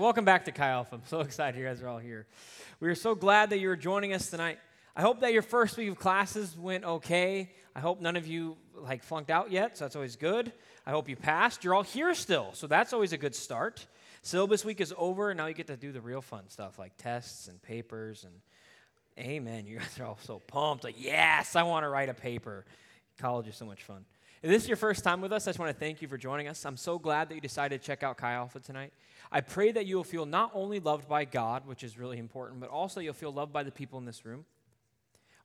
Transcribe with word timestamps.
Welcome 0.00 0.24
back 0.24 0.44
to 0.44 0.52
Chi 0.52 0.68
Alpha. 0.68 0.94
I'm 0.94 1.02
so 1.06 1.20
excited 1.22 1.58
you 1.58 1.66
guys 1.66 1.82
are 1.82 1.88
all 1.88 1.98
here. 1.98 2.28
We 2.78 2.88
are 2.88 2.94
so 2.94 3.16
glad 3.16 3.50
that 3.50 3.58
you're 3.58 3.74
joining 3.74 4.12
us 4.12 4.30
tonight. 4.30 4.60
I 4.94 5.02
hope 5.02 5.18
that 5.22 5.32
your 5.32 5.42
first 5.42 5.76
week 5.76 5.90
of 5.90 5.98
classes 5.98 6.56
went 6.56 6.84
okay. 6.84 7.50
I 7.74 7.80
hope 7.80 8.00
none 8.00 8.14
of 8.14 8.24
you 8.24 8.56
like 8.76 9.02
flunked 9.02 9.28
out 9.28 9.50
yet, 9.50 9.76
so 9.76 9.84
that's 9.84 9.96
always 9.96 10.14
good. 10.14 10.52
I 10.86 10.92
hope 10.92 11.08
you 11.08 11.16
passed. 11.16 11.64
You're 11.64 11.74
all 11.74 11.82
here 11.82 12.14
still, 12.14 12.50
so 12.52 12.68
that's 12.68 12.92
always 12.92 13.12
a 13.12 13.18
good 13.18 13.34
start. 13.34 13.88
Syllabus 14.22 14.64
week 14.64 14.80
is 14.80 14.94
over, 14.96 15.30
and 15.30 15.38
now 15.38 15.46
you 15.46 15.54
get 15.54 15.66
to 15.66 15.76
do 15.76 15.90
the 15.90 16.00
real 16.00 16.22
fun 16.22 16.48
stuff 16.48 16.78
like 16.78 16.92
tests 16.96 17.48
and 17.48 17.60
papers 17.60 18.22
and 18.22 18.34
amen. 19.18 19.66
You 19.66 19.78
guys 19.80 19.98
are 19.98 20.04
all 20.04 20.18
so 20.22 20.38
pumped. 20.38 20.84
Like, 20.84 20.94
yes, 20.96 21.56
I 21.56 21.64
want 21.64 21.82
to 21.82 21.88
write 21.88 22.08
a 22.08 22.14
paper. 22.14 22.66
College 23.18 23.48
is 23.48 23.56
so 23.56 23.66
much 23.66 23.82
fun. 23.82 24.04
If 24.40 24.50
this 24.50 24.62
is 24.62 24.68
your 24.68 24.76
first 24.76 25.02
time 25.02 25.20
with 25.20 25.32
us, 25.32 25.48
I 25.48 25.50
just 25.50 25.58
want 25.58 25.74
to 25.74 25.78
thank 25.78 26.00
you 26.00 26.06
for 26.06 26.16
joining 26.16 26.46
us. 26.46 26.64
I'm 26.64 26.76
so 26.76 27.00
glad 27.00 27.28
that 27.28 27.34
you 27.34 27.40
decided 27.40 27.80
to 27.80 27.84
check 27.84 28.04
out 28.04 28.16
Chi 28.16 28.32
Alpha 28.32 28.60
tonight. 28.60 28.92
I 29.30 29.40
pray 29.40 29.72
that 29.72 29.86
you 29.86 29.96
will 29.96 30.04
feel 30.04 30.26
not 30.26 30.50
only 30.54 30.80
loved 30.80 31.08
by 31.08 31.24
God, 31.24 31.66
which 31.66 31.84
is 31.84 31.98
really 31.98 32.18
important, 32.18 32.60
but 32.60 32.70
also 32.70 33.00
you'll 33.00 33.14
feel 33.14 33.32
loved 33.32 33.52
by 33.52 33.62
the 33.62 33.70
people 33.70 33.98
in 33.98 34.04
this 34.04 34.24
room. 34.24 34.44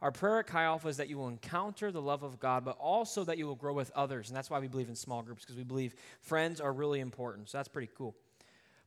Our 0.01 0.11
prayer 0.11 0.39
at 0.39 0.47
Chi 0.47 0.61
Alpha 0.61 0.89
is 0.89 0.97
that 0.97 1.07
you 1.07 1.17
will 1.17 1.29
encounter 1.29 1.89
the 1.89 2.01
love 2.01 2.23
of 2.23 2.39
God, 2.39 2.65
but 2.65 2.77
also 2.77 3.23
that 3.23 3.37
you 3.37 3.47
will 3.47 3.55
grow 3.55 3.73
with 3.73 3.89
others. 3.95 4.29
And 4.29 4.35
that's 4.35 4.49
why 4.49 4.59
we 4.59 4.67
believe 4.67 4.89
in 4.89 4.95
small 4.95 5.21
groups, 5.21 5.43
because 5.43 5.55
we 5.55 5.63
believe 5.63 5.95
friends 6.19 6.59
are 6.59 6.73
really 6.73 6.99
important. 6.99 7.49
So 7.49 7.57
that's 7.57 7.69
pretty 7.69 7.89
cool. 7.97 8.13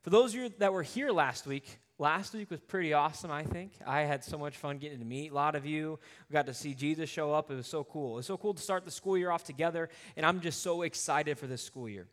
For 0.03 0.11
those 0.11 0.35
of 0.35 0.41
you 0.41 0.53
that 0.59 0.73
were 0.73 0.83
here 0.83 1.11
last 1.11 1.47
week, 1.47 1.79
last 1.99 2.35
week 2.35 2.51
was 2.51 2.61
pretty 2.61 2.93
awesome, 2.93 3.31
I 3.31 3.45
think. 3.45 3.73
I 3.87 4.03
had 4.03 4.25
so 4.25 4.37
much 4.37 4.57
fun 4.59 4.77
getting 4.77 4.99
to 4.99 5.05
meet 5.05 5.33
a 5.33 5.35
lot 5.35 5.55
of 5.55 5.65
you. 5.65 5.99
We 6.29 6.35
got 6.35 6.47
to 6.47 6.55
see 6.55 6.75
Jesus 6.75 7.09
show 7.09 7.33
up. 7.33 7.51
It 7.51 7.55
was 7.55 7.67
so 7.67 7.83
cool. 7.83 8.13
It 8.13 8.17
was 8.17 8.27
so 8.27 8.37
cool 8.37 8.53
to 8.53 8.63
start 8.63 8.85
the 8.85 8.91
school 8.91 9.17
year 9.17 9.31
off 9.31 9.43
together, 9.43 9.89
and 10.17 10.27
I'm 10.27 10.41
just 10.41 10.63
so 10.63 10.83
excited 10.83 11.39
for 11.39 11.47
this 11.47 11.63
school 11.63 11.89
year. 11.89 12.07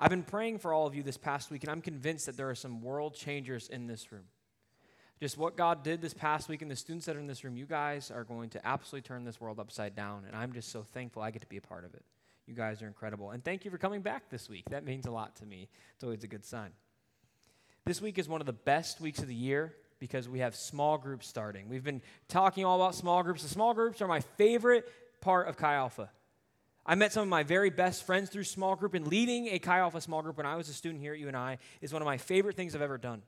I've 0.00 0.10
been 0.10 0.22
praying 0.22 0.58
for 0.58 0.72
all 0.72 0.86
of 0.86 0.94
you 0.94 1.02
this 1.02 1.18
past 1.18 1.50
week, 1.50 1.62
and 1.62 1.70
I'm 1.70 1.82
convinced 1.82 2.24
that 2.24 2.36
there 2.36 2.48
are 2.48 2.54
some 2.54 2.80
world 2.80 3.14
changers 3.14 3.68
in 3.68 3.86
this 3.86 4.10
room. 4.10 4.24
Just 5.20 5.36
what 5.36 5.58
God 5.58 5.84
did 5.84 6.00
this 6.00 6.14
past 6.14 6.48
week, 6.48 6.62
and 6.62 6.70
the 6.70 6.76
students 6.76 7.04
that 7.04 7.16
are 7.16 7.18
in 7.18 7.26
this 7.26 7.44
room, 7.44 7.54
you 7.54 7.66
guys 7.66 8.10
are 8.10 8.24
going 8.24 8.48
to 8.50 8.66
absolutely 8.66 9.06
turn 9.06 9.24
this 9.24 9.38
world 9.38 9.60
upside 9.60 9.94
down, 9.94 10.24
and 10.26 10.34
I'm 10.34 10.54
just 10.54 10.70
so 10.70 10.82
thankful 10.82 11.20
I 11.20 11.30
get 11.30 11.42
to 11.42 11.48
be 11.48 11.58
a 11.58 11.60
part 11.60 11.84
of 11.84 11.92
it. 11.92 12.02
You 12.46 12.54
guys 12.54 12.80
are 12.80 12.86
incredible. 12.86 13.30
And 13.30 13.44
thank 13.44 13.66
you 13.66 13.70
for 13.70 13.76
coming 13.76 14.00
back 14.00 14.30
this 14.30 14.48
week. 14.48 14.64
That 14.70 14.84
means 14.84 15.04
a 15.04 15.10
lot 15.10 15.36
to 15.36 15.46
me. 15.46 15.68
It's 15.94 16.02
always 16.02 16.24
a 16.24 16.26
good 16.26 16.46
sign. 16.46 16.70
This 17.84 18.00
week 18.00 18.18
is 18.18 18.28
one 18.28 18.40
of 18.40 18.46
the 18.46 18.54
best 18.54 19.00
weeks 19.00 19.20
of 19.20 19.28
the 19.28 19.34
year 19.34 19.74
because 19.98 20.28
we 20.28 20.40
have 20.40 20.56
small 20.56 20.96
groups 20.96 21.28
starting. 21.28 21.68
We've 21.68 21.84
been 21.84 22.02
talking 22.26 22.64
all 22.64 22.80
about 22.80 22.94
small 22.94 23.22
groups. 23.22 23.42
The 23.42 23.48
small 23.48 23.74
groups 23.74 24.00
are 24.00 24.08
my 24.08 24.20
favorite 24.20 24.90
part 25.20 25.46
of 25.46 25.58
Chi 25.58 25.74
Alpha. 25.74 26.10
I 26.86 26.94
met 26.94 27.12
some 27.12 27.22
of 27.22 27.28
my 27.28 27.42
very 27.42 27.70
best 27.70 28.04
friends 28.04 28.30
through 28.30 28.44
small 28.44 28.74
group, 28.74 28.94
and 28.94 29.06
leading 29.06 29.48
a 29.48 29.58
Chi 29.58 29.78
Alpha 29.78 30.00
small 30.00 30.22
group 30.22 30.38
when 30.38 30.46
I 30.46 30.56
was 30.56 30.68
a 30.68 30.72
student 30.72 31.00
here 31.00 31.12
at 31.12 31.20
UNI 31.20 31.58
is 31.80 31.92
one 31.92 32.02
of 32.02 32.06
my 32.06 32.16
favorite 32.16 32.56
things 32.56 32.74
I've 32.74 32.82
ever 32.82 32.98
done. 32.98 33.22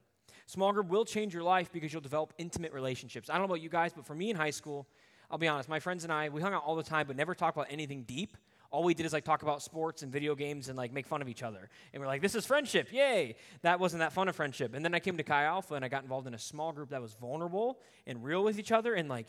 Small 0.47 0.73
group 0.73 0.89
will 0.89 1.05
change 1.05 1.35
your 1.35 1.43
life 1.43 1.71
because 1.73 1.93
you'll 1.93 2.03
develop 2.03 2.33
intimate 2.39 2.73
relationships. 2.73 3.31
I 3.31 3.35
don't 3.35 3.43
know 3.43 3.53
about 3.53 3.61
you 3.61 3.69
guys, 3.69 3.93
but 3.95 4.07
for 4.07 4.15
me 4.15 4.31
in 4.31 4.37
high 4.37 4.51
school, 4.51 4.89
I'll 5.31 5.39
be 5.39 5.49
honest, 5.49 5.69
my 5.69 5.81
friends 5.81 6.05
and 6.05 6.13
I, 6.13 6.29
we 6.29 6.43
hung 6.43 6.53
out 6.53 6.63
all 6.65 6.77
the 6.77 6.83
time, 6.83 7.07
but 7.07 7.17
never 7.17 7.35
talked 7.35 7.57
about 7.57 7.69
anything 7.71 8.03
deep. 8.03 8.37
All 8.71 8.83
we 8.83 8.95
did 8.95 9.05
is 9.05 9.13
like 9.13 9.25
talk 9.25 9.43
about 9.43 9.63
sports 9.63 10.03
and 10.03 10.11
video 10.11 10.35
games 10.35 10.69
and 10.69 10.77
like 10.77 10.93
make 10.93 11.07
fun 11.07 11.23
of 11.23 11.29
each 11.29 11.43
other. 11.43 11.69
And 11.93 12.01
we're 12.01 12.07
like, 12.07 12.23
this 12.23 12.35
is 12.35 12.47
friendship, 12.47 12.91
yay! 12.91 13.37
That 13.61 13.79
wasn't 13.79 14.01
that 14.01 14.13
fun 14.13 14.29
of 14.29 14.37
friendship. 14.37 14.75
And 14.75 14.85
then 14.85 14.95
I 14.95 14.99
came 14.99 15.17
to 15.19 15.23
Chi 15.23 15.45
Alpha 15.45 15.75
and 15.75 15.85
I 15.85 15.89
got 15.89 16.03
involved 16.03 16.27
in 16.27 16.35
a 16.35 16.39
small 16.39 16.73
group 16.73 16.91
that 16.91 17.01
was 17.01 17.15
vulnerable 17.15 17.79
and 18.07 18.25
real 18.25 18.43
with 18.43 18.59
each 18.59 18.73
other 18.73 18.95
and 18.95 19.09
like 19.09 19.27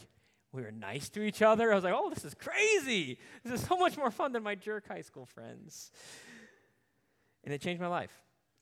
we 0.54 0.62
were 0.62 0.72
nice 0.72 1.10
to 1.10 1.24
each 1.24 1.42
other. 1.42 1.72
I 1.72 1.76
was 1.76 1.84
like, 1.84 1.96
oh, 1.96 2.10
this 2.10 2.24
is 2.24 2.36
crazy. 2.36 3.18
This 3.44 3.60
is 3.60 3.68
so 3.68 3.76
much 3.76 3.98
more 3.98 4.12
fun 4.12 4.32
than 4.32 4.44
my 4.44 4.56
jerk 4.56 4.88
high 4.88 5.02
school 5.02 5.26
friends. 5.26 5.92
And 7.44 7.54
it 7.54 7.60
changed 7.60 7.82
my 7.82 7.88
life. 7.88 8.12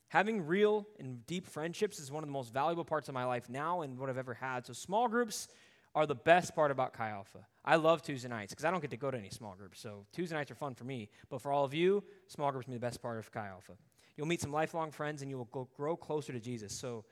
Having 0.07 0.47
real 0.47 0.87
and 0.99 1.25
deep 1.27 1.45
friendships 1.45 1.99
is 1.99 2.11
one 2.11 2.23
of 2.23 2.27
the 2.27 2.33
most 2.33 2.53
valuable 2.53 2.85
parts 2.85 3.09
of 3.09 3.13
my 3.13 3.25
life 3.25 3.49
now 3.49 3.81
and 3.81 3.99
what 3.99 4.09
I've 4.09 4.17
ever 4.17 4.33
had. 4.33 4.65
So, 4.65 4.73
small 4.73 5.07
groups 5.07 5.49
are 5.93 6.05
the 6.05 6.15
best 6.15 6.55
part 6.55 6.71
about 6.71 6.93
Chi 6.93 7.09
Alpha. 7.09 7.45
I 7.63 7.75
love 7.75 8.01
Tuesday 8.01 8.29
nights 8.29 8.53
because 8.53 8.65
I 8.65 8.71
don't 8.71 8.81
get 8.81 8.91
to 8.91 8.97
go 8.97 9.11
to 9.11 9.17
any 9.17 9.29
small 9.29 9.55
groups. 9.55 9.79
So, 9.79 10.05
Tuesday 10.13 10.35
nights 10.35 10.51
are 10.51 10.55
fun 10.55 10.75
for 10.75 10.85
me. 10.85 11.09
But 11.29 11.41
for 11.41 11.51
all 11.51 11.65
of 11.65 11.73
you, 11.73 12.03
small 12.27 12.51
groups 12.51 12.67
are 12.67 12.71
the 12.71 12.79
best 12.79 13.01
part 13.01 13.19
of 13.19 13.31
Chi 13.31 13.45
Alpha. 13.45 13.73
You'll 14.17 14.27
meet 14.27 14.41
some 14.41 14.51
lifelong 14.51 14.91
friends 14.91 15.21
and 15.21 15.29
you 15.31 15.37
will 15.37 15.67
grow 15.75 15.95
closer 15.95 16.33
to 16.33 16.39
Jesus. 16.39 16.73
So, 16.73 17.05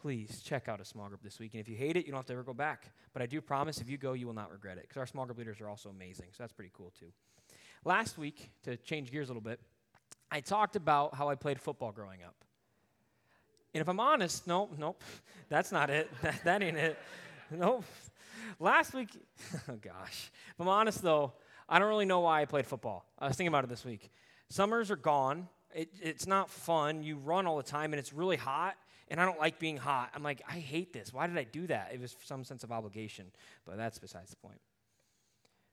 please 0.00 0.40
check 0.42 0.68
out 0.68 0.80
a 0.80 0.84
small 0.84 1.08
group 1.08 1.22
this 1.22 1.38
week. 1.38 1.54
And 1.54 1.60
if 1.60 1.68
you 1.68 1.76
hate 1.76 1.96
it, 1.96 2.06
you 2.06 2.12
don't 2.12 2.18
have 2.18 2.26
to 2.26 2.32
ever 2.32 2.42
go 2.42 2.54
back. 2.54 2.90
But 3.12 3.22
I 3.22 3.26
do 3.26 3.40
promise 3.40 3.80
if 3.80 3.88
you 3.88 3.98
go, 3.98 4.12
you 4.12 4.26
will 4.26 4.34
not 4.34 4.50
regret 4.50 4.78
it 4.78 4.82
because 4.82 4.96
our 4.96 5.06
small 5.06 5.24
group 5.26 5.38
leaders 5.38 5.60
are 5.60 5.68
also 5.68 5.88
amazing. 5.88 6.26
So 6.32 6.42
that's 6.42 6.52
pretty 6.52 6.70
cool 6.76 6.92
too. 6.98 7.12
Last 7.84 8.18
week, 8.18 8.50
to 8.64 8.76
change 8.76 9.10
gears 9.10 9.28
a 9.28 9.32
little 9.32 9.42
bit, 9.42 9.60
I 10.30 10.40
talked 10.40 10.76
about 10.76 11.14
how 11.14 11.28
I 11.28 11.34
played 11.34 11.60
football 11.60 11.92
growing 11.92 12.22
up. 12.22 12.34
And 13.74 13.80
if 13.80 13.88
I'm 13.88 14.00
honest, 14.00 14.46
no, 14.46 14.68
nope, 14.76 15.02
that's 15.48 15.72
not 15.72 15.90
it. 15.90 16.10
That, 16.22 16.44
that 16.44 16.62
ain't 16.62 16.76
it. 16.76 16.98
Nope. 17.50 17.84
Last 18.60 18.94
week, 18.94 19.10
oh 19.68 19.76
gosh. 19.76 20.30
If 20.50 20.60
I'm 20.60 20.68
honest 20.68 21.02
though, 21.02 21.32
I 21.68 21.78
don't 21.78 21.88
really 21.88 22.06
know 22.06 22.20
why 22.20 22.42
I 22.42 22.44
played 22.44 22.66
football. 22.66 23.04
I 23.18 23.26
was 23.26 23.36
thinking 23.36 23.48
about 23.48 23.64
it 23.64 23.70
this 23.70 23.84
week. 23.84 24.10
Summers 24.48 24.90
are 24.90 24.96
gone. 24.96 25.48
It, 25.74 25.90
it's 26.00 26.26
not 26.26 26.48
fun. 26.48 27.02
You 27.02 27.16
run 27.16 27.46
all 27.46 27.58
the 27.58 27.62
time 27.62 27.92
and 27.92 28.00
it's 28.00 28.12
really 28.12 28.36
hot 28.36 28.76
and 29.10 29.20
I 29.20 29.24
don't 29.24 29.38
like 29.38 29.58
being 29.58 29.76
hot. 29.76 30.10
I'm 30.14 30.22
like, 30.22 30.42
I 30.48 30.58
hate 30.58 30.92
this. 30.92 31.12
Why 31.12 31.26
did 31.26 31.38
I 31.38 31.44
do 31.44 31.66
that? 31.68 31.90
It 31.92 32.00
was 32.00 32.16
some 32.24 32.44
sense 32.44 32.64
of 32.64 32.72
obligation, 32.72 33.26
but 33.64 33.76
that's 33.76 33.98
besides 33.98 34.30
the 34.30 34.36
point. 34.36 34.60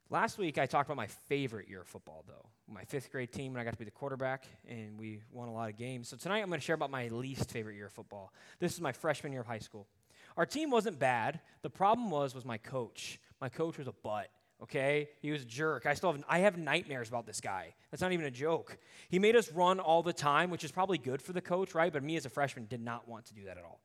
Last 0.09 0.38
week, 0.38 0.59
I 0.59 0.68
talked 0.68 0.88
about 0.88 0.97
my 0.97 1.07
favorite 1.07 1.68
year 1.68 1.81
of 1.81 1.88
football, 1.88 2.23
though. 2.28 2.46
My 2.72 2.84
fifth 2.84 3.12
grade 3.12 3.31
team, 3.31 3.53
and 3.53 3.59
I 3.59 3.63
got 3.63 3.73
to 3.73 3.79
be 3.79 3.85
the 3.85 3.91
quarterback, 3.91 4.46
and 4.68 5.00
we 5.00 5.22
won 5.31 5.47
a 5.47 5.53
lot 5.53 5.69
of 5.69 5.78
games. 5.78 6.09
So 6.09 6.18
tonight, 6.18 6.41
I'm 6.41 6.47
going 6.47 6.59
to 6.59 6.66
share 6.66 6.75
about 6.75 6.91
my 6.91 7.07
least 7.07 7.50
favorite 7.50 7.75
year 7.75 7.88
of 7.88 7.91
football. 7.91 8.31
This 8.59 8.73
is 8.73 8.81
my 8.81 8.91
freshman 8.91 9.31
year 9.31 9.41
of 9.41 9.47
high 9.47 9.59
school. 9.59 9.88
Our 10.38 10.46
team 10.46 10.69
wasn't 10.69 11.00
bad. 11.00 11.40
The 11.63 11.72
problem 11.72 12.12
was 12.12 12.35
was 12.35 12.46
my 12.46 12.57
coach. 12.57 13.19
My 13.41 13.50
coach 13.50 13.78
was 13.79 13.88
a 13.88 13.94
butt 13.94 14.29
okay? 14.63 15.09
He 15.21 15.31
was 15.31 15.41
a 15.41 15.45
jerk. 15.45 15.85
I 15.85 15.93
still 15.93 16.11
have 16.11 16.23
I 16.27 16.39
have 16.39 16.57
nightmares 16.57 17.09
about 17.09 17.25
this 17.25 17.41
guy. 17.41 17.73
That's 17.91 18.01
not 18.01 18.11
even 18.11 18.25
a 18.25 18.31
joke. 18.31 18.77
He 19.09 19.19
made 19.19 19.35
us 19.35 19.51
run 19.51 19.79
all 19.79 20.03
the 20.03 20.13
time, 20.13 20.49
which 20.49 20.63
is 20.63 20.71
probably 20.71 20.97
good 20.97 21.21
for 21.21 21.33
the 21.33 21.41
coach, 21.41 21.75
right? 21.75 21.91
But 21.91 22.03
me 22.03 22.16
as 22.16 22.25
a 22.25 22.29
freshman 22.29 22.66
did 22.66 22.81
not 22.81 23.07
want 23.07 23.25
to 23.25 23.33
do 23.33 23.45
that 23.45 23.57
at 23.57 23.63
all. 23.63 23.79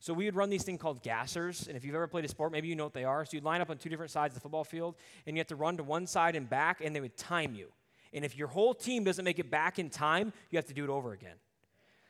So 0.00 0.12
we 0.12 0.26
would 0.26 0.36
run 0.36 0.50
these 0.50 0.64
things 0.64 0.80
called 0.80 1.02
gassers, 1.02 1.66
and 1.66 1.76
if 1.76 1.84
you've 1.84 1.94
ever 1.94 2.06
played 2.06 2.24
a 2.24 2.28
sport, 2.28 2.52
maybe 2.52 2.68
you 2.68 2.76
know 2.76 2.84
what 2.84 2.92
they 2.92 3.04
are. 3.04 3.24
So 3.24 3.30
you'd 3.34 3.44
line 3.44 3.60
up 3.60 3.70
on 3.70 3.78
two 3.78 3.88
different 3.88 4.10
sides 4.10 4.32
of 4.32 4.34
the 4.34 4.40
football 4.40 4.64
field, 4.64 4.96
and 5.26 5.36
you 5.36 5.40
have 5.40 5.46
to 5.46 5.56
run 5.56 5.76
to 5.78 5.82
one 5.82 6.06
side 6.06 6.36
and 6.36 6.48
back, 6.48 6.80
and 6.82 6.94
they 6.94 7.00
would 7.00 7.16
time 7.16 7.54
you. 7.54 7.68
And 8.12 8.24
if 8.24 8.36
your 8.36 8.48
whole 8.48 8.74
team 8.74 9.04
doesn't 9.04 9.24
make 9.24 9.38
it 9.38 9.50
back 9.50 9.78
in 9.78 9.90
time, 9.90 10.32
you 10.50 10.56
have 10.58 10.66
to 10.66 10.74
do 10.74 10.84
it 10.84 10.90
over 10.90 11.12
again. 11.12 11.36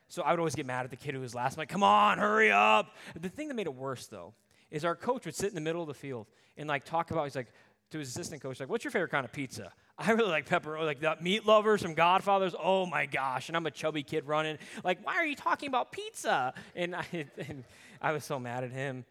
So 0.07 0.21
I 0.21 0.31
would 0.31 0.39
always 0.39 0.55
get 0.55 0.65
mad 0.65 0.83
at 0.83 0.91
the 0.91 0.97
kid 0.97 1.15
who 1.15 1.21
was 1.21 1.33
last. 1.33 1.55
I'm 1.55 1.61
like, 1.61 1.69
come 1.69 1.83
on, 1.83 2.17
hurry 2.17 2.51
up. 2.51 2.95
The 3.19 3.29
thing 3.29 3.47
that 3.47 3.55
made 3.55 3.65
it 3.65 3.73
worse, 3.73 4.07
though, 4.07 4.33
is 4.69 4.85
our 4.85 4.95
coach 4.95 5.25
would 5.25 5.35
sit 5.35 5.49
in 5.49 5.55
the 5.55 5.61
middle 5.61 5.81
of 5.81 5.87
the 5.87 5.93
field 5.93 6.27
and 6.57 6.69
like 6.69 6.85
talk 6.85 7.11
about, 7.11 7.23
he's 7.23 7.35
like, 7.35 7.51
to 7.91 7.99
his 7.99 8.09
assistant 8.09 8.41
coach, 8.41 8.59
like, 8.59 8.69
what's 8.69 8.83
your 8.83 8.91
favorite 8.91 9.11
kind 9.11 9.25
of 9.25 9.31
pizza? 9.31 9.71
I 9.97 10.11
really 10.11 10.29
like 10.29 10.47
pepperoni, 10.47 10.85
like 10.85 10.99
the 10.99 11.15
meat 11.21 11.45
lovers 11.45 11.81
from 11.81 11.93
Godfathers. 11.93 12.53
Oh 12.61 12.85
my 12.85 13.05
gosh. 13.05 13.47
And 13.47 13.55
I'm 13.55 13.65
a 13.65 13.71
chubby 13.71 14.03
kid 14.03 14.27
running. 14.27 14.57
Like, 14.83 15.05
why 15.05 15.15
are 15.15 15.25
you 15.25 15.35
talking 15.35 15.69
about 15.69 15.91
pizza? 15.91 16.53
And 16.75 16.95
I, 16.95 17.05
and 17.47 17.63
I 18.01 18.11
was 18.11 18.25
so 18.25 18.39
mad 18.39 18.63
at 18.63 18.71
him. 18.71 19.05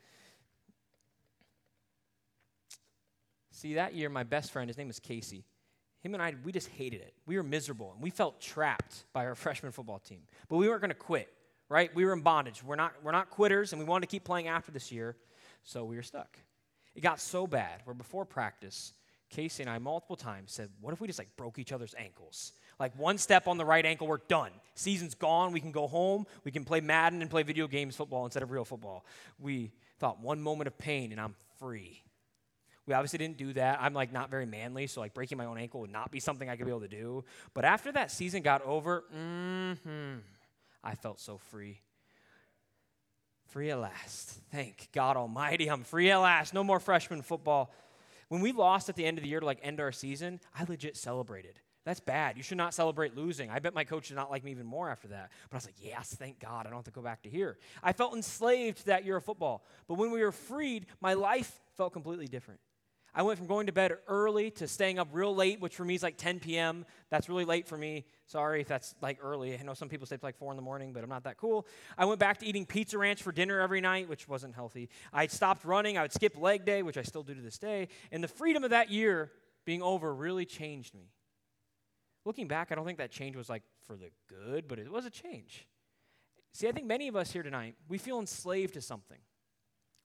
See, 3.51 3.75
that 3.75 3.95
year, 3.95 4.11
my 4.11 4.25
best 4.25 4.53
friend, 4.53 4.69
his 4.69 4.77
name 4.77 4.89
was 4.89 4.99
Casey. 4.99 5.45
Him 6.03 6.13
and 6.13 6.23
I, 6.23 6.35
we 6.45 6.53
just 6.53 6.69
hated 6.69 7.01
it. 7.01 7.15
We 7.25 7.39
were 7.39 7.43
miserable 7.43 7.93
and 7.95 8.03
we 8.03 8.11
felt 8.11 8.41
trapped 8.41 9.05
by 9.15 9.25
our 9.25 9.35
freshman 9.35 9.73
football 9.73 9.99
team. 9.99 10.21
But 10.49 10.57
we 10.57 10.69
weren't 10.69 10.83
going 10.83 10.91
to 10.91 10.95
quit, 10.95 11.33
right? 11.71 11.95
We 11.95 12.05
were 12.05 12.13
in 12.13 12.21
bondage. 12.21 12.63
We're 12.63 12.77
not, 12.77 12.93
we're 13.03 13.13
not 13.13 13.31
quitters 13.31 13.73
and 13.73 13.81
we 13.81 13.87
wanted 13.87 14.09
to 14.09 14.11
keep 14.11 14.25
playing 14.25 14.49
after 14.49 14.71
this 14.71 14.93
year. 14.93 15.17
So 15.63 15.85
we 15.87 15.97
were 15.97 16.03
stuck. 16.03 16.39
It 16.95 17.01
got 17.01 17.21
so 17.21 17.47
bad 17.47 17.81
where 17.85 17.95
before 17.95 18.25
practice, 18.25 18.93
Casey 19.31 19.63
and 19.63 19.71
I 19.71 19.79
multiple 19.79 20.17
times 20.17 20.53
said, 20.53 20.71
What 20.81 20.93
if 20.93 21.01
we 21.01 21.07
just 21.07 21.19
like 21.19 21.37
broke 21.37 21.59
each 21.59 21.73
other's 21.73 21.95
ankles? 21.99 22.53
Like 22.79 22.97
one 22.99 23.19
step 23.19 23.47
on 23.47 23.59
the 23.59 23.65
right 23.65 23.85
ankle, 23.85 24.07
we're 24.07 24.19
done. 24.29 24.51
Season's 24.75 25.15
gone. 25.15 25.53
We 25.53 25.61
can 25.61 25.73
go 25.73 25.87
home. 25.87 26.27
We 26.45 26.51
can 26.51 26.65
play 26.65 26.81
Madden 26.81 27.21
and 27.23 27.31
play 27.31 27.43
video 27.43 27.67
games 27.69 27.97
football 27.97 28.25
instead 28.25 28.43
of 28.43 28.51
real 28.51 28.65
football. 28.65 29.05
We 29.39 29.73
thought 29.99 30.21
one 30.21 30.41
moment 30.41 30.67
of 30.69 30.77
pain 30.79 31.13
and 31.13 31.21
I'm 31.21 31.35
free. 31.59 32.03
We 32.87 32.95
obviously 32.95 33.19
didn't 33.19 33.39
do 33.39 33.53
that. 33.55 33.79
I'm 33.81 33.95
like 33.95 34.13
not 34.13 34.31
very 34.31 34.45
manly, 34.45 34.87
so 34.87 35.01
like 35.01 35.15
breaking 35.15 35.39
my 35.39 35.47
own 35.47 35.57
ankle 35.57 35.81
would 35.81 35.93
not 35.93 36.11
be 36.11 36.21
something 36.21 36.49
I 36.49 36.57
could 36.57 36.67
be 36.67 36.71
able 36.71 36.83
to 36.83 36.89
do. 36.89 37.25
But 37.55 37.65
after 37.65 37.91
that 37.93 38.11
season 38.11 38.43
got 38.43 38.63
over, 38.63 39.05
mm-hmm, 39.15 40.19
I 40.83 40.95
felt 40.97 41.19
so 41.19 41.39
free. 41.39 41.81
Free 43.55 43.71
at 43.71 43.79
last. 43.79 44.41
Thank 44.51 44.89
God 44.91 45.17
Almighty, 45.17 45.69
I'm 45.69 45.85
free 45.85 46.11
at 46.11 46.17
last. 46.17 46.55
No 46.55 46.65
more 46.65 46.81
freshman 46.81 47.23
football. 47.23 47.73
When 48.27 48.41
we 48.41 48.51
lost 48.51 48.89
at 48.89 48.97
the 48.97 49.05
end 49.07 49.17
of 49.17 49.23
the 49.23 49.31
year 49.31 49.39
to 49.39 49.47
like 49.47 49.61
end 49.63 49.79
our 49.79 49.93
season, 49.93 50.41
I 50.59 50.65
legit 50.65 50.97
celebrated. 50.97 51.61
That's 51.85 52.01
bad. 52.01 52.37
You 52.37 52.43
should 52.43 52.57
not 52.57 52.75
celebrate 52.75 53.17
losing. 53.17 53.51
I 53.51 53.61
bet 53.61 53.73
my 53.73 53.85
coach 53.85 54.09
did 54.09 54.17
not 54.17 54.29
like 54.29 54.43
me 54.43 54.51
even 54.51 54.67
more 54.67 54.91
after 54.91 55.07
that. 55.07 55.31
But 55.49 55.55
I 55.55 55.59
was 55.59 55.67
like, 55.67 55.77
yes, 55.81 56.17
thank 56.19 56.41
God. 56.41 56.67
I 56.67 56.71
don't 56.71 56.79
have 56.79 56.85
to 56.87 56.91
go 56.91 57.01
back 57.01 57.23
to 57.23 57.29
here. 57.29 57.57
I 57.81 57.93
felt 57.93 58.17
enslaved 58.17 58.87
that 58.87 59.05
year 59.05 59.19
of 59.19 59.25
football. 59.25 59.65
But 59.87 59.99
when 59.99 60.11
we 60.11 60.21
were 60.21 60.33
freed, 60.33 60.87
my 61.01 61.15
life 61.15 61.61
felt 61.77 61.93
completely 61.93 62.27
different. 62.27 62.59
I 63.15 63.23
went 63.23 63.39
from 63.39 63.47
going 63.47 63.67
to 63.67 63.73
bed 63.73 63.93
early 64.09 64.51
to 64.53 64.67
staying 64.67 64.99
up 64.99 65.09
real 65.13 65.35
late, 65.35 65.61
which 65.61 65.77
for 65.77 65.85
me 65.85 65.95
is 65.95 66.03
like 66.03 66.17
10 66.17 66.41
p.m. 66.41 66.85
That's 67.11 67.29
really 67.29 67.45
late 67.45 67.69
for 67.69 67.79
me. 67.79 68.07
Sorry 68.27 68.61
if 68.61 68.69
that's 68.69 68.95
like 69.01 69.19
early. 69.23 69.57
I 69.57 69.63
know 69.63 69.75
some 69.75 69.89
people 69.89 70.07
stay 70.07 70.17
up 70.17 70.25
like 70.25 70.37
4 70.37 70.53
in 70.53 70.57
the 70.57 70.63
morning, 70.63 70.93
but 70.93 71.05
I'm 71.05 71.09
not 71.09 71.25
that 71.25 71.37
cool. 71.37 71.67
I 71.97 72.07
went 72.07 72.19
back 72.19 72.39
to 72.39 72.47
eating 72.47 72.67
Pizza 72.67 72.99
Ranch 72.99 73.23
for 73.23 73.31
dinner 73.31 73.61
every 73.61 73.81
night, 73.81 74.09
which 74.09 74.29
wasn't 74.29 74.55
healthy. 74.55 74.89
I 75.13 75.29
stopped 75.29 75.65
running. 75.65 75.97
I 75.97 76.03
would 76.03 76.13
skip 76.13 76.37
leg 76.37 76.65
day, 76.65 76.83
which 76.83 76.99
I 76.99 77.03
still 77.03 77.23
do 77.23 77.35
to 77.35 77.41
this 77.41 77.59
day. 77.59 77.89
And 78.11 78.23
the 78.23 78.29
freedom 78.29 78.65
of 78.65 78.71
that 78.71 78.91
year 78.91 79.31
being 79.65 79.83
over 79.83 80.13
really 80.13 80.45
changed 80.45 80.95
me. 80.95 81.13
Looking 82.25 82.49
back, 82.49 82.73
I 82.73 82.75
don't 82.75 82.87
think 82.87 82.99
that 82.99 83.11
change 83.11 83.37
was 83.37 83.49
like 83.49 83.63
for 83.87 83.97
the 83.97 84.11
good, 84.29 84.67
but 84.67 84.79
it 84.79 84.91
was 84.91 85.05
a 85.05 85.11
change. 85.11 85.69
See, 86.53 86.69
I 86.69 86.73
think 86.73 86.87
many 86.87 87.09
of 87.09 87.17
us 87.17 87.33
here 87.33 87.43
tonight, 87.43 87.75
we 87.89 87.99
feel 87.99 88.19
enslaved 88.19 88.75
to 88.75 88.81
something. 88.81 89.19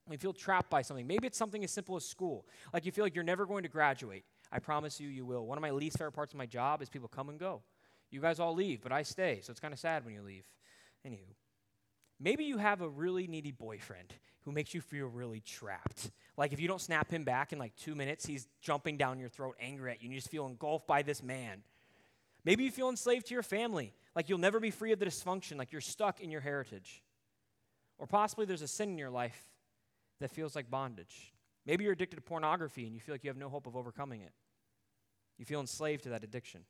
We 0.09 0.17
feel 0.17 0.33
trapped 0.33 0.69
by 0.69 0.81
something. 0.81 1.05
Maybe 1.05 1.27
it's 1.27 1.37
something 1.37 1.63
as 1.63 1.71
simple 1.71 1.95
as 1.95 2.03
school. 2.03 2.47
Like 2.73 2.85
you 2.85 2.91
feel 2.91 3.05
like 3.05 3.13
you're 3.13 3.23
never 3.23 3.45
going 3.45 3.63
to 3.63 3.69
graduate. 3.69 4.25
I 4.51 4.59
promise 4.59 4.99
you, 4.99 5.07
you 5.07 5.25
will. 5.25 5.45
One 5.45 5.57
of 5.57 5.61
my 5.61 5.69
least 5.69 5.97
favorite 5.97 6.13
parts 6.13 6.33
of 6.33 6.37
my 6.37 6.47
job 6.47 6.81
is 6.81 6.89
people 6.89 7.07
come 7.07 7.29
and 7.29 7.39
go. 7.39 7.61
You 8.09 8.19
guys 8.19 8.39
all 8.39 8.55
leave, 8.55 8.81
but 8.81 8.91
I 8.91 9.03
stay, 9.03 9.39
so 9.43 9.51
it's 9.51 9.59
kind 9.59 9.73
of 9.73 9.79
sad 9.79 10.03
when 10.03 10.15
you 10.15 10.23
leave. 10.23 10.43
Anywho, 11.07 11.35
maybe 12.19 12.43
you 12.43 12.57
have 12.57 12.81
a 12.81 12.89
really 12.89 13.27
needy 13.27 13.51
boyfriend 13.51 14.15
who 14.45 14.51
makes 14.51 14.73
you 14.73 14.81
feel 14.81 15.05
really 15.07 15.41
trapped. 15.41 16.09
Like 16.35 16.53
if 16.53 16.59
you 16.59 16.67
don't 16.67 16.81
snap 16.81 17.11
him 17.11 17.23
back 17.23 17.53
in 17.53 17.59
like 17.59 17.75
two 17.75 17.93
minutes, 17.93 18.25
he's 18.25 18.47
jumping 18.61 18.97
down 18.97 19.19
your 19.19 19.29
throat, 19.29 19.55
angry 19.59 19.91
at 19.91 20.01
you, 20.01 20.07
and 20.07 20.13
you 20.13 20.19
just 20.19 20.31
feel 20.31 20.47
engulfed 20.47 20.87
by 20.87 21.03
this 21.03 21.21
man. 21.21 21.61
Maybe 22.45 22.63
you 22.63 22.71
feel 22.71 22.89
enslaved 22.89 23.27
to 23.27 23.33
your 23.35 23.43
family, 23.43 23.93
like 24.15 24.27
you'll 24.27 24.39
never 24.39 24.59
be 24.59 24.71
free 24.71 24.91
of 24.91 24.97
the 24.97 25.05
dysfunction, 25.05 25.57
like 25.57 25.71
you're 25.71 25.81
stuck 25.81 26.19
in 26.19 26.31
your 26.31 26.41
heritage. 26.41 27.03
Or 27.99 28.07
possibly 28.07 28.45
there's 28.45 28.63
a 28.63 28.67
sin 28.67 28.89
in 28.89 28.97
your 28.97 29.09
life 29.09 29.45
that 30.19 30.31
feels 30.31 30.55
like 30.55 30.69
bondage. 30.69 31.33
Maybe 31.65 31.83
you're 31.83 31.93
addicted 31.93 32.15
to 32.15 32.21
pornography 32.21 32.85
and 32.85 32.93
you 32.95 33.01
feel 33.01 33.13
like 33.13 33.23
you 33.23 33.29
have 33.29 33.37
no 33.37 33.49
hope 33.49 33.67
of 33.67 33.75
overcoming 33.75 34.21
it. 34.21 34.33
You 35.37 35.45
feel 35.45 35.59
enslaved 35.59 36.03
to 36.03 36.09
that 36.09 36.23
addiction. 36.23 36.61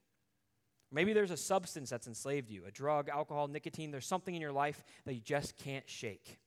Maybe 0.92 1.14
there's 1.14 1.32
a 1.32 1.38
substance 1.38 1.90
that's 1.90 2.08
enslaved 2.08 2.50
you 2.50 2.66
a 2.66 2.72
drug, 2.72 3.10
alcohol, 3.10 3.48
nicotine. 3.48 3.92
There's 3.92 4.08
something 4.08 4.34
in 4.34 4.42
your 4.42 4.52
life 4.52 4.84
that 5.06 5.14
you 5.14 5.22
just 5.22 5.58
can't 5.58 5.88
shake. 5.90 6.40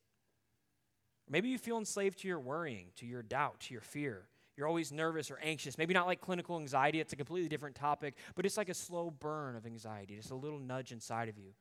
Maybe 1.29 1.49
you 1.49 1.57
feel 1.57 1.77
enslaved 1.77 2.19
to 2.19 2.27
your 2.27 2.39
worrying, 2.39 2.87
to 2.97 3.05
your 3.05 3.23
doubt, 3.23 3.61
to 3.61 3.73
your 3.73 3.81
fear. 3.81 4.27
You're 4.55 4.67
always 4.67 4.91
nervous 4.91 5.31
or 5.31 5.39
anxious. 5.41 5.77
Maybe 5.77 5.93
not 5.93 6.05
like 6.05 6.21
clinical 6.21 6.57
anxiety, 6.57 6.99
it's 6.99 7.13
a 7.13 7.15
completely 7.15 7.49
different 7.49 7.75
topic, 7.75 8.15
but 8.35 8.45
it's 8.45 8.57
like 8.57 8.69
a 8.69 8.73
slow 8.73 9.09
burn 9.09 9.55
of 9.55 9.65
anxiety, 9.65 10.15
just 10.15 10.31
a 10.31 10.35
little 10.35 10.59
nudge 10.59 10.91
inside 10.91 11.29
of 11.29 11.37
you 11.37 11.53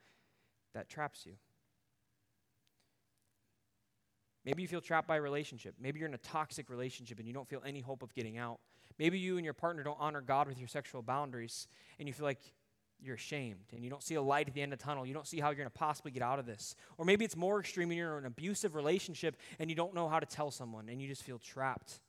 that 0.74 0.88
traps 0.88 1.24
you. 1.24 1.34
Maybe 4.44 4.62
you 4.62 4.68
feel 4.68 4.80
trapped 4.80 5.06
by 5.06 5.16
a 5.16 5.20
relationship. 5.20 5.74
Maybe 5.80 6.00
you're 6.00 6.08
in 6.08 6.14
a 6.14 6.18
toxic 6.18 6.68
relationship 6.68 7.18
and 7.18 7.28
you 7.28 7.34
don't 7.34 7.48
feel 7.48 7.62
any 7.64 7.80
hope 7.80 8.02
of 8.02 8.12
getting 8.14 8.38
out. 8.38 8.58
Maybe 8.98 9.18
you 9.18 9.36
and 9.36 9.44
your 9.44 9.54
partner 9.54 9.82
don't 9.82 9.98
honor 10.00 10.20
God 10.20 10.48
with 10.48 10.58
your 10.58 10.68
sexual 10.68 11.02
boundaries 11.02 11.68
and 11.98 12.08
you 12.08 12.14
feel 12.14 12.26
like 12.26 12.40
you're 13.00 13.14
ashamed 13.14 13.66
and 13.72 13.82
you 13.82 13.90
don't 13.90 14.02
see 14.02 14.14
a 14.14 14.22
light 14.22 14.48
at 14.48 14.54
the 14.54 14.62
end 14.62 14.72
of 14.72 14.78
the 14.78 14.84
tunnel. 14.84 15.06
You 15.06 15.14
don't 15.14 15.26
see 15.26 15.40
how 15.40 15.48
you're 15.48 15.56
going 15.56 15.66
to 15.66 15.70
possibly 15.70 16.10
get 16.10 16.22
out 16.22 16.38
of 16.38 16.46
this. 16.46 16.76
Or 16.98 17.04
maybe 17.04 17.24
it's 17.24 17.36
more 17.36 17.60
extreme 17.60 17.90
and 17.90 17.98
you're 17.98 18.18
in 18.18 18.24
an 18.24 18.26
abusive 18.26 18.74
relationship 18.74 19.36
and 19.58 19.70
you 19.70 19.76
don't 19.76 19.94
know 19.94 20.08
how 20.08 20.20
to 20.20 20.26
tell 20.26 20.50
someone 20.50 20.88
and 20.88 21.00
you 21.00 21.08
just 21.08 21.22
feel 21.22 21.38
trapped. 21.38 22.00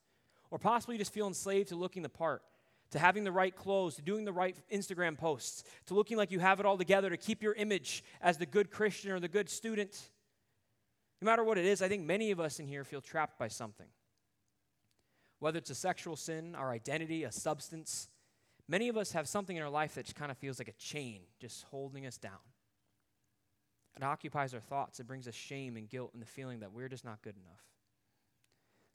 Or 0.51 0.59
possibly 0.59 0.95
you 0.95 0.99
just 0.99 1.13
feel 1.13 1.27
enslaved 1.27 1.69
to 1.69 1.75
looking 1.75 2.03
the 2.03 2.09
part, 2.09 2.43
to 2.91 2.99
having 2.99 3.23
the 3.23 3.31
right 3.31 3.55
clothes, 3.55 3.95
to 3.95 4.01
doing 4.01 4.23
the 4.25 4.33
right 4.33 4.55
Instagram 4.71 5.17
posts, 5.17 5.63
to 5.87 5.93
looking 5.93 6.17
like 6.17 6.31
you 6.31 6.39
have 6.39 6.59
it 6.59 6.65
all 6.65 6.77
together, 6.77 7.09
to 7.09 7.17
keep 7.17 7.41
your 7.41 7.53
image 7.53 8.03
as 8.21 8.37
the 8.37 8.45
good 8.45 8.69
Christian 8.69 9.11
or 9.11 9.19
the 9.19 9.27
good 9.27 9.49
student. 9.49 10.09
No 11.21 11.25
matter 11.25 11.43
what 11.43 11.57
it 11.57 11.65
is, 11.65 11.81
I 11.81 11.87
think 11.87 12.03
many 12.03 12.31
of 12.31 12.39
us 12.39 12.59
in 12.59 12.67
here 12.67 12.83
feel 12.83 13.01
trapped 13.01 13.39
by 13.39 13.47
something. 13.47 13.87
Whether 15.39 15.57
it's 15.57 15.69
a 15.69 15.75
sexual 15.75 16.15
sin, 16.15 16.55
our 16.55 16.71
identity, 16.71 17.23
a 17.23 17.31
substance, 17.31 18.09
many 18.67 18.89
of 18.89 18.97
us 18.97 19.11
have 19.11 19.27
something 19.27 19.55
in 19.55 19.63
our 19.63 19.69
life 19.69 19.95
that 19.95 20.05
just 20.05 20.15
kind 20.15 20.31
of 20.31 20.37
feels 20.37 20.59
like 20.59 20.67
a 20.67 20.73
chain 20.73 21.21
just 21.39 21.63
holding 21.65 22.05
us 22.05 22.17
down. 22.17 22.39
It 23.95 24.03
occupies 24.03 24.53
our 24.53 24.59
thoughts, 24.59 24.99
it 24.99 25.07
brings 25.07 25.27
us 25.27 25.35
shame 25.35 25.77
and 25.77 25.87
guilt 25.87 26.11
and 26.13 26.21
the 26.21 26.25
feeling 26.25 26.61
that 26.61 26.71
we're 26.71 26.89
just 26.89 27.05
not 27.05 27.21
good 27.21 27.35
enough. 27.37 27.61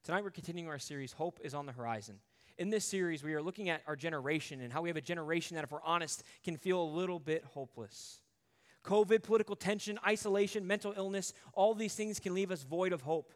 Tonight 0.04 0.24
we're 0.24 0.30
continuing 0.30 0.68
our 0.68 0.78
series, 0.78 1.12
Hope 1.12 1.38
is 1.42 1.54
on 1.54 1.66
the 1.66 1.72
Horizon. 1.72 2.18
In 2.56 2.70
this 2.70 2.84
series, 2.84 3.22
we 3.22 3.34
are 3.34 3.42
looking 3.42 3.68
at 3.68 3.82
our 3.86 3.94
generation 3.94 4.60
and 4.60 4.72
how 4.72 4.82
we 4.82 4.88
have 4.88 4.96
a 4.96 5.00
generation 5.00 5.54
that, 5.54 5.62
if 5.62 5.70
we're 5.70 5.82
honest, 5.84 6.24
can 6.42 6.56
feel 6.56 6.82
a 6.82 6.90
little 6.90 7.20
bit 7.20 7.44
hopeless. 7.44 8.20
COVID, 8.84 9.22
political 9.22 9.56
tension, 9.56 9.98
isolation, 10.06 10.66
mental 10.66 10.94
illness, 10.96 11.32
all 11.52 11.74
these 11.74 11.94
things 11.94 12.20
can 12.20 12.34
leave 12.34 12.50
us 12.50 12.62
void 12.62 12.92
of 12.92 13.02
hope. 13.02 13.32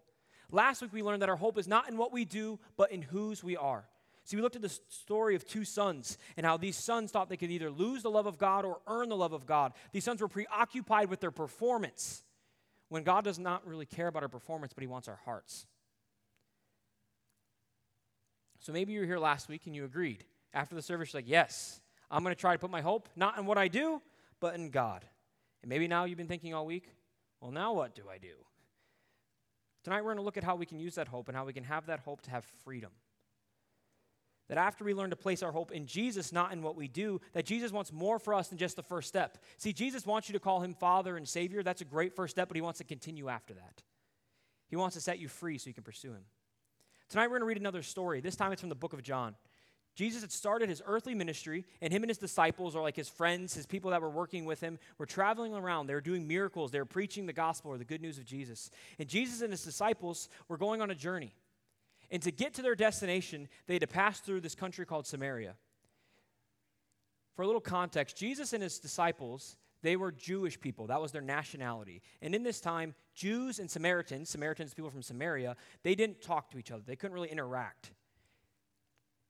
Last 0.51 0.83
week 0.83 0.93
we 0.93 1.03
learned 1.03 1.23
that 1.23 1.29
our 1.29 1.37
hope 1.37 1.59
is 1.59 1.69
not 1.69 1.89
in 1.89 1.97
what 1.97 2.13
we 2.13 2.25
do, 2.25 2.59
but 2.77 2.93
in 2.93 3.03
whose 3.03 3.43
we 3.43 3.57
are. 3.57 3.85
See, 4.25 4.37
we 4.37 4.43
looked 4.43 4.57
at 4.57 4.63
the 4.63 4.79
story 4.89 5.35
of 5.35 5.45
two 5.45 5.65
sons 5.65 6.17
and 6.37 6.47
how 6.47 6.57
these 6.57 6.77
sons 6.77 7.11
thought 7.11 7.29
they 7.29 7.37
could 7.37 7.51
either 7.51 7.71
lose 7.71 8.03
the 8.03 8.11
love 8.11 8.27
of 8.27 8.39
God 8.39 8.65
or 8.65 8.81
earn 8.87 9.09
the 9.09 9.17
love 9.17 9.33
of 9.33 9.47
God. 9.47 9.73
These 9.93 10.05
sons 10.05 10.21
were 10.21 10.29
preoccupied 10.29 11.11
with 11.11 11.21
their 11.21 11.33
performance 11.33 12.23
when 12.89 13.03
God 13.03 13.25
does 13.25 13.39
not 13.39 13.67
really 13.67 13.87
care 13.87 14.07
about 14.07 14.23
our 14.23 14.29
performance, 14.29 14.73
but 14.73 14.83
He 14.83 14.87
wants 14.87 15.09
our 15.09 15.19
hearts. 15.25 15.67
So 18.61 18.73
maybe 18.73 18.93
you 18.93 19.01
were 19.01 19.07
here 19.07 19.19
last 19.19 19.49
week 19.49 19.63
and 19.67 19.75
you 19.75 19.85
agreed. 19.85 20.25
After 20.55 20.77
the 20.77 20.83
service, 20.83 21.13
you're 21.13 21.19
like, 21.19 21.29
yes, 21.29 21.81
I'm 22.11 22.23
going 22.23 22.35
to 22.35 22.41
try 22.41 22.53
to 22.53 22.59
put 22.59 22.71
my 22.71 22.81
hope 22.81 23.09
not 23.17 23.39
in 23.39 23.47
what 23.47 23.59
I 23.59 23.67
do, 23.67 24.01
but 24.39 24.55
in 24.55 24.71
God. 24.71 25.05
And 25.63 25.69
maybe 25.69 25.89
now 25.89 26.05
you've 26.05 26.19
been 26.19 26.29
thinking 26.29 26.55
all 26.55 26.67
week, 26.67 26.89
well, 27.41 27.51
now 27.51 27.73
what 27.73 27.95
do 27.95 28.05
I 28.11 28.19
do? 28.19 28.35
Tonight 29.85 30.03
we're 30.03 30.15
going 30.15 30.19
to 30.19 30.23
look 30.23 30.37
at 30.37 30.45
how 30.45 30.57
we 30.57 30.67
can 30.67 30.79
use 30.79 30.95
that 30.95 31.09
hope 31.09 31.29
and 31.29 31.37
how 31.37 31.45
we 31.45 31.53
can 31.53 31.65
have 31.65 31.87
that 31.87 32.01
hope 32.01 32.23
to 32.23 32.31
have 32.31 32.45
freedom. 32.65 32.91
That 34.49 34.59
after 34.59 34.85
we 34.85 34.93
learn 34.93 35.11
to 35.11 35.17
place 35.17 35.43
our 35.43 35.53
hope 35.53 35.73
in 35.73 35.87
Jesus, 35.87 36.33
not 36.33 36.53
in 36.53 36.63
what 36.63 36.77
we 36.77 36.87
do, 36.87 37.21
that 37.33 37.47
Jesus 37.47 37.73
wants 37.73 37.93
more 37.93 38.19
for 38.19 38.35
us 38.35 38.49
than 38.49 38.59
just 38.59 38.77
the 38.77 38.83
first 38.83 39.09
step. 39.09 39.39
See, 39.57 39.73
Jesus 39.73 40.05
wants 40.05 40.29
you 40.29 40.33
to 40.35 40.41
call 40.41 40.61
him 40.61 40.75
Father 40.75 41.17
and 41.17 41.27
Savior. 41.27 41.63
That's 41.63 41.81
a 41.81 41.87
great 41.87 42.15
first 42.15 42.33
step, 42.33 42.49
but 42.49 42.57
he 42.57 42.61
wants 42.61 42.79
to 42.79 42.85
continue 42.85 43.29
after 43.29 43.55
that. 43.55 43.83
He 44.69 44.77
wants 44.77 44.95
to 44.95 45.01
set 45.01 45.19
you 45.19 45.29
free 45.29 45.59
so 45.59 45.69
you 45.69 45.75
can 45.75 45.85
pursue 45.85 46.13
him. 46.13 46.25
Tonight 47.09 47.27
we're 47.27 47.39
going 47.39 47.43
to 47.43 47.47
read 47.47 47.59
another 47.59 47.83
story. 47.83 48.21
This 48.21 48.37
time 48.37 48.53
it's 48.53 48.61
from 48.61 48.69
the 48.69 48.75
book 48.75 48.93
of 48.93 49.03
John. 49.03 49.35
Jesus 49.95 50.23
had 50.23 50.33
started 50.33 50.69
his 50.69 50.83
earthly 50.87 51.15
ministry, 51.15 51.67
and 51.83 51.93
him 51.93 52.03
and 52.03 52.11
his 52.11 52.19
disciples, 52.19 52.75
or 52.75 52.83
like 52.83 52.97
his 52.97 53.09
friends, 53.09 53.53
his 53.55 53.67
people 53.67 53.91
that 53.91 54.01
were 54.01 54.11
working 54.11 54.47
with 54.47 54.61
him, 54.61 54.79
were 54.97 55.07
traveling 55.07 55.55
around. 55.55 55.87
They 55.87 55.95
were 55.95 56.01
doing 56.01 56.27
miracles. 56.27 56.71
They 56.71 56.79
were 56.79 56.87
preaching 56.87 57.27
the 57.27 57.33
gospel 57.33 57.71
or 57.71 57.79
the 57.79 57.85
good 57.85 58.01
news 58.01 58.17
of 58.17 58.25
Jesus. 58.25 58.71
And 58.99 59.09
Jesus 59.09 59.43
and 59.43 59.51
his 59.51 59.65
disciples 59.65 60.31
were 60.49 60.57
going 60.57 60.81
on 60.81 60.91
a 60.91 60.95
journey. 60.95 61.35
And 62.11 62.23
to 62.23 62.31
get 62.31 62.55
to 62.55 62.63
their 62.63 62.75
destination, 62.75 63.49
they 63.67 63.75
had 63.75 63.83
to 63.83 63.87
pass 63.87 64.21
through 64.21 64.41
this 64.41 64.55
country 64.55 64.87
called 64.87 65.07
Samaria. 65.07 65.57
For 67.35 67.43
a 67.43 67.47
little 67.47 67.61
context, 67.61 68.17
Jesus 68.17 68.53
and 68.53 68.63
his 68.63 68.79
disciples, 68.79 69.57
they 69.83 69.97
were 69.97 70.13
Jewish 70.13 70.61
people. 70.61 70.87
That 70.87 71.01
was 71.01 71.13
their 71.13 71.23
nationality. 71.23 72.03
And 72.21 72.35
in 72.35 72.43
this 72.43 72.61
time, 72.61 72.95
Jews 73.15 73.59
and 73.59 73.71
Samaritans, 73.71 74.31
Samaritans, 74.31 74.75
people 74.75 74.91
from 74.91 75.03
Samaria, 75.03 75.57
they 75.83 75.95
didn't 75.95 76.23
talk 76.23 76.51
to 76.51 76.59
each 76.59 76.71
other. 76.71 76.83
They 76.87 76.97
couldn't 76.97 77.15
really 77.15 77.31
interact. 77.31 77.93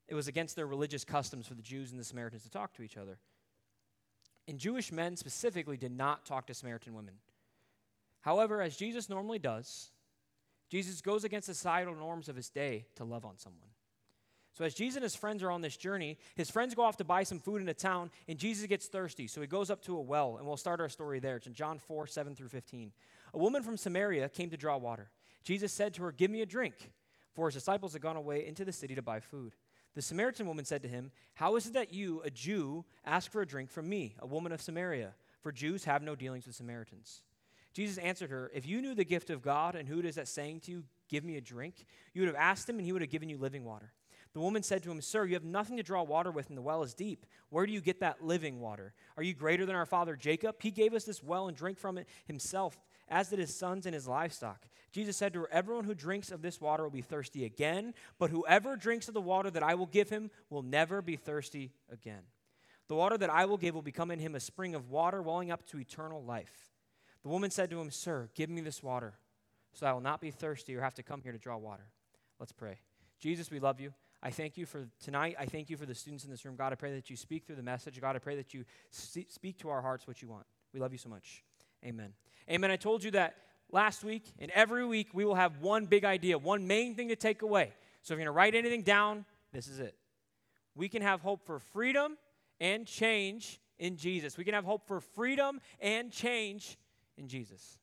It 0.08 0.14
was 0.14 0.28
against 0.28 0.56
their 0.56 0.66
religious 0.66 1.04
customs 1.04 1.46
for 1.46 1.54
the 1.54 1.62
Jews 1.62 1.90
and 1.90 2.00
the 2.00 2.04
Samaritans 2.04 2.42
to 2.42 2.50
talk 2.50 2.74
to 2.74 2.82
each 2.82 2.96
other. 2.96 3.18
And 4.48 4.58
Jewish 4.58 4.92
men 4.92 5.16
specifically 5.16 5.76
did 5.76 5.92
not 5.92 6.26
talk 6.26 6.46
to 6.48 6.54
Samaritan 6.54 6.94
women. 6.94 7.14
However, 8.22 8.60
as 8.60 8.76
Jesus 8.76 9.08
normally 9.08 9.38
does, 9.38 9.90
Jesus 10.68 11.00
goes 11.00 11.24
against 11.24 11.48
the 11.48 11.54
societal 11.54 11.94
norms 11.94 12.28
of 12.28 12.36
his 12.36 12.48
day 12.48 12.86
to 12.96 13.04
love 13.04 13.24
on 13.24 13.36
someone. 13.36 13.68
So, 14.54 14.64
as 14.64 14.74
Jesus 14.74 14.96
and 14.96 15.02
his 15.02 15.16
friends 15.16 15.42
are 15.42 15.50
on 15.50 15.62
this 15.62 15.76
journey, 15.76 16.18
his 16.34 16.50
friends 16.50 16.74
go 16.74 16.82
off 16.82 16.98
to 16.98 17.04
buy 17.04 17.22
some 17.22 17.40
food 17.40 17.62
in 17.62 17.68
a 17.68 17.74
town, 17.74 18.10
and 18.28 18.38
Jesus 18.38 18.66
gets 18.66 18.86
thirsty. 18.86 19.26
So, 19.26 19.40
he 19.40 19.46
goes 19.46 19.70
up 19.70 19.82
to 19.84 19.96
a 19.96 20.00
well, 20.00 20.36
and 20.36 20.46
we'll 20.46 20.58
start 20.58 20.80
our 20.80 20.90
story 20.90 21.20
there. 21.20 21.36
It's 21.36 21.46
in 21.46 21.54
John 21.54 21.78
4 21.78 22.06
7 22.06 22.34
through 22.34 22.48
15. 22.48 22.92
A 23.32 23.38
woman 23.38 23.62
from 23.62 23.78
Samaria 23.78 24.28
came 24.28 24.50
to 24.50 24.58
draw 24.58 24.76
water. 24.76 25.10
Jesus 25.42 25.72
said 25.72 25.94
to 25.94 26.02
her, 26.02 26.12
Give 26.12 26.30
me 26.30 26.42
a 26.42 26.46
drink, 26.46 26.90
for 27.34 27.46
his 27.46 27.54
disciples 27.54 27.94
had 27.94 28.02
gone 28.02 28.16
away 28.16 28.46
into 28.46 28.64
the 28.64 28.72
city 28.72 28.94
to 28.94 29.02
buy 29.02 29.20
food. 29.20 29.54
The 29.94 30.02
Samaritan 30.02 30.46
woman 30.46 30.64
said 30.64 30.82
to 30.82 30.88
him, 30.88 31.10
How 31.34 31.56
is 31.56 31.66
it 31.66 31.74
that 31.74 31.92
you, 31.92 32.22
a 32.24 32.30
Jew, 32.30 32.84
ask 33.04 33.30
for 33.30 33.42
a 33.42 33.46
drink 33.46 33.70
from 33.70 33.88
me, 33.88 34.14
a 34.18 34.26
woman 34.26 34.52
of 34.52 34.62
Samaria? 34.62 35.14
For 35.40 35.52
Jews 35.52 35.84
have 35.84 36.02
no 36.02 36.14
dealings 36.14 36.46
with 36.46 36.56
Samaritans. 36.56 37.22
Jesus 37.74 37.98
answered 37.98 38.30
her, 38.30 38.50
If 38.54 38.66
you 38.66 38.80
knew 38.80 38.94
the 38.94 39.04
gift 39.04 39.30
of 39.30 39.42
God 39.42 39.74
and 39.74 39.88
who 39.88 39.98
it 39.98 40.04
is 40.04 40.14
that's 40.14 40.30
saying 40.30 40.60
to 40.60 40.70
you, 40.70 40.84
Give 41.08 41.24
me 41.24 41.36
a 41.36 41.42
drink, 41.42 41.84
you 42.14 42.22
would 42.22 42.28
have 42.28 42.36
asked 42.36 42.68
him 42.68 42.76
and 42.76 42.86
he 42.86 42.92
would 42.92 43.02
have 43.02 43.10
given 43.10 43.28
you 43.28 43.36
living 43.36 43.64
water. 43.64 43.92
The 44.32 44.40
woman 44.40 44.62
said 44.62 44.82
to 44.84 44.90
him, 44.90 45.00
Sir, 45.02 45.26
you 45.26 45.34
have 45.34 45.44
nothing 45.44 45.76
to 45.76 45.82
draw 45.82 46.02
water 46.02 46.30
with, 46.30 46.48
and 46.48 46.56
the 46.56 46.62
well 46.62 46.82
is 46.82 46.94
deep. 46.94 47.26
Where 47.50 47.66
do 47.66 47.72
you 47.72 47.82
get 47.82 48.00
that 48.00 48.24
living 48.24 48.60
water? 48.60 48.94
Are 49.18 49.22
you 49.22 49.34
greater 49.34 49.66
than 49.66 49.76
our 49.76 49.84
father 49.84 50.16
Jacob? 50.16 50.56
He 50.60 50.70
gave 50.70 50.94
us 50.94 51.04
this 51.04 51.22
well 51.22 51.48
and 51.48 51.56
drank 51.56 51.78
from 51.78 51.98
it 51.98 52.08
himself, 52.24 52.78
as 53.10 53.28
did 53.28 53.38
his 53.38 53.54
sons 53.54 53.84
and 53.84 53.94
his 53.94 54.08
livestock. 54.08 54.66
Jesus 54.92 55.16
said 55.16 55.32
to 55.32 55.40
her, 55.40 55.48
Everyone 55.50 55.84
who 55.84 55.94
drinks 55.94 56.30
of 56.30 56.42
this 56.42 56.60
water 56.60 56.82
will 56.82 56.90
be 56.90 57.00
thirsty 57.00 57.44
again, 57.44 57.94
but 58.18 58.30
whoever 58.30 58.76
drinks 58.76 59.08
of 59.08 59.14
the 59.14 59.20
water 59.20 59.50
that 59.50 59.62
I 59.62 59.74
will 59.74 59.86
give 59.86 60.10
him 60.10 60.30
will 60.50 60.62
never 60.62 61.00
be 61.00 61.16
thirsty 61.16 61.72
again. 61.90 62.22
The 62.88 62.94
water 62.94 63.16
that 63.16 63.30
I 63.30 63.46
will 63.46 63.56
give 63.56 63.74
will 63.74 63.82
become 63.82 64.10
in 64.10 64.18
him 64.18 64.34
a 64.34 64.40
spring 64.40 64.74
of 64.74 64.90
water 64.90 65.22
welling 65.22 65.50
up 65.50 65.66
to 65.68 65.80
eternal 65.80 66.22
life. 66.22 66.70
The 67.22 67.30
woman 67.30 67.50
said 67.50 67.70
to 67.70 67.80
him, 67.80 67.90
Sir, 67.90 68.28
give 68.34 68.50
me 68.50 68.60
this 68.60 68.82
water, 68.82 69.14
so 69.72 69.86
I 69.86 69.92
will 69.92 70.00
not 70.00 70.20
be 70.20 70.30
thirsty 70.30 70.76
or 70.76 70.82
have 70.82 70.94
to 70.94 71.02
come 71.02 71.22
here 71.22 71.32
to 71.32 71.38
draw 71.38 71.56
water. 71.56 71.86
Let's 72.38 72.52
pray. 72.52 72.80
Jesus, 73.18 73.50
we 73.50 73.60
love 73.60 73.80
you. 73.80 73.94
I 74.22 74.30
thank 74.30 74.56
you 74.56 74.66
for 74.66 74.88
tonight. 75.02 75.36
I 75.38 75.46
thank 75.46 75.70
you 75.70 75.76
for 75.76 75.86
the 75.86 75.94
students 75.94 76.24
in 76.24 76.30
this 76.30 76.44
room. 76.44 76.54
God, 76.54 76.72
I 76.72 76.76
pray 76.76 76.92
that 76.94 77.08
you 77.08 77.16
speak 77.16 77.44
through 77.44 77.56
the 77.56 77.62
message. 77.62 78.00
God, 78.00 78.14
I 78.14 78.18
pray 78.18 78.36
that 78.36 78.52
you 78.52 78.64
speak 78.90 79.58
to 79.58 79.68
our 79.68 79.80
hearts 79.80 80.06
what 80.06 80.20
you 80.20 80.28
want. 80.28 80.44
We 80.74 80.80
love 80.80 80.92
you 80.92 80.98
so 80.98 81.08
much. 81.08 81.42
Amen. 81.84 82.12
Amen. 82.50 82.70
I 82.70 82.76
told 82.76 83.02
you 83.02 83.10
that 83.12 83.36
last 83.72 84.04
week, 84.04 84.24
and 84.38 84.50
every 84.52 84.86
week 84.86 85.08
we 85.12 85.24
will 85.24 85.34
have 85.34 85.58
one 85.58 85.86
big 85.86 86.04
idea, 86.04 86.38
one 86.38 86.66
main 86.66 86.94
thing 86.94 87.08
to 87.08 87.16
take 87.16 87.42
away. 87.42 87.72
So 88.02 88.14
if 88.14 88.18
you're 88.18 88.26
going 88.26 88.26
to 88.26 88.32
write 88.32 88.54
anything 88.54 88.82
down, 88.82 89.24
this 89.52 89.66
is 89.66 89.80
it. 89.80 89.96
We 90.74 90.88
can 90.88 91.02
have 91.02 91.20
hope 91.20 91.44
for 91.44 91.58
freedom 91.58 92.16
and 92.60 92.86
change 92.86 93.60
in 93.78 93.96
Jesus. 93.96 94.38
We 94.38 94.44
can 94.44 94.54
have 94.54 94.64
hope 94.64 94.86
for 94.86 95.00
freedom 95.00 95.60
and 95.80 96.12
change 96.12 96.78
in 97.16 97.28
Jesus. 97.28 97.78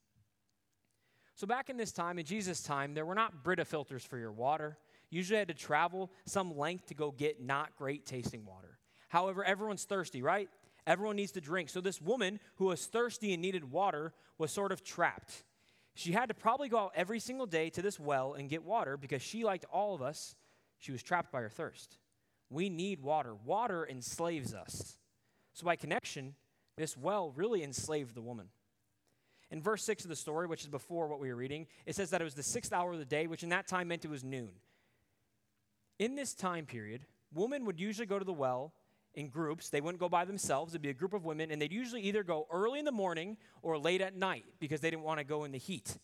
So, 1.35 1.47
back 1.47 1.69
in 1.69 1.77
this 1.77 1.93
time, 1.93 2.19
in 2.19 2.25
Jesus' 2.25 2.61
time, 2.61 2.93
there 2.93 3.05
were 3.05 3.15
not 3.15 3.43
Brita 3.43 3.63
filters 3.63 4.03
for 4.03 4.17
your 4.17 4.31
water. 4.31 4.77
You 5.09 5.17
Usually, 5.17 5.39
had 5.39 5.47
to 5.47 5.53
travel 5.53 6.11
some 6.25 6.57
length 6.57 6.87
to 6.87 6.93
go 6.93 7.11
get 7.11 7.41
not 7.41 7.75
great 7.77 8.05
tasting 8.05 8.45
water. 8.45 8.77
However, 9.07 9.43
everyone's 9.43 9.85
thirsty, 9.85 10.21
right? 10.21 10.49
Everyone 10.85 11.15
needs 11.15 11.31
to 11.33 11.41
drink. 11.41 11.69
So, 11.69 11.79
this 11.79 12.01
woman 12.01 12.39
who 12.55 12.65
was 12.65 12.85
thirsty 12.85 13.31
and 13.33 13.41
needed 13.41 13.71
water 13.71 14.13
was 14.37 14.51
sort 14.51 14.71
of 14.71 14.83
trapped. 14.83 15.43
She 15.99 16.13
had 16.13 16.29
to 16.29 16.33
probably 16.33 16.69
go 16.69 16.77
out 16.77 16.93
every 16.95 17.19
single 17.19 17.45
day 17.45 17.69
to 17.71 17.81
this 17.81 17.99
well 17.99 18.31
and 18.31 18.47
get 18.49 18.63
water 18.63 18.95
because 18.95 19.21
she, 19.21 19.43
like 19.43 19.65
all 19.69 19.93
of 19.93 20.01
us, 20.01 20.33
she 20.77 20.93
was 20.93 21.03
trapped 21.03 21.29
by 21.29 21.41
her 21.41 21.49
thirst. 21.49 21.97
We 22.49 22.69
need 22.69 23.01
water. 23.01 23.35
Water 23.35 23.85
enslaves 23.85 24.53
us. 24.53 24.97
So, 25.51 25.65
by 25.65 25.75
connection, 25.75 26.35
this 26.77 26.95
well 26.95 27.33
really 27.35 27.63
enslaved 27.63 28.15
the 28.15 28.21
woman. 28.21 28.47
In 29.51 29.61
verse 29.61 29.83
6 29.83 30.05
of 30.05 30.09
the 30.09 30.15
story, 30.15 30.47
which 30.47 30.61
is 30.61 30.69
before 30.69 31.09
what 31.09 31.19
we 31.19 31.27
were 31.27 31.35
reading, 31.35 31.67
it 31.85 31.97
says 31.97 32.11
that 32.11 32.21
it 32.21 32.23
was 32.23 32.33
the 32.33 32.43
sixth 32.43 32.71
hour 32.71 32.93
of 32.93 32.99
the 32.99 33.03
day, 33.03 33.27
which 33.27 33.43
in 33.43 33.49
that 33.49 33.67
time 33.67 33.89
meant 33.89 34.05
it 34.05 34.09
was 34.09 34.23
noon. 34.23 34.51
In 35.97 36.15
this 36.15 36.33
time 36.33 36.65
period, 36.65 37.01
women 37.33 37.65
would 37.65 37.77
usually 37.77 38.07
go 38.07 38.19
to 38.19 38.23
the 38.23 38.31
well 38.31 38.71
in 39.13 39.29
groups. 39.29 39.69
They 39.69 39.81
wouldn't 39.81 39.99
go 39.99 40.09
by 40.09 40.25
themselves. 40.25 40.73
It'd 40.73 40.81
be 40.81 40.89
a 40.89 40.93
group 40.93 41.13
of 41.13 41.25
women, 41.25 41.51
and 41.51 41.61
they'd 41.61 41.73
usually 41.73 42.01
either 42.01 42.23
go 42.23 42.47
early 42.51 42.79
in 42.79 42.85
the 42.85 42.91
morning 42.91 43.37
or 43.61 43.77
late 43.77 44.01
at 44.01 44.15
night 44.15 44.45
because 44.59 44.81
they 44.81 44.89
didn't 44.89 45.03
want 45.03 45.19
to 45.19 45.23
go 45.23 45.43
in 45.43 45.51
the 45.51 45.57
heat. 45.57 45.97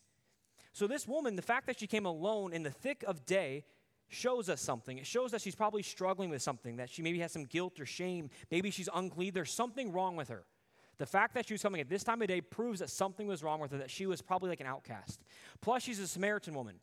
So, 0.72 0.86
this 0.86 1.08
woman, 1.08 1.36
the 1.36 1.42
fact 1.42 1.66
that 1.66 1.78
she 1.78 1.86
came 1.86 2.04
alone 2.04 2.52
in 2.52 2.62
the 2.62 2.70
thick 2.70 3.02
of 3.06 3.24
day, 3.24 3.64
shows 4.08 4.48
us 4.48 4.60
something. 4.60 4.98
It 4.98 5.06
shows 5.06 5.32
that 5.32 5.40
she's 5.40 5.54
probably 5.54 5.82
struggling 5.82 6.30
with 6.30 6.42
something, 6.42 6.76
that 6.76 6.90
she 6.90 7.02
maybe 7.02 7.18
has 7.20 7.32
some 7.32 7.44
guilt 7.44 7.80
or 7.80 7.86
shame. 7.86 8.30
Maybe 8.50 8.70
she's 8.70 8.88
unclean. 8.94 9.32
There's 9.34 9.52
something 9.52 9.92
wrong 9.92 10.16
with 10.16 10.28
her. 10.28 10.44
The 10.98 11.06
fact 11.06 11.34
that 11.34 11.46
she 11.46 11.54
was 11.54 11.62
coming 11.62 11.80
at 11.80 11.88
this 11.88 12.04
time 12.04 12.22
of 12.22 12.28
day 12.28 12.40
proves 12.40 12.80
that 12.80 12.90
something 12.90 13.26
was 13.26 13.42
wrong 13.42 13.60
with 13.60 13.72
her, 13.72 13.78
that 13.78 13.90
she 13.90 14.06
was 14.06 14.22
probably 14.22 14.48
like 14.48 14.60
an 14.60 14.66
outcast. 14.66 15.22
Plus, 15.60 15.82
she's 15.82 15.98
a 15.98 16.08
Samaritan 16.08 16.54
woman. 16.54 16.76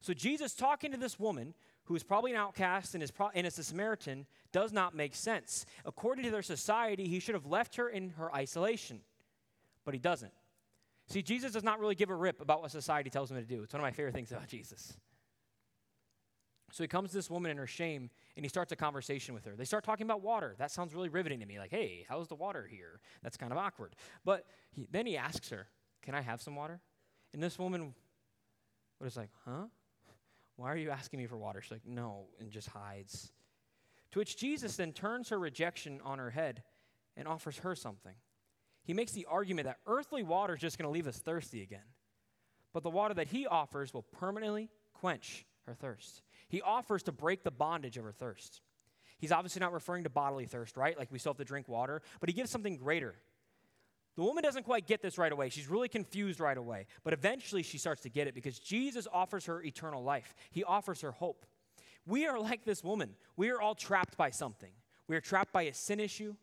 So, 0.00 0.14
Jesus 0.14 0.54
talking 0.54 0.92
to 0.92 0.96
this 0.96 1.18
woman 1.18 1.54
who 1.90 1.96
is 1.96 2.04
probably 2.04 2.30
an 2.30 2.36
outcast 2.36 2.94
and 2.94 3.02
is, 3.02 3.10
pro- 3.10 3.30
and 3.34 3.44
is 3.44 3.58
a 3.58 3.64
Samaritan 3.64 4.24
does 4.52 4.72
not 4.72 4.94
make 4.94 5.12
sense. 5.12 5.66
According 5.84 6.24
to 6.24 6.30
their 6.30 6.40
society, 6.40 7.08
he 7.08 7.18
should 7.18 7.34
have 7.34 7.46
left 7.46 7.74
her 7.74 7.88
in 7.88 8.10
her 8.10 8.32
isolation, 8.32 9.00
but 9.84 9.92
he 9.92 9.98
doesn't. 9.98 10.30
See, 11.08 11.20
Jesus 11.20 11.50
does 11.50 11.64
not 11.64 11.80
really 11.80 11.96
give 11.96 12.08
a 12.08 12.14
rip 12.14 12.40
about 12.40 12.62
what 12.62 12.70
society 12.70 13.10
tells 13.10 13.28
him 13.28 13.38
to 13.38 13.42
do. 13.42 13.64
It's 13.64 13.72
one 13.72 13.80
of 13.80 13.82
my 13.82 13.90
favorite 13.90 14.14
things 14.14 14.30
about 14.30 14.46
Jesus. 14.46 14.96
So 16.70 16.84
he 16.84 16.86
comes 16.86 17.10
to 17.10 17.16
this 17.16 17.28
woman 17.28 17.50
in 17.50 17.56
her 17.56 17.66
shame 17.66 18.08
and 18.36 18.44
he 18.44 18.48
starts 18.48 18.70
a 18.70 18.76
conversation 18.76 19.34
with 19.34 19.44
her. 19.44 19.56
They 19.56 19.64
start 19.64 19.82
talking 19.82 20.06
about 20.06 20.22
water. 20.22 20.54
That 20.58 20.70
sounds 20.70 20.94
really 20.94 21.08
riveting 21.08 21.40
to 21.40 21.46
me. 21.46 21.58
Like, 21.58 21.72
hey, 21.72 22.06
how's 22.08 22.28
the 22.28 22.36
water 22.36 22.68
here? 22.70 23.00
That's 23.24 23.36
kind 23.36 23.50
of 23.50 23.58
awkward. 23.58 23.96
But 24.24 24.46
he, 24.70 24.86
then 24.92 25.06
he 25.06 25.16
asks 25.16 25.48
her, 25.48 25.66
Can 26.02 26.14
I 26.14 26.20
have 26.20 26.40
some 26.40 26.54
water? 26.54 26.80
And 27.34 27.42
this 27.42 27.58
woman 27.58 27.94
was 29.00 29.16
like, 29.16 29.30
Huh? 29.44 29.64
Why 30.60 30.70
are 30.72 30.76
you 30.76 30.90
asking 30.90 31.20
me 31.20 31.26
for 31.26 31.38
water? 31.38 31.62
She's 31.62 31.70
like, 31.70 31.86
No, 31.86 32.26
and 32.38 32.50
just 32.50 32.68
hides. 32.68 33.32
To 34.12 34.18
which 34.18 34.36
Jesus 34.36 34.76
then 34.76 34.92
turns 34.92 35.30
her 35.30 35.38
rejection 35.38 36.00
on 36.04 36.18
her 36.18 36.28
head 36.28 36.62
and 37.16 37.26
offers 37.26 37.56
her 37.58 37.74
something. 37.74 38.14
He 38.84 38.92
makes 38.92 39.12
the 39.12 39.24
argument 39.24 39.64
that 39.64 39.78
earthly 39.86 40.22
water 40.22 40.54
is 40.54 40.60
just 40.60 40.76
going 40.76 40.86
to 40.86 40.92
leave 40.92 41.06
us 41.06 41.16
thirsty 41.16 41.62
again. 41.62 41.86
But 42.74 42.82
the 42.82 42.90
water 42.90 43.14
that 43.14 43.28
he 43.28 43.46
offers 43.46 43.94
will 43.94 44.02
permanently 44.02 44.68
quench 44.92 45.46
her 45.66 45.72
thirst. 45.72 46.20
He 46.48 46.60
offers 46.60 47.04
to 47.04 47.12
break 47.12 47.42
the 47.42 47.50
bondage 47.50 47.96
of 47.96 48.04
her 48.04 48.12
thirst. 48.12 48.60
He's 49.16 49.32
obviously 49.32 49.60
not 49.60 49.72
referring 49.72 50.04
to 50.04 50.10
bodily 50.10 50.44
thirst, 50.44 50.76
right? 50.76 50.98
Like 50.98 51.10
we 51.10 51.18
still 51.18 51.32
have 51.32 51.38
to 51.38 51.44
drink 51.44 51.68
water, 51.68 52.02
but 52.20 52.28
he 52.28 52.34
gives 52.34 52.50
something 52.50 52.76
greater. 52.76 53.14
The 54.16 54.22
woman 54.22 54.42
doesn't 54.42 54.64
quite 54.64 54.86
get 54.86 55.02
this 55.02 55.18
right 55.18 55.32
away. 55.32 55.48
She's 55.48 55.68
really 55.68 55.88
confused 55.88 56.40
right 56.40 56.56
away. 56.56 56.86
But 57.04 57.12
eventually 57.12 57.62
she 57.62 57.78
starts 57.78 58.02
to 58.02 58.08
get 58.08 58.26
it 58.26 58.34
because 58.34 58.58
Jesus 58.58 59.06
offers 59.12 59.46
her 59.46 59.62
eternal 59.62 60.02
life. 60.02 60.34
He 60.50 60.64
offers 60.64 61.00
her 61.02 61.12
hope. 61.12 61.46
We 62.06 62.26
are 62.26 62.38
like 62.38 62.64
this 62.64 62.82
woman. 62.82 63.14
We 63.36 63.50
are 63.50 63.60
all 63.60 63.74
trapped 63.74 64.16
by 64.16 64.30
something. 64.30 64.72
We 65.06 65.16
are 65.16 65.20
trapped 65.20 65.52
by 65.52 65.62
a 65.62 65.74
sin 65.74 66.00
issue. 66.00 66.34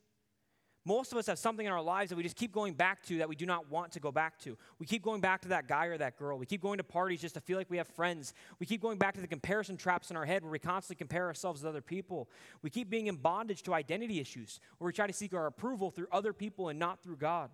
Most 0.88 1.12
of 1.12 1.18
us 1.18 1.28
have 1.28 1.38
something 1.38 1.66
in 1.66 1.72
our 1.74 1.82
lives 1.82 2.12
that 2.12 2.16
we 2.16 2.24
just 2.24 2.38
keep 2.38 2.54
going 2.54 2.74
back 2.74 3.04
to 3.08 3.18
that 3.18 3.28
we 3.28 3.36
do 3.36 3.46
not 3.46 3.70
want 3.70 3.92
to 3.92 4.00
go 4.00 4.10
back 4.10 4.40
to. 4.40 4.58
We 4.80 4.86
keep 4.86 5.04
going 5.04 5.20
back 5.20 5.42
to 5.42 5.50
that 5.50 5.68
guy 5.68 5.88
or 5.88 5.98
that 5.98 6.18
girl. 6.18 6.38
We 6.38 6.46
keep 6.46 6.62
going 6.62 6.78
to 6.78 6.84
parties 6.86 7.20
just 7.20 7.34
to 7.34 7.42
feel 7.42 7.58
like 7.58 7.70
we 7.70 7.76
have 7.76 7.90
friends. 7.90 8.34
We 8.58 8.66
keep 8.66 8.82
going 8.82 8.98
back 8.98 9.14
to 9.16 9.20
the 9.20 9.28
comparison 9.28 9.76
traps 9.76 10.12
in 10.12 10.16
our 10.16 10.24
head 10.24 10.44
where 10.44 10.52
we 10.52 10.60
constantly 10.60 10.96
compare 10.96 11.26
ourselves 11.26 11.62
with 11.62 11.68
other 11.68 11.82
people. 11.82 12.30
We 12.62 12.70
keep 12.70 12.90
being 12.90 13.08
in 13.08 13.18
bondage 13.18 13.64
to 13.64 13.74
identity 13.74 14.22
issues 14.22 14.62
where 14.78 14.86
we 14.86 14.94
try 14.94 15.08
to 15.08 15.12
seek 15.12 15.34
our 15.34 15.48
approval 15.48 15.92
through 15.92 16.08
other 16.10 16.32
people 16.32 16.70
and 16.70 16.80
not 16.80 17.04
through 17.04 17.18
God. 17.18 17.50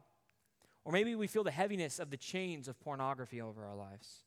Or 0.86 0.92
maybe 0.92 1.16
we 1.16 1.26
feel 1.26 1.44
the 1.44 1.50
heaviness 1.50 1.98
of 1.98 2.12
the 2.12 2.18
chains 2.18 2.68
of 2.68 2.80
pornography 2.82 3.42
over 3.42 3.66
our 3.66 3.76
lives. 3.76 4.18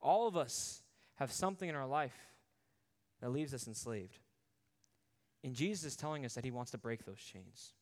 All 0.00 0.28
of 0.28 0.36
us 0.36 0.84
have 1.16 1.32
something 1.32 1.68
in 1.68 1.74
our 1.74 1.88
life 1.88 2.14
that 3.22 3.32
leaves 3.32 3.54
us 3.54 3.66
enslaved. 3.66 4.20
And 5.42 5.52
Jesus 5.52 5.84
is 5.84 5.96
telling 5.96 6.24
us 6.24 6.34
that 6.34 6.44
he 6.44 6.52
wants 6.52 6.70
to 6.70 6.78
break 6.78 7.04
those 7.04 7.18
chains 7.18 7.72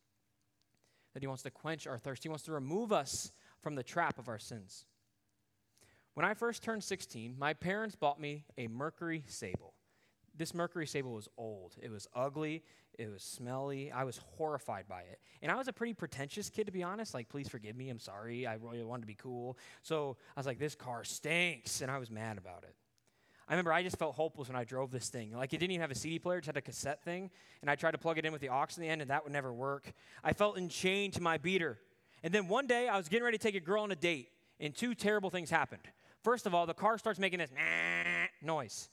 that 1.14 1.23
He 1.23 1.26
wants 1.26 1.43
to 1.45 1.50
quench 1.50 1.87
our 1.87 1.99
thirst. 1.99 2.23
He 2.23 2.29
wants 2.29 2.45
to 2.45 2.52
remove 2.52 2.93
us 2.93 3.33
from 3.61 3.75
the 3.75 3.83
trap 3.83 4.19
of 4.19 4.29
our 4.29 4.38
sins. 4.38 4.85
When 6.14 6.26
I 6.26 6.35
first 6.35 6.62
turned 6.62 6.85
16, 6.85 7.37
my 7.38 7.55
parents 7.55 7.95
bought 7.95 8.21
me 8.21 8.45
a 8.59 8.69
Mercury 8.69 9.25
Sable. 9.26 9.75
This 10.37 10.55
Mercury 10.55 10.87
Sable 10.87 11.12
was 11.12 11.29
old. 11.37 11.76
It 11.81 11.90
was 11.90 12.09
ugly. 12.14 12.62
It 12.99 13.11
was 13.11 13.23
smelly. 13.23 13.90
I 13.93 14.05
was 14.05 14.19
horrified 14.37 14.87
by 14.88 15.00
it. 15.02 15.21
And 15.43 15.50
I 15.50 15.55
was 15.55 15.69
a 15.69 15.73
pretty 15.73 15.95
pretentious 15.95 16.50
kid, 16.50 16.67
to 16.67 16.73
be 16.73 16.83
honest. 16.83 17.14
Like, 17.14 17.29
please 17.29 17.49
forgive 17.49 17.76
me. 17.76 17.88
I'm 17.90 17.99
sorry. 17.99 18.47
I 18.47 18.55
really 18.55 18.83
wanted 18.85 19.02
to 19.02 19.07
be 19.07 19.14
cool. 19.14 19.57
So 19.83 20.17
I 20.37 20.40
was 20.40 20.47
like, 20.47 20.59
this 20.59 20.75
car 20.75 21.05
stinks. 21.05 21.81
And 21.81 21.90
I 21.90 21.99
was 21.99 22.11
mad 22.11 22.38
about 22.38 22.64
it. 22.64 22.75
I 23.50 23.54
remember 23.54 23.73
I 23.73 23.83
just 23.83 23.99
felt 23.99 24.14
hopeless 24.14 24.47
when 24.47 24.57
I 24.57 24.62
drove 24.62 24.92
this 24.92 25.09
thing. 25.09 25.33
Like 25.37 25.52
it 25.52 25.59
didn't 25.59 25.73
even 25.73 25.80
have 25.80 25.90
a 25.90 25.97
CD 25.97 26.21
player, 26.21 26.38
it 26.38 26.42
just 26.42 26.47
had 26.47 26.57
a 26.57 26.62
cassette 26.62 27.02
thing, 27.02 27.30
and 27.62 27.69
I 27.69 27.75
tried 27.75 27.90
to 27.90 27.99
plug 27.99 28.16
it 28.16 28.25
in 28.25 28.30
with 28.30 28.40
the 28.40 28.49
aux 28.49 28.66
in 28.76 28.80
the 28.80 28.88
end, 28.88 29.02
and 29.02 29.11
that 29.11 29.25
would 29.25 29.33
never 29.33 29.52
work. 29.52 29.92
I 30.23 30.33
felt 30.33 30.57
enchained 30.57 31.14
to 31.14 31.21
my 31.21 31.37
beater. 31.37 31.76
And 32.23 32.33
then 32.33 32.47
one 32.47 32.69
day 32.69 32.87
I 32.87 32.97
was 32.97 33.09
getting 33.09 33.25
ready 33.25 33.38
to 33.38 33.42
take 33.42 33.57
a 33.57 33.61
girl 33.61 33.83
on 33.83 33.90
a 33.90 33.97
date, 33.97 34.28
and 34.61 34.73
two 34.73 34.95
terrible 34.95 35.30
things 35.30 35.50
happened. 35.50 35.83
First 36.23 36.47
of 36.47 36.54
all, 36.54 36.64
the 36.64 36.75
car 36.75 36.97
starts 36.97 37.19
making 37.19 37.40
this 37.40 37.50
noise 38.42 38.88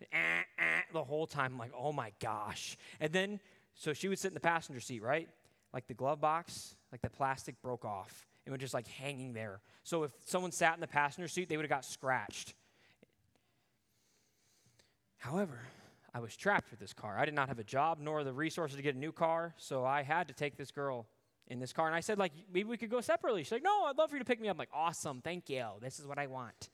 the 0.92 1.04
whole 1.04 1.28
time. 1.28 1.52
I'm 1.52 1.58
like, 1.58 1.72
oh 1.78 1.92
my 1.92 2.10
gosh. 2.20 2.76
And 2.98 3.12
then, 3.12 3.38
so 3.76 3.92
she 3.92 4.08
would 4.08 4.18
sit 4.18 4.28
in 4.28 4.34
the 4.34 4.40
passenger 4.40 4.80
seat, 4.80 5.02
right? 5.04 5.28
Like 5.72 5.86
the 5.86 5.94
glove 5.94 6.20
box, 6.20 6.74
like 6.90 7.00
the 7.00 7.10
plastic 7.10 7.62
broke 7.62 7.84
off. 7.84 8.26
It 8.44 8.50
was 8.50 8.58
just 8.58 8.74
like 8.74 8.88
hanging 8.88 9.34
there. 9.34 9.60
So 9.84 10.02
if 10.02 10.10
someone 10.26 10.50
sat 10.50 10.74
in 10.74 10.80
the 10.80 10.88
passenger 10.88 11.28
seat, 11.28 11.48
they 11.48 11.56
would 11.56 11.64
have 11.64 11.70
got 11.70 11.84
scratched. 11.84 12.54
However, 15.20 15.60
I 16.14 16.18
was 16.18 16.34
trapped 16.34 16.70
with 16.70 16.80
this 16.80 16.92
car. 16.92 17.18
I 17.18 17.24
did 17.24 17.34
not 17.34 17.48
have 17.48 17.58
a 17.58 17.64
job 17.64 17.98
nor 18.00 18.24
the 18.24 18.32
resources 18.32 18.76
to 18.76 18.82
get 18.82 18.94
a 18.94 18.98
new 18.98 19.12
car, 19.12 19.54
so 19.58 19.84
I 19.84 20.02
had 20.02 20.28
to 20.28 20.34
take 20.34 20.56
this 20.56 20.70
girl 20.70 21.06
in 21.46 21.60
this 21.60 21.72
car. 21.72 21.86
And 21.86 21.94
I 21.94 22.00
said, 22.00 22.18
like, 22.18 22.32
maybe 22.52 22.68
we 22.68 22.78
could 22.78 22.90
go 22.90 23.00
separately. 23.02 23.42
She's 23.42 23.52
like, 23.52 23.62
no, 23.62 23.84
I'd 23.84 23.98
love 23.98 24.08
for 24.08 24.16
you 24.16 24.20
to 24.20 24.24
pick 24.24 24.40
me 24.40 24.48
up. 24.48 24.54
I'm 24.54 24.58
like, 24.58 24.70
awesome, 24.72 25.20
thank 25.22 25.50
you. 25.50 25.66
This 25.80 26.00
is 26.00 26.06
what 26.06 26.18
I 26.18 26.26
want. 26.26 26.70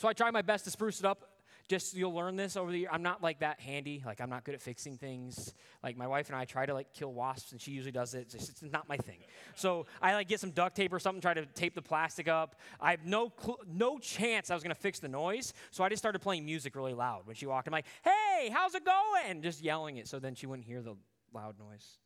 So 0.00 0.08
I 0.08 0.12
tried 0.12 0.32
my 0.32 0.42
best 0.42 0.64
to 0.64 0.70
spruce 0.70 0.98
it 0.98 1.06
up 1.06 1.33
just 1.68 1.94
you'll 1.94 2.12
learn 2.12 2.36
this 2.36 2.56
over 2.56 2.70
the 2.70 2.80
year. 2.80 2.88
I'm 2.92 3.02
not 3.02 3.22
like 3.22 3.40
that 3.40 3.58
handy. 3.58 4.02
Like 4.04 4.20
I'm 4.20 4.28
not 4.28 4.44
good 4.44 4.54
at 4.54 4.60
fixing 4.60 4.98
things. 4.98 5.54
Like 5.82 5.96
my 5.96 6.06
wife 6.06 6.28
and 6.28 6.36
I 6.36 6.44
try 6.44 6.66
to 6.66 6.74
like 6.74 6.92
kill 6.92 7.12
wasps, 7.12 7.52
and 7.52 7.60
she 7.60 7.70
usually 7.70 7.92
does 7.92 8.14
it. 8.14 8.34
It's, 8.34 8.48
it's 8.48 8.62
not 8.62 8.88
my 8.88 8.96
thing. 8.96 9.20
So 9.54 9.86
I 10.02 10.14
like 10.14 10.28
get 10.28 10.40
some 10.40 10.50
duct 10.50 10.76
tape 10.76 10.92
or 10.92 10.98
something, 10.98 11.22
try 11.22 11.34
to 11.34 11.46
tape 11.46 11.74
the 11.74 11.82
plastic 11.82 12.28
up. 12.28 12.56
I 12.80 12.90
have 12.90 13.06
no 13.06 13.32
cl- 13.40 13.60
no 13.66 13.98
chance 13.98 14.50
I 14.50 14.54
was 14.54 14.62
gonna 14.62 14.74
fix 14.74 14.98
the 14.98 15.08
noise. 15.08 15.54
So 15.70 15.82
I 15.82 15.88
just 15.88 16.02
started 16.02 16.18
playing 16.18 16.44
music 16.44 16.76
really 16.76 16.94
loud 16.94 17.26
when 17.26 17.34
she 17.34 17.46
walked. 17.46 17.66
I'm 17.66 17.72
like, 17.72 17.86
"Hey, 18.02 18.50
how's 18.52 18.74
it 18.74 18.84
going?" 18.84 19.42
Just 19.42 19.62
yelling 19.62 19.96
it 19.96 20.06
so 20.06 20.18
then 20.18 20.34
she 20.34 20.46
wouldn't 20.46 20.66
hear 20.66 20.82
the 20.82 20.96
loud 21.32 21.58
noise. 21.58 21.98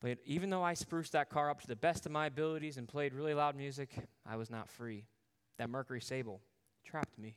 But 0.00 0.18
even 0.24 0.50
though 0.50 0.62
I 0.62 0.74
spruced 0.74 1.12
that 1.12 1.28
car 1.28 1.50
up 1.50 1.60
to 1.60 1.66
the 1.66 1.76
best 1.76 2.06
of 2.06 2.12
my 2.12 2.26
abilities 2.26 2.78
and 2.78 2.88
played 2.88 3.12
really 3.12 3.34
loud 3.34 3.54
music, 3.54 3.90
I 4.26 4.36
was 4.36 4.50
not 4.50 4.68
free. 4.68 5.04
That 5.58 5.68
Mercury 5.68 6.00
Sable 6.00 6.40
trapped 6.84 7.18
me. 7.18 7.36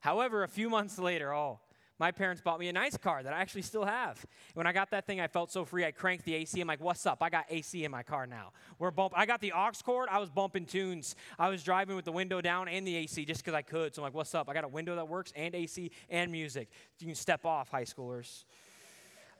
However, 0.00 0.42
a 0.42 0.48
few 0.48 0.70
months 0.70 0.98
later, 0.98 1.34
oh, 1.34 1.60
my 1.98 2.12
parents 2.12 2.40
bought 2.40 2.60
me 2.60 2.68
a 2.68 2.72
nice 2.72 2.96
car 2.96 3.22
that 3.24 3.32
I 3.32 3.40
actually 3.40 3.62
still 3.62 3.84
have. 3.84 4.24
When 4.54 4.68
I 4.68 4.72
got 4.72 4.90
that 4.92 5.04
thing, 5.04 5.20
I 5.20 5.26
felt 5.26 5.50
so 5.50 5.64
free. 5.64 5.84
I 5.84 5.90
cranked 5.90 6.24
the 6.24 6.34
AC. 6.34 6.60
I'm 6.60 6.68
like, 6.68 6.80
what's 6.80 7.04
up? 7.06 7.18
I 7.22 7.28
got 7.28 7.46
AC 7.50 7.84
in 7.84 7.90
my 7.90 8.04
car 8.04 8.26
now. 8.26 8.52
We're 8.78 8.92
bump- 8.92 9.14
I 9.16 9.26
got 9.26 9.40
the 9.40 9.52
aux 9.52 9.72
cord. 9.84 10.08
I 10.08 10.18
was 10.18 10.30
bumping 10.30 10.64
tunes. 10.64 11.16
I 11.38 11.48
was 11.48 11.64
driving 11.64 11.96
with 11.96 12.04
the 12.04 12.12
window 12.12 12.40
down 12.40 12.68
and 12.68 12.86
the 12.86 12.94
AC 12.96 13.24
just 13.24 13.40
because 13.40 13.54
I 13.54 13.62
could. 13.62 13.94
So 13.94 14.02
I'm 14.02 14.04
like, 14.04 14.14
what's 14.14 14.34
up? 14.34 14.48
I 14.48 14.54
got 14.54 14.64
a 14.64 14.68
window 14.68 14.94
that 14.94 15.08
works 15.08 15.32
and 15.34 15.54
AC 15.54 15.90
and 16.08 16.30
music. 16.30 16.68
You 17.00 17.06
can 17.06 17.16
step 17.16 17.44
off, 17.44 17.68
high 17.68 17.84
schoolers. 17.84 18.44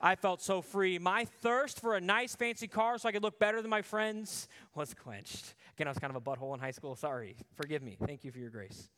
I 0.01 0.15
felt 0.15 0.41
so 0.41 0.61
free. 0.61 0.97
My 0.97 1.25
thirst 1.25 1.79
for 1.79 1.95
a 1.95 2.01
nice 2.01 2.35
fancy 2.35 2.67
car 2.67 2.97
so 2.97 3.07
I 3.07 3.11
could 3.13 3.23
look 3.23 3.39
better 3.39 3.61
than 3.61 3.69
my 3.69 3.81
friends 3.81 4.47
was 4.75 4.93
quenched. 4.93 5.55
Again, 5.75 5.87
I 5.87 5.91
was 5.91 5.97
kind 5.99 6.13
of 6.13 6.17
a 6.17 6.21
butthole 6.21 6.53
in 6.53 6.59
high 6.59 6.71
school. 6.71 6.95
Sorry. 6.95 7.35
Forgive 7.55 7.81
me. 7.81 7.97
Thank 8.05 8.23
you 8.23 8.31
for 8.31 8.39
your 8.39 8.49
grace. 8.49 8.89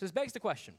So 0.00 0.06
this 0.06 0.12
begs 0.12 0.32
the 0.32 0.40
question 0.40 0.74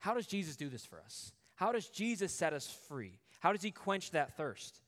how 0.00 0.14
does 0.14 0.26
Jesus 0.26 0.56
do 0.56 0.68
this 0.68 0.84
for 0.84 1.00
us? 1.00 1.32
How 1.54 1.70
does 1.70 1.88
Jesus 1.88 2.32
set 2.32 2.52
us 2.52 2.68
free? 2.88 3.20
How 3.38 3.52
does 3.52 3.62
he 3.62 3.70
quench 3.70 4.10
that 4.10 4.36
thirst? 4.36 4.80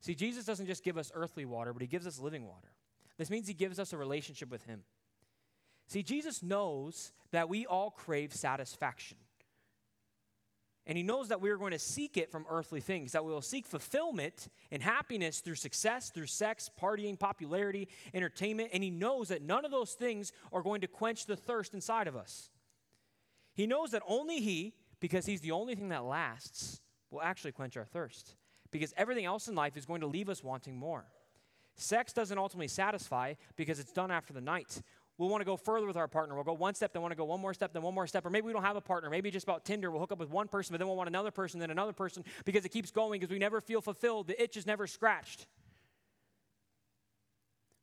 See, 0.00 0.14
Jesus 0.14 0.44
doesn't 0.44 0.66
just 0.66 0.84
give 0.84 0.96
us 0.96 1.10
earthly 1.14 1.44
water, 1.44 1.72
but 1.72 1.82
he 1.82 1.88
gives 1.88 2.06
us 2.06 2.20
living 2.20 2.46
water. 2.46 2.72
This 3.18 3.30
means 3.30 3.48
he 3.48 3.54
gives 3.54 3.80
us 3.80 3.92
a 3.92 3.96
relationship 3.96 4.50
with 4.50 4.64
him. 4.66 4.82
See, 5.88 6.04
Jesus 6.04 6.44
knows 6.44 7.12
that 7.32 7.48
we 7.48 7.66
all 7.66 7.90
crave 7.90 8.32
satisfaction. 8.32 9.18
And 10.86 10.96
he 10.96 11.02
knows 11.02 11.28
that 11.28 11.40
we 11.40 11.50
are 11.50 11.56
going 11.56 11.72
to 11.72 11.78
seek 11.78 12.16
it 12.16 12.30
from 12.30 12.46
earthly 12.48 12.80
things, 12.80 13.12
that 13.12 13.24
we 13.24 13.32
will 13.32 13.42
seek 13.42 13.66
fulfillment 13.66 14.48
and 14.70 14.82
happiness 14.82 15.40
through 15.40 15.54
success, 15.56 16.10
through 16.10 16.26
sex, 16.26 16.70
partying, 16.80 17.18
popularity, 17.18 17.88
entertainment. 18.14 18.70
And 18.72 18.82
he 18.82 18.90
knows 18.90 19.28
that 19.28 19.42
none 19.42 19.64
of 19.64 19.70
those 19.72 19.92
things 19.92 20.32
are 20.52 20.62
going 20.62 20.80
to 20.82 20.88
quench 20.88 21.26
the 21.26 21.36
thirst 21.36 21.74
inside 21.74 22.06
of 22.06 22.16
us. 22.16 22.51
He 23.54 23.66
knows 23.66 23.90
that 23.90 24.02
only 24.06 24.40
He, 24.40 24.74
because 25.00 25.26
He's 25.26 25.40
the 25.40 25.52
only 25.52 25.74
thing 25.74 25.88
that 25.90 26.04
lasts, 26.04 26.80
will 27.10 27.22
actually 27.22 27.52
quench 27.52 27.76
our 27.76 27.84
thirst. 27.84 28.36
Because 28.70 28.94
everything 28.96 29.24
else 29.24 29.48
in 29.48 29.54
life 29.54 29.76
is 29.76 29.84
going 29.84 30.00
to 30.00 30.06
leave 30.06 30.28
us 30.28 30.42
wanting 30.42 30.76
more. 30.76 31.04
Sex 31.76 32.12
doesn't 32.12 32.38
ultimately 32.38 32.68
satisfy 32.68 33.34
because 33.56 33.78
it's 33.78 33.92
done 33.92 34.10
after 34.10 34.32
the 34.32 34.40
night. 34.40 34.82
We'll 35.18 35.28
want 35.28 35.40
to 35.40 35.44
go 35.44 35.56
further 35.56 35.86
with 35.86 35.96
our 35.96 36.08
partner. 36.08 36.34
We'll 36.34 36.44
go 36.44 36.54
one 36.54 36.74
step, 36.74 36.92
then 36.92 37.02
want 37.02 37.12
to 37.12 37.16
go 37.16 37.24
one 37.24 37.40
more 37.40 37.54
step, 37.54 37.72
then 37.72 37.82
one 37.82 37.94
more 37.94 38.06
step. 38.06 38.24
Or 38.24 38.30
maybe 38.30 38.46
we 38.46 38.52
don't 38.52 38.64
have 38.64 38.76
a 38.76 38.80
partner. 38.80 39.10
Maybe 39.10 39.30
just 39.30 39.44
about 39.44 39.64
Tinder. 39.64 39.90
We'll 39.90 40.00
hook 40.00 40.12
up 40.12 40.18
with 40.18 40.30
one 40.30 40.48
person, 40.48 40.72
but 40.72 40.78
then 40.78 40.88
we'll 40.88 40.96
want 40.96 41.08
another 41.08 41.30
person, 41.30 41.60
then 41.60 41.70
another 41.70 41.92
person 41.92 42.24
because 42.44 42.64
it 42.64 42.70
keeps 42.70 42.90
going 42.90 43.20
because 43.20 43.32
we 43.32 43.38
never 43.38 43.60
feel 43.60 43.80
fulfilled. 43.80 44.26
The 44.26 44.42
itch 44.42 44.56
is 44.56 44.66
never 44.66 44.86
scratched. 44.86 45.46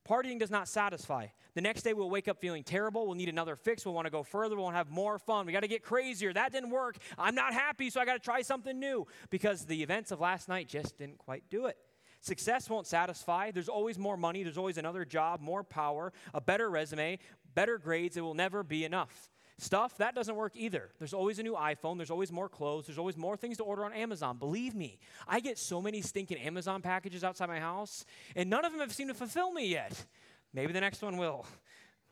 Partying 0.09 0.39
does 0.39 0.49
not 0.49 0.67
satisfy. 0.67 1.27
The 1.53 1.61
next 1.61 1.83
day 1.83 1.93
we'll 1.93 2.09
wake 2.09 2.27
up 2.27 2.39
feeling 2.39 2.63
terrible. 2.63 3.05
We'll 3.05 3.15
need 3.15 3.29
another 3.29 3.55
fix. 3.55 3.85
We'll 3.85 3.93
want 3.93 4.05
to 4.05 4.11
go 4.11 4.23
further. 4.23 4.55
We'll 4.55 4.71
have 4.71 4.89
more 4.89 5.19
fun. 5.19 5.45
We 5.45 5.51
got 5.51 5.59
to 5.59 5.67
get 5.67 5.83
crazier. 5.83 6.33
That 6.33 6.51
didn't 6.51 6.71
work. 6.71 6.97
I'm 7.17 7.35
not 7.35 7.53
happy, 7.53 7.91
so 7.91 8.01
I 8.01 8.05
got 8.05 8.13
to 8.13 8.19
try 8.19 8.41
something 8.41 8.79
new 8.79 9.05
because 9.29 9.65
the 9.65 9.83
events 9.83 10.11
of 10.11 10.19
last 10.19 10.49
night 10.49 10.67
just 10.67 10.97
didn't 10.97 11.19
quite 11.19 11.43
do 11.51 11.67
it. 11.67 11.77
Success 12.21 12.69
won't 12.69 12.87
satisfy. 12.87 13.51
There's 13.51 13.69
always 13.69 13.99
more 13.99 14.17
money. 14.17 14.41
There's 14.41 14.57
always 14.57 14.79
another 14.79 15.05
job, 15.05 15.41
more 15.41 15.63
power, 15.63 16.11
a 16.33 16.41
better 16.41 16.69
resume, 16.71 17.19
better 17.53 17.77
grades. 17.77 18.17
It 18.17 18.21
will 18.21 18.33
never 18.33 18.63
be 18.63 18.85
enough. 18.85 19.29
Stuff, 19.61 19.97
that 19.97 20.15
doesn't 20.15 20.35
work 20.35 20.53
either. 20.55 20.89
There's 20.99 21.13
always 21.13 21.37
a 21.37 21.43
new 21.43 21.53
iPhone, 21.53 21.97
there's 21.97 22.09
always 22.09 22.31
more 22.31 22.47
clothes, 22.47 22.87
there's 22.87 22.97
always 22.97 23.17
more 23.17 23.35
things 23.35 23.57
to 23.57 23.63
order 23.63 23.83
on 23.83 23.91
Amazon. 23.91 24.37
Believe 24.37 24.73
me, 24.73 24.99
I 25.27 25.41
get 25.41 25.57
so 25.57 25.81
many 25.81 26.01
stinking 26.01 26.37
Amazon 26.37 26.81
packages 26.81 27.25
outside 27.25 27.49
my 27.49 27.59
house, 27.59 28.05
and 28.37 28.49
none 28.49 28.63
of 28.63 28.71
them 28.71 28.79
have 28.79 28.93
seemed 28.93 29.09
to 29.09 29.13
fulfill 29.13 29.51
me 29.51 29.67
yet. 29.67 30.05
Maybe 30.53 30.71
the 30.71 30.79
next 30.79 31.01
one 31.01 31.17
will. 31.17 31.45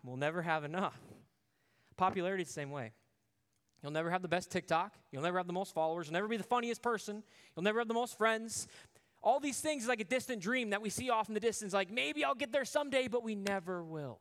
We'll 0.03 0.17
never 0.17 0.41
have 0.41 0.65
enough. 0.65 0.99
Popularity 1.95 2.43
is 2.43 2.49
the 2.49 2.53
same 2.53 2.69
way. 2.69 2.91
You'll 3.81 3.93
never 3.93 4.11
have 4.11 4.21
the 4.21 4.27
best 4.27 4.51
TikTok. 4.51 4.93
You'll 5.11 5.23
never 5.23 5.37
have 5.37 5.47
the 5.47 5.53
most 5.53 5.73
followers. 5.73 6.07
You'll 6.07 6.15
never 6.15 6.27
be 6.27 6.37
the 6.37 6.43
funniest 6.43 6.81
person. 6.81 7.23
You'll 7.55 7.63
never 7.63 7.79
have 7.79 7.87
the 7.87 7.93
most 7.93 8.17
friends. 8.17 8.67
All 9.23 9.39
these 9.39 9.61
things 9.61 9.83
is 9.83 9.89
like 9.89 10.01
a 10.01 10.05
distant 10.05 10.41
dream 10.41 10.71
that 10.71 10.81
we 10.81 10.89
see 10.89 11.09
off 11.09 11.29
in 11.29 11.33
the 11.33 11.39
distance, 11.39 11.73
like 11.73 11.91
maybe 11.91 12.23
I'll 12.23 12.35
get 12.35 12.51
there 12.51 12.65
someday, 12.65 13.07
but 13.07 13.23
we 13.23 13.35
never 13.35 13.83
will. 13.83 14.19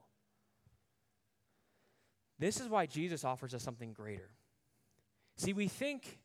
This 2.38 2.61
is 2.61 2.69
why 2.69 2.87
Jesus 2.87 3.25
offers 3.25 3.55
us 3.55 3.62
something 3.62 3.93
greater. 3.93 4.31
See, 5.37 5.52
we 5.52 5.69
think 5.69 6.19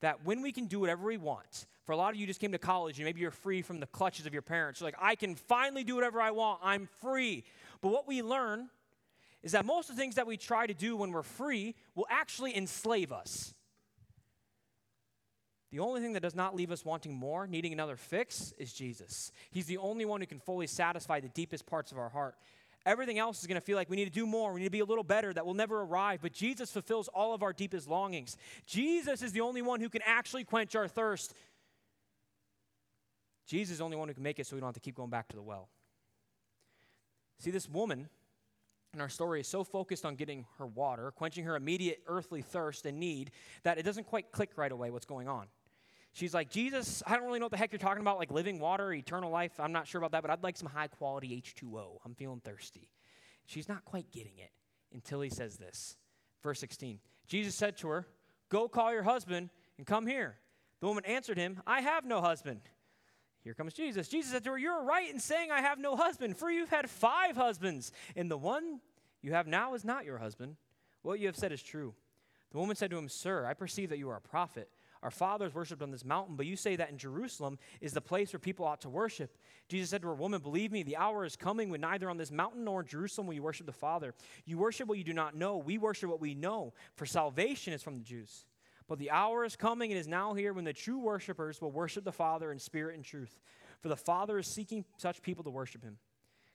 that 0.00 0.24
when 0.24 0.42
we 0.42 0.52
can 0.52 0.66
do 0.66 0.80
whatever 0.80 1.06
we 1.06 1.16
want, 1.16 1.66
for 1.84 1.92
a 1.92 1.96
lot 1.96 2.12
of 2.12 2.20
you 2.20 2.26
just 2.26 2.40
came 2.40 2.52
to 2.52 2.58
college 2.58 2.98
and 2.98 3.04
maybe 3.04 3.20
you're 3.20 3.30
free 3.30 3.62
from 3.62 3.80
the 3.80 3.86
clutches 3.86 4.26
of 4.26 4.32
your 4.32 4.42
parents. 4.42 4.80
You're 4.80 4.88
like, 4.88 4.98
I 5.00 5.14
can 5.14 5.34
finally 5.34 5.84
do 5.84 5.94
whatever 5.94 6.20
I 6.20 6.30
want. 6.30 6.60
I'm 6.62 6.88
free. 7.00 7.44
But 7.80 7.88
what 7.88 8.06
we 8.06 8.22
learn 8.22 8.68
is 9.42 9.52
that 9.52 9.64
most 9.64 9.88
of 9.88 9.96
the 9.96 10.00
things 10.00 10.16
that 10.16 10.26
we 10.26 10.36
try 10.36 10.66
to 10.66 10.74
do 10.74 10.96
when 10.96 11.12
we're 11.12 11.22
free 11.22 11.74
will 11.94 12.06
actually 12.10 12.56
enslave 12.56 13.12
us. 13.12 13.54
The 15.70 15.80
only 15.80 16.00
thing 16.00 16.14
that 16.14 16.20
does 16.20 16.34
not 16.34 16.56
leave 16.56 16.70
us 16.70 16.84
wanting 16.84 17.14
more, 17.14 17.46
needing 17.46 17.72
another 17.72 17.96
fix, 17.96 18.52
is 18.58 18.72
Jesus. 18.72 19.32
He's 19.50 19.66
the 19.66 19.76
only 19.78 20.06
one 20.06 20.20
who 20.20 20.26
can 20.26 20.40
fully 20.40 20.66
satisfy 20.66 21.20
the 21.20 21.28
deepest 21.28 21.66
parts 21.66 21.92
of 21.92 21.98
our 21.98 22.08
heart. 22.08 22.36
Everything 22.88 23.18
else 23.18 23.40
is 23.40 23.46
going 23.46 23.60
to 23.60 23.64
feel 23.64 23.76
like 23.76 23.90
we 23.90 23.96
need 23.96 24.06
to 24.06 24.10
do 24.10 24.26
more, 24.26 24.54
we 24.54 24.60
need 24.60 24.66
to 24.66 24.70
be 24.70 24.80
a 24.80 24.84
little 24.86 25.04
better, 25.04 25.30
that 25.34 25.44
will 25.44 25.52
never 25.52 25.82
arrive. 25.82 26.20
But 26.22 26.32
Jesus 26.32 26.70
fulfills 26.70 27.06
all 27.08 27.34
of 27.34 27.42
our 27.42 27.52
deepest 27.52 27.86
longings. 27.86 28.38
Jesus 28.64 29.20
is 29.20 29.32
the 29.32 29.42
only 29.42 29.60
one 29.60 29.80
who 29.80 29.90
can 29.90 30.00
actually 30.06 30.42
quench 30.42 30.74
our 30.74 30.88
thirst. 30.88 31.34
Jesus 33.46 33.72
is 33.72 33.78
the 33.78 33.84
only 33.84 33.98
one 33.98 34.08
who 34.08 34.14
can 34.14 34.22
make 34.22 34.38
it 34.38 34.46
so 34.46 34.56
we 34.56 34.60
don't 34.60 34.68
have 34.68 34.74
to 34.74 34.80
keep 34.80 34.94
going 34.94 35.10
back 35.10 35.28
to 35.28 35.36
the 35.36 35.42
well. 35.42 35.68
See, 37.40 37.50
this 37.50 37.68
woman 37.68 38.08
in 38.94 39.02
our 39.02 39.10
story 39.10 39.40
is 39.40 39.46
so 39.46 39.64
focused 39.64 40.06
on 40.06 40.14
getting 40.14 40.46
her 40.56 40.66
water, 40.66 41.10
quenching 41.10 41.44
her 41.44 41.56
immediate 41.56 42.00
earthly 42.06 42.40
thirst 42.40 42.86
and 42.86 42.98
need, 42.98 43.32
that 43.64 43.76
it 43.76 43.82
doesn't 43.82 44.04
quite 44.04 44.32
click 44.32 44.52
right 44.56 44.72
away 44.72 44.90
what's 44.90 45.04
going 45.04 45.28
on. 45.28 45.48
She's 46.12 46.34
like, 46.34 46.50
Jesus, 46.50 47.02
I 47.06 47.16
don't 47.16 47.26
really 47.26 47.38
know 47.38 47.44
what 47.44 47.52
the 47.52 47.58
heck 47.58 47.72
you're 47.72 47.78
talking 47.78 48.00
about, 48.00 48.18
like 48.18 48.30
living 48.30 48.58
water, 48.58 48.92
eternal 48.92 49.30
life. 49.30 49.52
I'm 49.58 49.72
not 49.72 49.86
sure 49.86 49.98
about 49.98 50.12
that, 50.12 50.22
but 50.22 50.30
I'd 50.30 50.42
like 50.42 50.56
some 50.56 50.68
high 50.68 50.88
quality 50.88 51.42
H2O. 51.42 51.98
I'm 52.04 52.14
feeling 52.14 52.40
thirsty. 52.40 52.88
She's 53.46 53.68
not 53.68 53.84
quite 53.84 54.10
getting 54.10 54.38
it 54.38 54.50
until 54.92 55.20
he 55.20 55.30
says 55.30 55.56
this. 55.56 55.96
Verse 56.42 56.60
16 56.60 56.98
Jesus 57.26 57.54
said 57.54 57.76
to 57.78 57.88
her, 57.88 58.06
Go 58.48 58.68
call 58.68 58.92
your 58.92 59.02
husband 59.02 59.50
and 59.76 59.86
come 59.86 60.06
here. 60.06 60.36
The 60.80 60.86
woman 60.86 61.04
answered 61.04 61.38
him, 61.38 61.60
I 61.66 61.80
have 61.80 62.04
no 62.04 62.20
husband. 62.20 62.60
Here 63.44 63.54
comes 63.54 63.72
Jesus. 63.74 64.08
Jesus 64.08 64.32
said 64.32 64.44
to 64.44 64.50
her, 64.50 64.58
You're 64.58 64.84
right 64.84 65.12
in 65.12 65.20
saying 65.20 65.50
I 65.50 65.60
have 65.60 65.78
no 65.78 65.96
husband, 65.96 66.36
for 66.36 66.50
you've 66.50 66.70
had 66.70 66.88
five 66.88 67.36
husbands, 67.36 67.92
and 68.16 68.30
the 68.30 68.36
one 68.36 68.80
you 69.22 69.32
have 69.32 69.46
now 69.46 69.74
is 69.74 69.84
not 69.84 70.04
your 70.04 70.18
husband. 70.18 70.56
What 71.02 71.20
you 71.20 71.26
have 71.26 71.36
said 71.36 71.52
is 71.52 71.62
true. 71.62 71.94
The 72.50 72.58
woman 72.58 72.76
said 72.76 72.90
to 72.90 72.98
him, 72.98 73.08
Sir, 73.08 73.46
I 73.46 73.54
perceive 73.54 73.90
that 73.90 73.98
you 73.98 74.08
are 74.10 74.16
a 74.16 74.20
prophet. 74.20 74.68
Our 75.02 75.10
fathers 75.10 75.54
worshipped 75.54 75.82
on 75.82 75.90
this 75.90 76.04
mountain, 76.04 76.36
but 76.36 76.46
you 76.46 76.56
say 76.56 76.76
that 76.76 76.90
in 76.90 76.98
Jerusalem 76.98 77.58
is 77.80 77.92
the 77.92 78.00
place 78.00 78.32
where 78.32 78.40
people 78.40 78.66
ought 78.66 78.80
to 78.80 78.88
worship. 78.88 79.36
Jesus 79.68 79.90
said 79.90 80.02
to 80.02 80.08
her, 80.08 80.14
Woman, 80.14 80.40
believe 80.40 80.72
me, 80.72 80.82
the 80.82 80.96
hour 80.96 81.24
is 81.24 81.36
coming 81.36 81.70
when 81.70 81.80
neither 81.80 82.10
on 82.10 82.16
this 82.16 82.32
mountain 82.32 82.64
nor 82.64 82.80
in 82.80 82.86
Jerusalem 82.86 83.26
will 83.26 83.34
you 83.34 83.42
worship 83.42 83.66
the 83.66 83.72
Father. 83.72 84.14
You 84.44 84.58
worship 84.58 84.88
what 84.88 84.98
you 84.98 85.04
do 85.04 85.12
not 85.12 85.36
know. 85.36 85.58
We 85.58 85.78
worship 85.78 86.10
what 86.10 86.20
we 86.20 86.34
know, 86.34 86.74
for 86.96 87.06
salvation 87.06 87.72
is 87.72 87.82
from 87.82 87.98
the 87.98 88.04
Jews. 88.04 88.46
But 88.88 88.98
the 88.98 89.10
hour 89.10 89.44
is 89.44 89.54
coming 89.54 89.92
and 89.92 90.00
is 90.00 90.08
now 90.08 90.34
here 90.34 90.52
when 90.52 90.64
the 90.64 90.72
true 90.72 90.98
worshipers 90.98 91.60
will 91.60 91.70
worship 91.70 92.04
the 92.04 92.12
Father 92.12 92.50
in 92.50 92.58
spirit 92.58 92.96
and 92.96 93.04
truth. 93.04 93.38
For 93.80 93.88
the 93.88 93.96
Father 93.96 94.38
is 94.38 94.46
seeking 94.46 94.84
such 94.96 95.22
people 95.22 95.44
to 95.44 95.50
worship 95.50 95.84
him. 95.84 95.98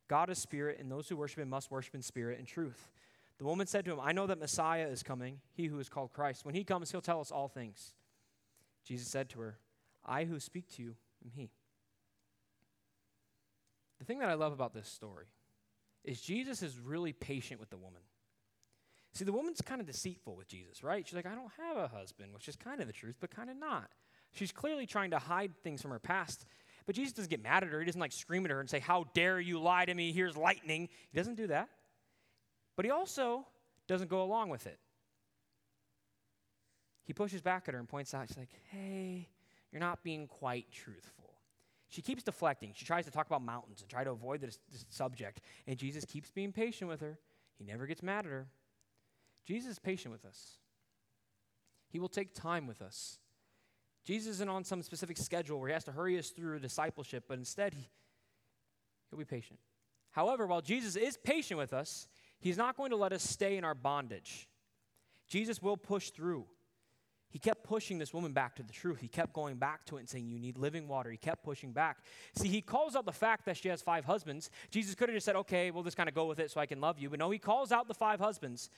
God 0.09 0.29
is 0.29 0.39
spirit, 0.39 0.79
and 0.79 0.91
those 0.91 1.07
who 1.07 1.15
worship 1.15 1.39
him 1.39 1.49
must 1.49 1.71
worship 1.71 1.95
in 1.95 2.01
spirit 2.01 2.39
and 2.39 2.47
truth. 2.47 2.91
The 3.37 3.45
woman 3.45 3.67
said 3.67 3.85
to 3.85 3.93
him, 3.93 3.99
I 4.01 4.11
know 4.11 4.27
that 4.27 4.39
Messiah 4.39 4.87
is 4.87 5.03
coming, 5.03 5.39
he 5.53 5.67
who 5.67 5.79
is 5.79 5.89
called 5.89 6.11
Christ. 6.11 6.45
When 6.45 6.55
he 6.55 6.63
comes, 6.63 6.91
he'll 6.91 7.01
tell 7.01 7.21
us 7.21 7.31
all 7.31 7.47
things. 7.47 7.93
Jesus 8.83 9.07
said 9.07 9.29
to 9.29 9.39
her, 9.41 9.57
I 10.05 10.25
who 10.25 10.39
speak 10.39 10.69
to 10.75 10.83
you 10.83 10.95
am 11.23 11.31
he. 11.33 11.49
The 13.99 14.05
thing 14.05 14.19
that 14.19 14.29
I 14.29 14.33
love 14.33 14.51
about 14.51 14.73
this 14.73 14.87
story 14.87 15.27
is 16.03 16.19
Jesus 16.19 16.61
is 16.61 16.77
really 16.77 17.13
patient 17.13 17.59
with 17.59 17.69
the 17.69 17.77
woman. 17.77 18.01
See, 19.13 19.23
the 19.25 19.31
woman's 19.31 19.61
kind 19.61 19.79
of 19.79 19.87
deceitful 19.87 20.35
with 20.35 20.47
Jesus, 20.47 20.83
right? 20.83 21.07
She's 21.07 21.15
like, 21.15 21.27
I 21.27 21.35
don't 21.35 21.51
have 21.57 21.77
a 21.77 21.87
husband, 21.87 22.33
which 22.33 22.47
is 22.47 22.55
kind 22.55 22.81
of 22.81 22.87
the 22.87 22.93
truth, 22.93 23.15
but 23.19 23.29
kind 23.29 23.49
of 23.49 23.57
not. 23.57 23.89
She's 24.31 24.51
clearly 24.51 24.87
trying 24.87 25.11
to 25.11 25.19
hide 25.19 25.51
things 25.63 25.81
from 25.81 25.91
her 25.91 25.99
past. 25.99 26.45
But 26.85 26.95
Jesus 26.95 27.13
doesn't 27.13 27.29
get 27.29 27.41
mad 27.41 27.63
at 27.63 27.69
her. 27.69 27.79
He 27.79 27.85
doesn't 27.85 28.01
like 28.01 28.11
scream 28.11 28.43
at 28.43 28.51
her 28.51 28.59
and 28.59 28.69
say, 28.69 28.79
How 28.79 29.05
dare 29.13 29.39
you 29.39 29.59
lie 29.59 29.85
to 29.85 29.93
me? 29.93 30.11
Here's 30.11 30.35
lightning. 30.35 30.89
He 31.11 31.17
doesn't 31.17 31.35
do 31.35 31.47
that. 31.47 31.69
But 32.75 32.85
he 32.85 32.91
also 32.91 33.45
doesn't 33.87 34.09
go 34.09 34.23
along 34.23 34.49
with 34.49 34.65
it. 34.65 34.79
He 37.03 37.13
pushes 37.13 37.41
back 37.41 37.67
at 37.67 37.73
her 37.73 37.79
and 37.79 37.87
points 37.87 38.13
out, 38.13 38.27
She's 38.27 38.37
like, 38.37 38.49
Hey, 38.71 39.29
you're 39.71 39.79
not 39.79 40.03
being 40.03 40.27
quite 40.27 40.71
truthful. 40.71 41.31
She 41.89 42.01
keeps 42.01 42.23
deflecting. 42.23 42.71
She 42.75 42.85
tries 42.85 43.05
to 43.05 43.11
talk 43.11 43.27
about 43.27 43.43
mountains 43.43 43.81
and 43.81 43.89
try 43.89 44.03
to 44.03 44.11
avoid 44.11 44.41
this, 44.41 44.57
this 44.71 44.85
subject. 44.89 45.41
And 45.67 45.77
Jesus 45.77 46.05
keeps 46.05 46.31
being 46.31 46.51
patient 46.51 46.89
with 46.89 47.01
her. 47.01 47.19
He 47.57 47.63
never 47.63 47.85
gets 47.85 48.01
mad 48.01 48.25
at 48.25 48.31
her. 48.31 48.47
Jesus 49.45 49.73
is 49.73 49.79
patient 49.79 50.11
with 50.11 50.25
us. 50.25 50.57
He 51.89 51.99
will 51.99 52.09
take 52.09 52.33
time 52.33 52.65
with 52.65 52.81
us. 52.81 53.19
Jesus 54.03 54.33
isn't 54.33 54.49
on 54.49 54.63
some 54.63 54.81
specific 54.81 55.17
schedule 55.17 55.59
where 55.59 55.69
he 55.69 55.73
has 55.73 55.83
to 55.83 55.91
hurry 55.91 56.17
us 56.17 56.29
through 56.29 56.59
discipleship, 56.59 57.25
but 57.27 57.37
instead, 57.37 57.73
he, 57.73 57.87
he'll 59.09 59.19
be 59.19 59.25
patient. 59.25 59.59
However, 60.11 60.47
while 60.47 60.61
Jesus 60.61 60.95
is 60.95 61.15
patient 61.15 61.57
with 61.57 61.73
us, 61.73 62.07
he's 62.39 62.57
not 62.57 62.75
going 62.75 62.89
to 62.89 62.97
let 62.97 63.13
us 63.13 63.23
stay 63.23 63.55
in 63.57 63.63
our 63.63 63.75
bondage. 63.75 64.49
Jesus 65.27 65.61
will 65.61 65.77
push 65.77 66.09
through. 66.09 66.45
He 67.33 67.39
kept 67.39 67.63
pushing 67.63 67.97
this 67.97 68.13
woman 68.13 68.31
back 68.31 68.55
to 68.57 68.63
the 68.63 68.71
truth. 68.71 68.99
He 69.01 69.07
kept 69.07 69.33
going 69.33 69.55
back 69.55 69.85
to 69.87 69.97
it 69.97 70.01
and 70.01 70.09
saying, 70.09 70.27
You 70.27 70.37
need 70.37 70.55
living 70.55 70.87
water. 70.87 71.09
He 71.09 71.17
kept 71.17 71.43
pushing 71.43 71.71
back. 71.71 71.97
See, 72.35 72.47
he 72.47 72.61
calls 72.61 72.95
out 72.95 73.05
the 73.05 73.11
fact 73.11 73.45
that 73.45 73.57
she 73.57 73.69
has 73.69 73.81
five 73.81 74.05
husbands. 74.05 74.51
Jesus 74.69 74.93
could 74.93 75.09
have 75.09 75.15
just 75.15 75.25
said, 75.25 75.35
Okay, 75.37 75.71
we'll 75.71 75.81
just 75.81 75.97
kind 75.97 76.07
of 76.07 76.13
go 76.13 76.25
with 76.25 76.37
it 76.37 76.51
so 76.51 76.61
I 76.61 76.67
can 76.67 76.79
love 76.79 76.99
you. 76.99 77.09
But 77.09 77.17
no, 77.17 77.31
he 77.31 77.39
calls 77.39 77.71
out 77.71 77.87
the 77.87 77.95
five 77.95 78.19
husbands. 78.19 78.69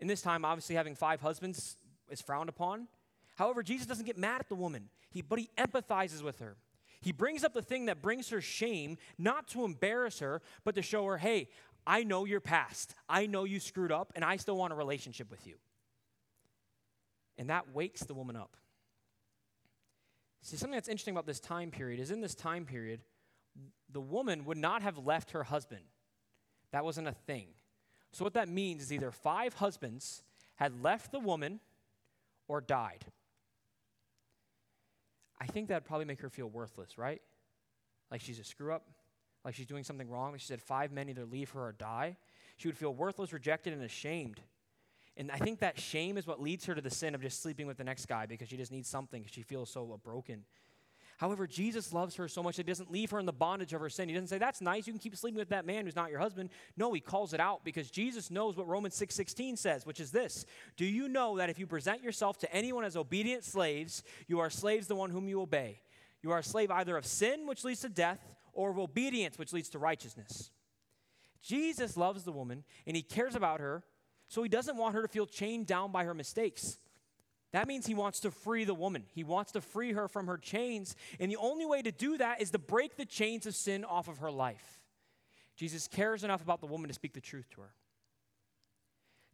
In 0.00 0.08
this 0.08 0.20
time, 0.20 0.44
obviously, 0.44 0.74
having 0.74 0.96
five 0.96 1.20
husbands 1.20 1.76
is 2.10 2.20
frowned 2.20 2.48
upon. 2.48 2.88
However, 3.36 3.62
Jesus 3.62 3.86
doesn't 3.86 4.04
get 4.04 4.18
mad 4.18 4.40
at 4.40 4.48
the 4.48 4.56
woman, 4.56 4.88
he, 5.08 5.22
but 5.22 5.38
he 5.38 5.48
empathizes 5.56 6.22
with 6.22 6.40
her. 6.40 6.56
He 7.00 7.12
brings 7.12 7.44
up 7.44 7.54
the 7.54 7.62
thing 7.62 7.86
that 7.86 8.02
brings 8.02 8.30
her 8.30 8.40
shame, 8.40 8.98
not 9.16 9.46
to 9.48 9.64
embarrass 9.64 10.18
her, 10.18 10.42
but 10.64 10.74
to 10.74 10.82
show 10.82 11.04
her, 11.06 11.18
hey, 11.18 11.50
I 11.86 12.02
know 12.02 12.24
your 12.24 12.40
past. 12.40 12.96
I 13.08 13.26
know 13.26 13.44
you 13.44 13.60
screwed 13.60 13.92
up, 13.92 14.12
and 14.16 14.24
I 14.24 14.38
still 14.38 14.56
want 14.56 14.72
a 14.72 14.76
relationship 14.76 15.30
with 15.30 15.46
you. 15.46 15.54
And 17.38 17.50
that 17.50 17.74
wakes 17.74 18.02
the 18.02 18.14
woman 18.14 18.36
up. 18.36 18.56
See, 20.42 20.56
something 20.56 20.76
that's 20.76 20.88
interesting 20.88 21.14
about 21.14 21.26
this 21.26 21.40
time 21.40 21.70
period 21.70 22.00
is 22.00 22.10
in 22.10 22.20
this 22.20 22.34
time 22.34 22.64
period, 22.66 23.00
the 23.90 24.00
woman 24.00 24.44
would 24.44 24.58
not 24.58 24.82
have 24.82 24.98
left 24.98 25.30
her 25.30 25.42
husband. 25.44 25.84
That 26.72 26.84
wasn't 26.84 27.08
a 27.08 27.12
thing. 27.12 27.48
So, 28.12 28.24
what 28.24 28.34
that 28.34 28.48
means 28.48 28.82
is 28.82 28.92
either 28.92 29.10
five 29.10 29.54
husbands 29.54 30.22
had 30.56 30.82
left 30.82 31.12
the 31.12 31.18
woman 31.18 31.60
or 32.46 32.60
died. 32.60 33.04
I 35.40 35.46
think 35.46 35.68
that'd 35.68 35.84
probably 35.84 36.04
make 36.04 36.20
her 36.20 36.30
feel 36.30 36.46
worthless, 36.46 36.96
right? 36.96 37.20
Like 38.10 38.20
she's 38.20 38.38
a 38.38 38.44
screw 38.44 38.72
up, 38.72 38.88
like 39.44 39.54
she's 39.54 39.66
doing 39.66 39.84
something 39.84 40.08
wrong. 40.08 40.36
She 40.38 40.46
said 40.46 40.60
five 40.60 40.92
men 40.92 41.08
either 41.08 41.24
leave 41.24 41.50
her 41.50 41.60
or 41.68 41.72
die. 41.72 42.16
She 42.56 42.68
would 42.68 42.78
feel 42.78 42.94
worthless, 42.94 43.32
rejected, 43.32 43.72
and 43.72 43.82
ashamed. 43.82 44.40
And 45.16 45.30
I 45.30 45.36
think 45.36 45.60
that 45.60 45.78
shame 45.78 46.18
is 46.18 46.26
what 46.26 46.40
leads 46.40 46.64
her 46.66 46.74
to 46.74 46.80
the 46.80 46.90
sin 46.90 47.14
of 47.14 47.22
just 47.22 47.40
sleeping 47.42 47.66
with 47.66 47.76
the 47.76 47.84
next 47.84 48.06
guy 48.06 48.26
because 48.26 48.48
she 48.48 48.56
just 48.56 48.72
needs 48.72 48.88
something. 48.88 49.22
Because 49.22 49.34
she 49.34 49.42
feels 49.42 49.70
so 49.70 50.00
broken. 50.02 50.44
However, 51.18 51.46
Jesus 51.46 51.92
loves 51.92 52.16
her 52.16 52.26
so 52.26 52.42
much 52.42 52.56
that 52.56 52.66
he 52.66 52.70
doesn't 52.70 52.90
leave 52.90 53.12
her 53.12 53.20
in 53.20 53.26
the 53.26 53.32
bondage 53.32 53.72
of 53.72 53.80
her 53.80 53.88
sin. 53.88 54.08
He 54.08 54.14
doesn't 54.14 54.28
say, 54.28 54.38
That's 54.38 54.60
nice, 54.60 54.86
you 54.86 54.92
can 54.92 54.98
keep 54.98 55.16
sleeping 55.16 55.38
with 55.38 55.50
that 55.50 55.64
man 55.64 55.84
who's 55.84 55.94
not 55.94 56.10
your 56.10 56.18
husband. 56.18 56.50
No, 56.76 56.92
he 56.92 57.00
calls 57.00 57.32
it 57.32 57.40
out 57.40 57.64
because 57.64 57.90
Jesus 57.90 58.30
knows 58.30 58.56
what 58.56 58.66
Romans 58.66 58.96
6 58.96 59.14
16 59.14 59.56
says, 59.56 59.86
which 59.86 60.00
is 60.00 60.10
this 60.10 60.44
Do 60.76 60.84
you 60.84 61.08
know 61.08 61.36
that 61.36 61.50
if 61.50 61.58
you 61.58 61.66
present 61.66 62.02
yourself 62.02 62.38
to 62.38 62.52
anyone 62.52 62.84
as 62.84 62.96
obedient 62.96 63.44
slaves, 63.44 64.02
you 64.26 64.40
are 64.40 64.50
slaves 64.50 64.88
the 64.88 64.96
one 64.96 65.10
whom 65.10 65.28
you 65.28 65.40
obey? 65.40 65.80
You 66.22 66.32
are 66.32 66.38
a 66.38 66.44
slave 66.44 66.70
either 66.70 66.96
of 66.96 67.06
sin, 67.06 67.46
which 67.46 67.64
leads 67.64 67.82
to 67.82 67.88
death, 67.88 68.20
or 68.52 68.70
of 68.70 68.78
obedience, 68.78 69.38
which 69.38 69.52
leads 69.52 69.68
to 69.70 69.78
righteousness. 69.78 70.50
Jesus 71.42 71.96
loves 71.96 72.24
the 72.24 72.32
woman 72.32 72.64
and 72.86 72.96
he 72.96 73.02
cares 73.02 73.34
about 73.34 73.60
her 73.60 73.84
so 74.28 74.42
he 74.42 74.48
doesn't 74.48 74.76
want 74.76 74.94
her 74.94 75.02
to 75.02 75.08
feel 75.08 75.26
chained 75.26 75.66
down 75.66 75.92
by 75.92 76.04
her 76.04 76.14
mistakes. 76.14 76.78
That 77.52 77.68
means 77.68 77.86
he 77.86 77.94
wants 77.94 78.20
to 78.20 78.32
free 78.32 78.64
the 78.64 78.74
woman. 78.74 79.04
He 79.14 79.22
wants 79.22 79.52
to 79.52 79.60
free 79.60 79.92
her 79.92 80.08
from 80.08 80.26
her 80.26 80.38
chains. 80.38 80.96
And 81.20 81.30
the 81.30 81.36
only 81.36 81.64
way 81.64 81.82
to 81.82 81.92
do 81.92 82.18
that 82.18 82.40
is 82.40 82.50
to 82.50 82.58
break 82.58 82.96
the 82.96 83.04
chains 83.04 83.46
of 83.46 83.54
sin 83.54 83.84
off 83.84 84.08
of 84.08 84.18
her 84.18 84.30
life. 84.30 84.80
Jesus 85.56 85.86
cares 85.86 86.24
enough 86.24 86.42
about 86.42 86.60
the 86.60 86.66
woman 86.66 86.88
to 86.88 86.94
speak 86.94 87.12
the 87.12 87.20
truth 87.20 87.48
to 87.50 87.60
her. 87.60 87.70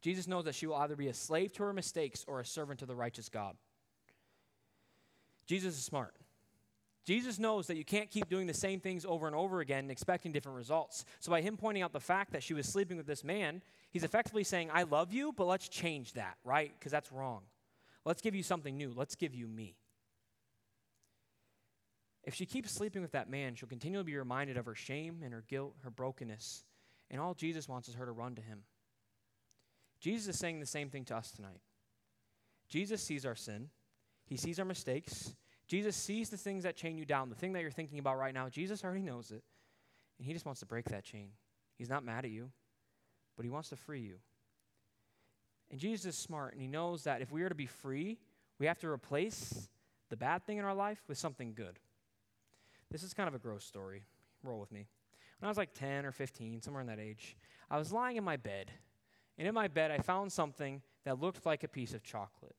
Jesus 0.03 0.29
knows 0.29 0.44
that 0.44 0.55
she 0.55 0.66
will 0.66 0.76
either 0.76 0.96
be 0.96 1.09
a 1.09 1.14
slave 1.14 1.53
to 1.55 1.62
her 1.62 1.72
mistakes 1.72 2.24
or 2.29 2.40
a 2.40 2.44
servant 2.44 2.81
to 2.81 2.87
the 2.87 2.94
righteous 2.94 3.29
God. 3.29 3.57
Jesus 5.46 5.79
is 5.79 5.85
smart. 5.85 6.14
Jesus 7.10 7.40
knows 7.40 7.66
that 7.66 7.76
you 7.76 7.84
can't 7.84 8.08
keep 8.08 8.28
doing 8.28 8.46
the 8.46 8.54
same 8.54 8.78
things 8.78 9.04
over 9.04 9.26
and 9.26 9.34
over 9.34 9.58
again 9.58 9.80
and 9.80 9.90
expecting 9.90 10.30
different 10.30 10.56
results. 10.56 11.04
So, 11.18 11.32
by 11.32 11.40
him 11.40 11.56
pointing 11.56 11.82
out 11.82 11.92
the 11.92 11.98
fact 11.98 12.30
that 12.30 12.40
she 12.44 12.54
was 12.54 12.68
sleeping 12.68 12.96
with 12.96 13.08
this 13.08 13.24
man, 13.24 13.62
he's 13.90 14.04
effectively 14.04 14.44
saying, 14.44 14.70
I 14.72 14.84
love 14.84 15.12
you, 15.12 15.32
but 15.32 15.48
let's 15.48 15.68
change 15.68 16.12
that, 16.12 16.36
right? 16.44 16.70
Because 16.78 16.92
that's 16.92 17.10
wrong. 17.10 17.40
Let's 18.04 18.22
give 18.22 18.36
you 18.36 18.44
something 18.44 18.76
new. 18.76 18.92
Let's 18.94 19.16
give 19.16 19.34
you 19.34 19.48
me. 19.48 19.74
If 22.22 22.36
she 22.36 22.46
keeps 22.46 22.70
sleeping 22.70 23.02
with 23.02 23.10
that 23.10 23.28
man, 23.28 23.56
she'll 23.56 23.68
continually 23.68 24.04
be 24.04 24.16
reminded 24.16 24.56
of 24.56 24.66
her 24.66 24.76
shame 24.76 25.22
and 25.24 25.34
her 25.34 25.42
guilt, 25.48 25.74
her 25.82 25.90
brokenness. 25.90 26.62
And 27.10 27.20
all 27.20 27.34
Jesus 27.34 27.68
wants 27.68 27.88
is 27.88 27.96
her 27.96 28.06
to 28.06 28.12
run 28.12 28.36
to 28.36 28.40
him. 28.40 28.60
Jesus 29.98 30.28
is 30.28 30.38
saying 30.38 30.60
the 30.60 30.66
same 30.66 30.90
thing 30.90 31.04
to 31.06 31.16
us 31.16 31.32
tonight. 31.32 31.60
Jesus 32.68 33.02
sees 33.02 33.26
our 33.26 33.34
sin, 33.34 33.70
he 34.26 34.36
sees 34.36 34.60
our 34.60 34.64
mistakes. 34.64 35.34
Jesus 35.70 35.94
sees 35.94 36.30
the 36.30 36.37
things 36.37 36.64
that 36.64 36.74
chain 36.74 36.98
you 36.98 37.04
down, 37.04 37.28
the 37.28 37.37
thing 37.37 37.52
that 37.52 37.62
you're 37.62 37.70
thinking 37.70 38.00
about 38.00 38.18
right 38.18 38.35
now. 38.35 38.48
Jesus 38.48 38.83
already 38.83 39.02
knows 39.02 39.30
it. 39.30 39.44
And 40.18 40.26
he 40.26 40.33
just 40.33 40.44
wants 40.44 40.59
to 40.61 40.66
break 40.66 40.87
that 40.87 41.04
chain. 41.04 41.28
He's 41.78 41.88
not 41.88 42.04
mad 42.04 42.24
at 42.24 42.33
you, 42.33 42.50
but 43.37 43.44
he 43.44 43.50
wants 43.50 43.68
to 43.68 43.76
free 43.76 44.00
you. 44.00 44.16
And 45.70 45.78
Jesus 45.78 46.06
is 46.06 46.18
smart, 46.18 46.54
and 46.54 46.61
he 46.61 46.66
knows 46.66 47.04
that 47.04 47.22
if 47.22 47.30
we 47.30 47.42
are 47.42 47.48
to 47.48 47.54
be 47.54 47.66
free, 47.66 48.18
we 48.59 48.66
have 48.66 48.80
to 48.80 48.88
replace 48.88 49.68
the 50.09 50.16
bad 50.16 50.44
thing 50.44 50.59
in 50.59 50.64
our 50.64 50.74
life 50.74 50.98
with 51.06 51.18
something 51.18 51.54
good. 51.54 51.78
This 52.90 53.04
is 53.04 53.14
kind 53.14 53.28
of 53.28 53.37
a 53.37 53.38
gross 53.38 53.64
story. 53.64 54.02
Roll 54.42 54.59
with 54.59 54.72
me. 54.72 54.88
When 55.38 55.46
I 55.46 55.50
was 55.50 55.56
like 55.56 55.72
10 55.74 56.04
or 56.04 56.11
15, 56.11 56.62
somewhere 56.62 56.80
in 56.80 56.88
that 56.88 56.98
age, 56.98 57.37
I 57.70 57.78
was 57.78 57.92
lying 57.92 58.16
in 58.16 58.24
my 58.24 58.37
bed. 58.37 58.72
And 59.38 59.46
in 59.46 59.54
my 59.54 59.68
bed, 59.68 59.92
I 59.92 59.98
found 59.98 60.33
something 60.33 60.83
that 61.04 61.20
looked 61.20 61.46
like 61.46 61.62
a 61.62 61.68
piece 61.68 61.94
of 61.94 62.02
chocolate. 62.02 62.56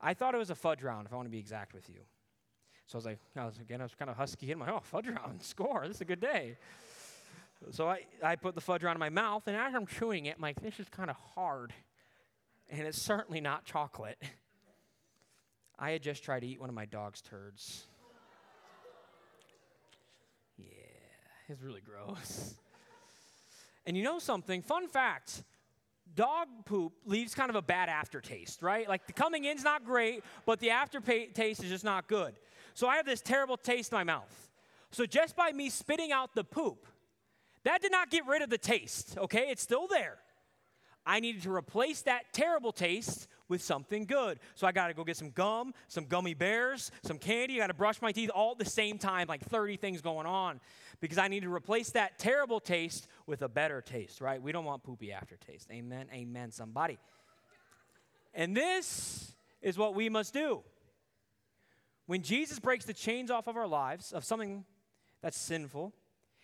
I 0.00 0.14
thought 0.14 0.34
it 0.34 0.38
was 0.38 0.50
a 0.50 0.54
fudge 0.54 0.82
round, 0.82 1.06
if 1.06 1.12
I 1.12 1.16
want 1.16 1.26
to 1.26 1.30
be 1.30 1.38
exact 1.38 1.74
with 1.74 1.88
you. 1.88 2.00
So 2.86 2.96
I 2.96 2.98
was 2.98 3.04
like, 3.04 3.18
I 3.36 3.44
was, 3.44 3.58
again, 3.58 3.80
I 3.80 3.84
was 3.84 3.94
kind 3.94 4.10
of 4.10 4.16
husky. 4.16 4.50
in 4.50 4.58
my, 4.58 4.70
oh, 4.70 4.80
fudge 4.82 5.06
round, 5.06 5.42
score. 5.42 5.84
This 5.86 5.96
is 5.96 6.00
a 6.00 6.06
good 6.06 6.20
day. 6.20 6.56
So 7.70 7.88
I, 7.88 8.06
I 8.22 8.36
put 8.36 8.54
the 8.54 8.60
fudge 8.60 8.82
round 8.82 8.96
in 8.96 9.00
my 9.00 9.10
mouth, 9.10 9.42
and 9.46 9.54
as 9.54 9.74
I'm 9.74 9.86
chewing 9.86 10.26
it, 10.26 10.36
I'm 10.36 10.42
like, 10.42 10.60
this 10.60 10.80
is 10.80 10.88
kind 10.88 11.10
of 11.10 11.16
hard. 11.34 11.74
And 12.70 12.86
it's 12.86 13.00
certainly 13.00 13.40
not 13.40 13.64
chocolate. 13.64 14.20
I 15.78 15.90
had 15.90 16.02
just 16.02 16.24
tried 16.24 16.40
to 16.40 16.46
eat 16.46 16.60
one 16.60 16.68
of 16.68 16.74
my 16.74 16.86
dog's 16.86 17.20
turds. 17.20 17.86
Yeah, 20.56 20.64
it's 21.48 21.62
really 21.62 21.80
gross. 21.80 22.54
And 23.86 23.96
you 23.96 24.04
know 24.04 24.18
something? 24.18 24.62
Fun 24.62 24.88
fact 24.88 25.42
dog 26.14 26.48
poop 26.64 26.92
leaves 27.04 27.34
kind 27.34 27.50
of 27.50 27.56
a 27.56 27.62
bad 27.62 27.88
aftertaste, 27.88 28.62
right? 28.62 28.88
Like 28.88 29.06
the 29.06 29.12
coming 29.12 29.44
in's 29.44 29.64
not 29.64 29.84
great, 29.84 30.24
but 30.46 30.60
the 30.60 30.70
aftertaste 30.70 31.62
is 31.62 31.70
just 31.70 31.84
not 31.84 32.08
good. 32.08 32.34
So 32.74 32.88
I 32.88 32.96
have 32.96 33.06
this 33.06 33.20
terrible 33.20 33.56
taste 33.56 33.92
in 33.92 33.98
my 33.98 34.04
mouth. 34.04 34.50
So 34.90 35.06
just 35.06 35.36
by 35.36 35.52
me 35.52 35.70
spitting 35.70 36.12
out 36.12 36.34
the 36.34 36.44
poop, 36.44 36.86
that 37.64 37.82
did 37.82 37.92
not 37.92 38.10
get 38.10 38.26
rid 38.26 38.42
of 38.42 38.50
the 38.50 38.58
taste, 38.58 39.16
okay? 39.18 39.46
It's 39.50 39.62
still 39.62 39.86
there. 39.86 40.18
I 41.06 41.20
needed 41.20 41.42
to 41.42 41.52
replace 41.52 42.02
that 42.02 42.32
terrible 42.32 42.72
taste 42.72 43.28
with 43.50 43.62
something 43.62 44.06
good. 44.06 44.38
So 44.54 44.66
I 44.66 44.72
got 44.72 44.86
to 44.86 44.94
go 44.94 45.04
get 45.04 45.18
some 45.18 45.30
gum, 45.30 45.74
some 45.88 46.06
gummy 46.06 46.32
bears, 46.32 46.90
some 47.02 47.18
candy. 47.18 47.56
I 47.56 47.58
got 47.58 47.66
to 47.66 47.74
brush 47.74 48.00
my 48.00 48.12
teeth 48.12 48.30
all 48.30 48.52
at 48.52 48.58
the 48.58 48.64
same 48.64 48.96
time, 48.96 49.28
like 49.28 49.42
30 49.42 49.76
things 49.76 50.00
going 50.00 50.26
on, 50.26 50.60
because 51.00 51.18
I 51.18 51.28
need 51.28 51.42
to 51.42 51.52
replace 51.52 51.90
that 51.90 52.18
terrible 52.18 52.60
taste 52.60 53.08
with 53.26 53.42
a 53.42 53.48
better 53.48 53.82
taste, 53.82 54.20
right? 54.20 54.40
We 54.40 54.52
don't 54.52 54.64
want 54.64 54.82
poopy 54.82 55.12
aftertaste. 55.12 55.68
Amen. 55.70 56.06
Amen, 56.14 56.52
somebody. 56.52 56.98
And 58.32 58.56
this 58.56 59.34
is 59.60 59.76
what 59.76 59.94
we 59.94 60.08
must 60.08 60.32
do. 60.32 60.62
When 62.06 62.22
Jesus 62.22 62.58
breaks 62.58 62.84
the 62.84 62.94
chains 62.94 63.30
off 63.30 63.46
of 63.46 63.56
our 63.56 63.66
lives 63.66 64.12
of 64.12 64.24
something 64.24 64.64
that's 65.20 65.36
sinful, 65.36 65.92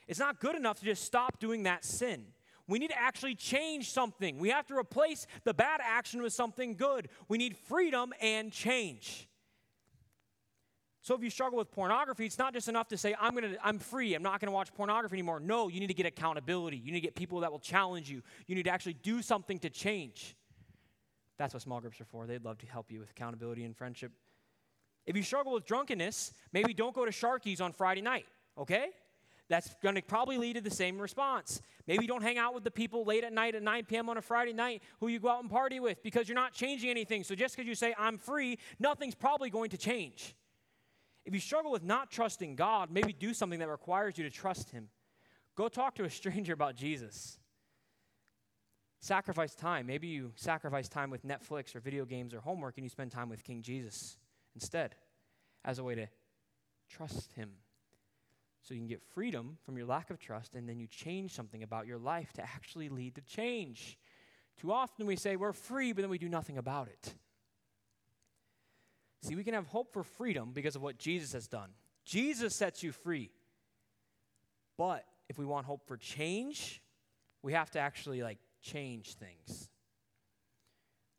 it's 0.07 0.19
not 0.19 0.41
good 0.41 0.55
enough 0.55 0.79
to 0.81 0.85
just 0.85 1.05
stop 1.05 1.41
doing 1.41 1.65
that 1.65 1.85
sin. 1.85 2.27
We 2.69 2.79
need 2.79 2.91
to 2.91 2.99
actually 2.99 3.35
change 3.35 3.91
something. 3.91 4.39
We 4.39 4.51
have 4.51 4.67
to 4.67 4.77
replace 4.77 5.27
the 5.45 5.55
bad 5.55 5.81
action 5.83 6.23
with 6.23 6.33
something 6.33 6.75
good. 6.75 7.09
We 7.29 7.39
need 7.39 7.57
freedom 7.57 8.13
and 8.21 8.53
change. 8.53 9.29
So 11.03 11.15
if 11.15 11.23
you 11.23 11.31
struggle 11.31 11.57
with 11.57 11.71
pornography, 11.71 12.27
it's 12.27 12.39
not 12.39 12.53
just 12.53 12.69
enough 12.69 12.89
to 12.89 12.97
say, 12.97 13.15
I'm 13.21 13.33
gonna 13.33 13.55
I'm 13.63 13.79
free, 13.79 14.15
I'm 14.15 14.25
not 14.25 14.41
gonna 14.41 14.51
watch 14.51 14.75
pornography 14.75 15.15
anymore. 15.15 15.39
No, 15.39 15.69
you 15.69 15.79
need 15.79 15.87
to 15.87 15.95
get 15.95 16.07
accountability. 16.07 16.79
You 16.79 16.91
need 16.91 16.99
to 16.99 17.07
get 17.07 17.15
people 17.15 17.41
that 17.41 17.53
will 17.53 17.61
challenge 17.61 18.11
you. 18.11 18.23
You 18.49 18.57
need 18.57 18.65
to 18.65 18.71
actually 18.71 18.95
do 18.95 19.23
something 19.23 19.61
to 19.61 19.71
change. 19.71 20.35
That's 21.39 21.55
what 21.55 21.63
small 21.63 21.81
groups 21.81 22.01
are 22.01 22.07
for. 22.07 22.27
They'd 22.27 22.45
love 22.45 22.59
to 22.59 22.67
help 22.67 22.91
you 22.91 22.99
with 22.99 23.11
accountability 23.11 23.63
and 23.63 23.77
friendship. 23.77 24.11
If 25.07 25.17
you 25.17 25.23
struggle 25.23 25.53
with 25.53 25.65
drunkenness, 25.65 26.33
maybe 26.53 26.75
don't 26.75 26.95
go 26.95 27.05
to 27.05 27.13
Sharky's 27.13 27.61
on 27.61 27.73
Friday 27.73 28.03
night, 28.03 28.27
okay? 28.59 28.89
That's 29.49 29.75
going 29.83 29.95
to 29.95 30.03
probably 30.03 30.39
lead 30.39 30.55
to 30.55 30.61
the 30.61 30.71
same 30.71 30.99
response. 30.99 31.63
Maybe 31.87 32.05
you 32.05 32.09
don't 32.09 32.23
hang 32.23 32.39
out 32.39 32.55
with 32.55 32.65
the 32.65 32.71
people 32.71 33.05
late 33.05 33.23
at 33.23 33.33
night 33.33 33.55
at 33.55 33.63
9 33.63 33.85
p.m. 33.85 34.09
on 34.09 34.17
a 34.17 34.23
Friday 34.23 34.53
night 34.53 34.83
who 34.99 35.09
you 35.09 35.21
go 35.21 35.29
out 35.29 35.41
and 35.41 35.51
party 35.51 35.79
with 35.79 36.03
because 36.03 36.29
you're 36.29 36.35
not 36.37 36.53
changing 36.53 36.91
anything. 36.91 37.23
So 37.23 37.35
just 37.35 37.57
because 37.57 37.69
you 37.69 37.75
say, 37.75 37.95
I'm 37.97 38.19
free, 38.19 38.59
nothing's 38.79 39.15
probably 39.15 39.51
going 39.51 39.71
to 39.71 39.79
change. 39.79 40.35
If 41.25 41.35
you 41.35 41.41
struggle 41.41 41.71
with 41.71 41.85
not 41.85 42.11
trusting 42.11 42.57
God, 42.57 42.91
maybe 42.91 43.13
do 43.13 43.35
something 43.35 43.59
that 43.61 43.69
requires 43.69 44.19
you 44.19 44.25
to 44.25 44.31
trust 44.31 44.71
Him. 44.71 44.89
Go 45.55 45.69
talk 45.69 45.95
to 45.97 46.05
a 46.05 46.11
stranger 46.11 46.53
about 46.53 46.75
Jesus. 46.75 47.39
Sacrifice 49.01 49.55
time. 49.55 49.87
Maybe 49.87 50.09
you 50.09 50.33
sacrifice 50.35 50.89
time 50.89 51.11
with 51.11 51.25
Netflix 51.25 51.77
or 51.77 51.81
video 51.81 52.05
games 52.05 52.35
or 52.35 52.41
homework 52.41 52.77
and 52.79 52.85
you 52.85 52.91
spend 52.91 53.13
time 53.13 53.29
with 53.29 53.45
King 53.45 53.63
Jesus 53.63 54.17
instead 54.55 54.97
as 55.65 55.79
a 55.79 55.85
way 55.85 55.95
to 55.95 56.09
trust 56.89 57.33
Him 57.35 57.51
so 58.67 58.75
you 58.75 58.81
can 58.81 58.89
get 58.89 59.03
freedom 59.15 59.59
from 59.65 59.77
your 59.77 59.87
lack 59.87 60.11
of 60.11 60.19
trust, 60.19 60.57
and 60.57 60.69
then 60.69 60.81
you 60.81 60.89
change 60.89 61.31
something 61.33 61.63
about 61.63 61.87
your 61.87 61.99
life 61.99 62.33
to 62.33 62.43
actually 62.43 62.89
lead 62.89 63.15
to 63.15 63.21
change. 63.21 63.97
Too 64.61 64.73
often 64.73 65.07
we 65.07 65.15
say 65.15 65.37
we're 65.37 65.53
free, 65.53 65.93
but 65.93 66.01
then 66.01 66.11
we 66.11 66.19
do 66.19 66.29
nothing 66.29 66.59
about 66.59 66.89
it. 66.89 67.15
See, 69.23 69.37
we 69.37 69.45
can 69.45 69.55
have 69.55 69.69
hope 69.69 69.93
for 69.93 70.03
freedom 70.03 70.51
because 70.53 70.75
of 70.75 70.83
what 70.83 70.99
Jesus 70.99 71.33
has 71.33 71.47
done. 71.47 71.71
Jesus 72.05 72.57
sets 72.57 72.83
you 72.83 72.91
free. 72.91 73.31
But 74.77 75.05
if 75.29 75.39
we 75.39 75.45
want 75.45 75.67
hope 75.67 75.87
for 75.87 75.97
change, 75.97 76.83
we 77.43 77.53
have 77.53 77.71
to 77.71 77.79
actually 77.79 78.23
like 78.23 78.39
change 78.63 79.15
things. 79.15 79.71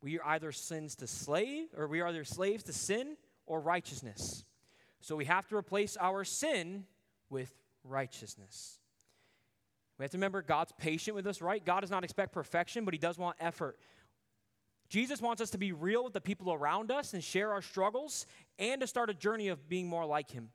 We 0.01 0.19
are 0.19 0.25
either 0.25 0.51
sins 0.51 0.95
to 0.97 1.07
slave, 1.07 1.67
or 1.77 1.88
we 1.88 2.01
are 2.01 2.07
either 2.07 2.25
slaves 2.25 2.63
to 2.63 2.73
sin 2.73 3.15
or 3.45 3.62
righteousness. 3.62 4.43
So 4.99 5.15
we 5.15 5.25
have 5.25 5.47
to 5.47 5.55
replace 5.55 5.95
our 5.97 6.25
sin 6.25 6.83
with 7.29 7.53
righteousness. 7.83 8.79
We 9.97 10.03
have 10.03 10.11
to 10.11 10.17
remember 10.17 10.41
God's 10.41 10.71
patient 10.77 11.15
with 11.15 11.25
us, 11.25 11.41
right? 11.41 11.63
God 11.63 11.81
does 11.81 11.91
not 11.91 12.03
expect 12.03 12.31
perfection, 12.31 12.85
but 12.85 12.93
He 12.93 12.99
does 12.99 13.17
want 13.17 13.35
effort. 13.39 13.79
Jesus 14.89 15.21
wants 15.21 15.41
us 15.41 15.49
to 15.49 15.57
be 15.57 15.71
real 15.71 16.03
with 16.03 16.13
the 16.13 16.21
people 16.21 16.53
around 16.53 16.91
us 16.91 17.13
and 17.13 17.23
share 17.23 17.51
our 17.51 17.61
struggles 17.61 18.25
and 18.57 18.79
to 18.81 18.87
start 18.87 19.09
a 19.09 19.13
journey 19.13 19.49
of 19.49 19.67
being 19.67 19.87
more 19.87 20.05
like 20.05 20.31
Him. 20.31 20.49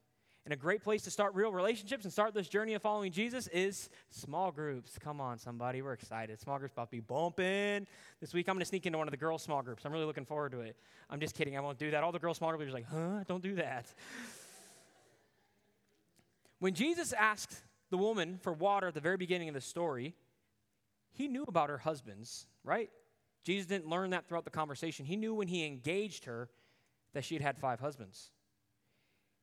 And 0.44 0.52
a 0.52 0.56
great 0.56 0.82
place 0.82 1.02
to 1.02 1.10
start 1.10 1.34
real 1.34 1.52
relationships 1.52 2.02
and 2.04 2.12
start 2.12 2.34
this 2.34 2.48
journey 2.48 2.74
of 2.74 2.82
following 2.82 3.12
Jesus 3.12 3.46
is 3.48 3.90
small 4.10 4.50
groups. 4.50 4.98
Come 4.98 5.20
on, 5.20 5.38
somebody. 5.38 5.82
We're 5.82 5.92
excited. 5.92 6.40
Small 6.40 6.58
groups 6.58 6.72
about 6.72 6.90
to 6.90 6.96
be 6.96 7.00
bumping. 7.00 7.86
This 8.20 8.34
week 8.34 8.48
I'm 8.48 8.56
going 8.56 8.60
to 8.60 8.66
sneak 8.66 8.84
into 8.86 8.98
one 8.98 9.06
of 9.06 9.12
the 9.12 9.18
girls' 9.18 9.44
small 9.44 9.62
groups. 9.62 9.84
I'm 9.84 9.92
really 9.92 10.04
looking 10.04 10.24
forward 10.24 10.50
to 10.52 10.60
it. 10.60 10.76
I'm 11.08 11.20
just 11.20 11.36
kidding. 11.36 11.56
I 11.56 11.60
won't 11.60 11.78
do 11.78 11.92
that. 11.92 12.02
All 12.02 12.10
the 12.10 12.18
girls' 12.18 12.38
small 12.38 12.52
groups 12.56 12.70
are 12.70 12.74
like, 12.74 12.88
huh? 12.90 13.22
Don't 13.28 13.42
do 13.42 13.54
that. 13.56 13.86
When 16.62 16.74
Jesus 16.74 17.12
asked 17.12 17.60
the 17.90 17.98
woman 17.98 18.38
for 18.40 18.52
water 18.52 18.86
at 18.86 18.94
the 18.94 19.00
very 19.00 19.16
beginning 19.16 19.48
of 19.48 19.54
the 19.54 19.60
story, 19.60 20.14
he 21.10 21.26
knew 21.26 21.42
about 21.48 21.70
her 21.70 21.78
husbands, 21.78 22.46
right? 22.62 22.88
Jesus 23.42 23.66
didn't 23.66 23.88
learn 23.88 24.10
that 24.10 24.28
throughout 24.28 24.44
the 24.44 24.50
conversation. 24.50 25.04
He 25.04 25.16
knew 25.16 25.34
when 25.34 25.48
he 25.48 25.66
engaged 25.66 26.26
her 26.26 26.50
that 27.14 27.24
she 27.24 27.34
had 27.34 27.42
had 27.42 27.58
five 27.58 27.80
husbands. 27.80 28.30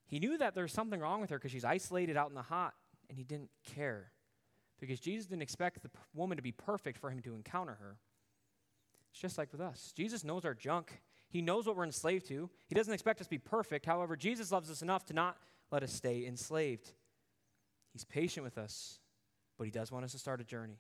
He 0.08 0.18
knew 0.18 0.38
that 0.38 0.56
there 0.56 0.64
was 0.64 0.72
something 0.72 1.02
wrong 1.02 1.20
with 1.20 1.30
her 1.32 1.38
because 1.38 1.52
she's 1.52 1.66
isolated 1.66 2.16
out 2.16 2.30
in 2.30 2.36
the 2.36 2.42
hot, 2.42 2.74
and 3.10 3.18
he 3.18 3.26
didn't 3.26 3.50
care 3.76 4.14
because 4.80 5.02
Jesus 5.02 5.26
didn't 5.26 5.42
expect 5.42 5.84
the 5.84 5.90
woman 6.14 6.38
to 6.38 6.42
be 6.42 6.54
perfect 6.54 6.98
for 7.00 7.10
him 7.10 7.22
to 7.24 7.36
encounter 7.36 7.76
her. 7.82 7.98
It's 9.12 9.20
just 9.20 9.38
like 9.38 9.52
with 9.52 9.60
us. 9.60 9.92
Jesus 9.94 10.24
knows 10.24 10.46
our 10.46 10.54
junk. 10.54 11.02
He 11.28 11.42
knows 11.42 11.68
what 11.68 11.76
we're 11.76 11.84
enslaved 11.84 12.30
to. 12.30 12.50
He 12.68 12.76
doesn't 12.76 12.94
expect 12.94 13.20
us 13.20 13.28
to 13.28 13.32
be 13.32 13.40
perfect. 13.40 13.86
However, 13.86 14.16
Jesus 14.16 14.54
loves 14.54 14.72
us 14.72 14.82
enough 14.82 15.04
to 15.08 15.14
not 15.14 15.36
let 15.70 15.84
us 15.84 15.92
stay 15.92 16.26
enslaved. 16.26 16.94
He's 17.94 18.04
patient 18.04 18.44
with 18.44 18.58
us, 18.58 19.00
but 19.58 19.66
he 19.66 19.72
does 19.72 19.92
want 19.92 20.06
us 20.06 20.12
to 20.12 20.20
start 20.20 20.42
a 20.42 20.44
journey. 20.44 20.80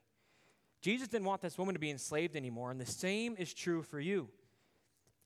Jesus 0.81 1.07
didn't 1.07 1.25
want 1.25 1.41
this 1.41 1.57
woman 1.57 1.75
to 1.75 1.79
be 1.79 1.89
enslaved 1.89 2.35
anymore, 2.35 2.71
and 2.71 2.79
the 2.79 2.85
same 2.85 3.35
is 3.37 3.53
true 3.53 3.81
for 3.81 3.99
you. 3.99 4.29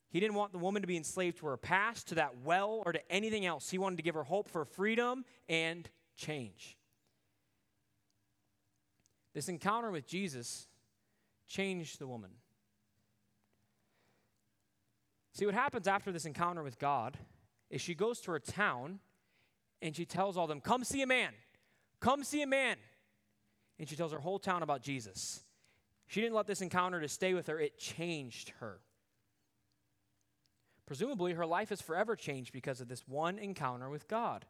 He 0.10 0.20
didn't 0.20 0.36
want 0.36 0.52
the 0.52 0.60
woman 0.60 0.82
to 0.84 0.88
be 0.88 0.98
enslaved 0.98 1.38
to 1.40 1.48
her 1.48 1.58
past, 1.58 2.08
to 2.10 2.16
that 2.16 2.38
well, 2.44 2.84
or 2.86 2.94
to 2.94 3.12
anything 3.12 3.46
else. 3.46 3.70
He 3.70 3.78
wanted 3.78 3.98
to 3.98 4.04
give 4.04 4.16
her 4.16 4.24
hope 4.24 4.48
for 4.48 4.64
freedom 4.64 5.26
and 5.50 5.90
change. 6.16 6.78
This 9.34 9.50
encounter 9.50 9.92
with 9.92 10.08
Jesus 10.08 10.68
changed 11.48 12.00
the 12.00 12.08
woman. 12.08 12.30
See, 15.34 15.48
what 15.48 15.56
happens 15.56 15.88
after 15.88 16.12
this 16.12 16.26
encounter 16.26 16.62
with 16.62 16.78
God 16.78 17.18
is 17.72 17.82
she 17.82 17.96
goes 17.96 18.22
to 18.22 18.32
her 18.32 18.40
town 18.40 19.00
and 19.82 19.96
she 19.96 20.06
tells 20.06 20.38
all 20.38 20.46
them, 20.46 20.62
Come 20.62 20.84
see 20.84 21.02
a 21.02 21.08
man. 21.08 21.34
Come 22.04 22.26
see 22.26 22.42
a 22.42 22.48
man. 22.48 22.76
And 23.80 23.88
she 23.88 23.96
tells 23.96 24.12
her 24.12 24.20
whole 24.20 24.38
town 24.38 24.62
about 24.62 24.82
Jesus. 24.82 25.42
She 26.06 26.20
didn't 26.20 26.36
let 26.36 26.48
this 26.48 26.60
encounter 26.60 27.00
to 27.00 27.08
stay 27.08 27.34
with 27.34 27.48
her, 27.48 27.58
it 27.58 27.80
changed 27.80 28.52
her. 28.60 28.82
Presumably, 30.86 31.32
her 31.32 31.46
life 31.46 31.72
is 31.72 31.82
forever 31.82 32.18
changed 32.18 32.52
because 32.52 32.82
of 32.82 32.90
this 32.90 33.08
one 33.08 33.40
encounter 33.40 33.90
with 33.90 34.10
God. 34.10 34.46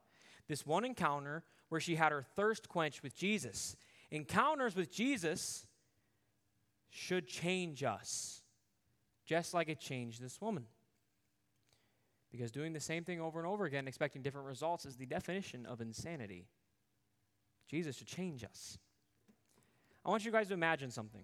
This 0.47 0.65
one 0.65 0.83
encounter 0.83 1.43
where 1.69 1.79
she 1.79 1.95
had 1.95 2.11
her 2.11 2.23
thirst 2.35 2.67
quenched 2.67 3.03
with 3.03 3.15
Jesus. 3.15 3.75
Encounters 4.09 4.75
with 4.75 4.91
Jesus 4.91 5.67
should 6.89 7.27
change 7.27 7.83
us, 7.83 8.41
just 9.27 9.53
like 9.53 9.69
it 9.69 9.79
changed 9.79 10.23
this 10.23 10.41
woman. 10.41 10.65
Because 12.31 12.49
doing 12.49 12.73
the 12.73 12.79
same 12.79 13.03
thing 13.03 13.21
over 13.21 13.37
and 13.37 13.47
over 13.47 13.65
again, 13.65 13.87
expecting 13.87 14.23
different 14.23 14.47
results, 14.47 14.87
is 14.87 14.95
the 14.95 15.05
definition 15.05 15.67
of 15.67 15.81
insanity. 15.81 16.47
Jesus 17.73 17.97
should 17.97 18.05
change 18.05 18.43
us. 18.43 18.77
I 20.05 20.09
want 20.11 20.23
you 20.23 20.31
guys 20.31 20.47
to 20.49 20.53
imagine 20.53 20.91
something. 20.91 21.23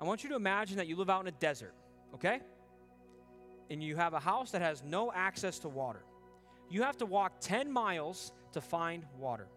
I 0.00 0.04
want 0.04 0.22
you 0.22 0.30
to 0.30 0.36
imagine 0.36 0.78
that 0.78 0.86
you 0.86 0.96
live 0.96 1.10
out 1.10 1.20
in 1.20 1.26
a 1.26 1.32
desert, 1.32 1.74
okay? 2.14 2.40
And 3.68 3.82
you 3.82 3.94
have 3.96 4.14
a 4.14 4.18
house 4.18 4.52
that 4.52 4.62
has 4.62 4.82
no 4.82 5.12
access 5.12 5.58
to 5.58 5.68
water. 5.68 6.02
You 6.70 6.80
have 6.80 6.96
to 6.96 7.04
walk 7.04 7.34
10 7.42 7.70
miles 7.70 8.32
to 8.52 8.62
find 8.62 9.04
water. 9.18 9.48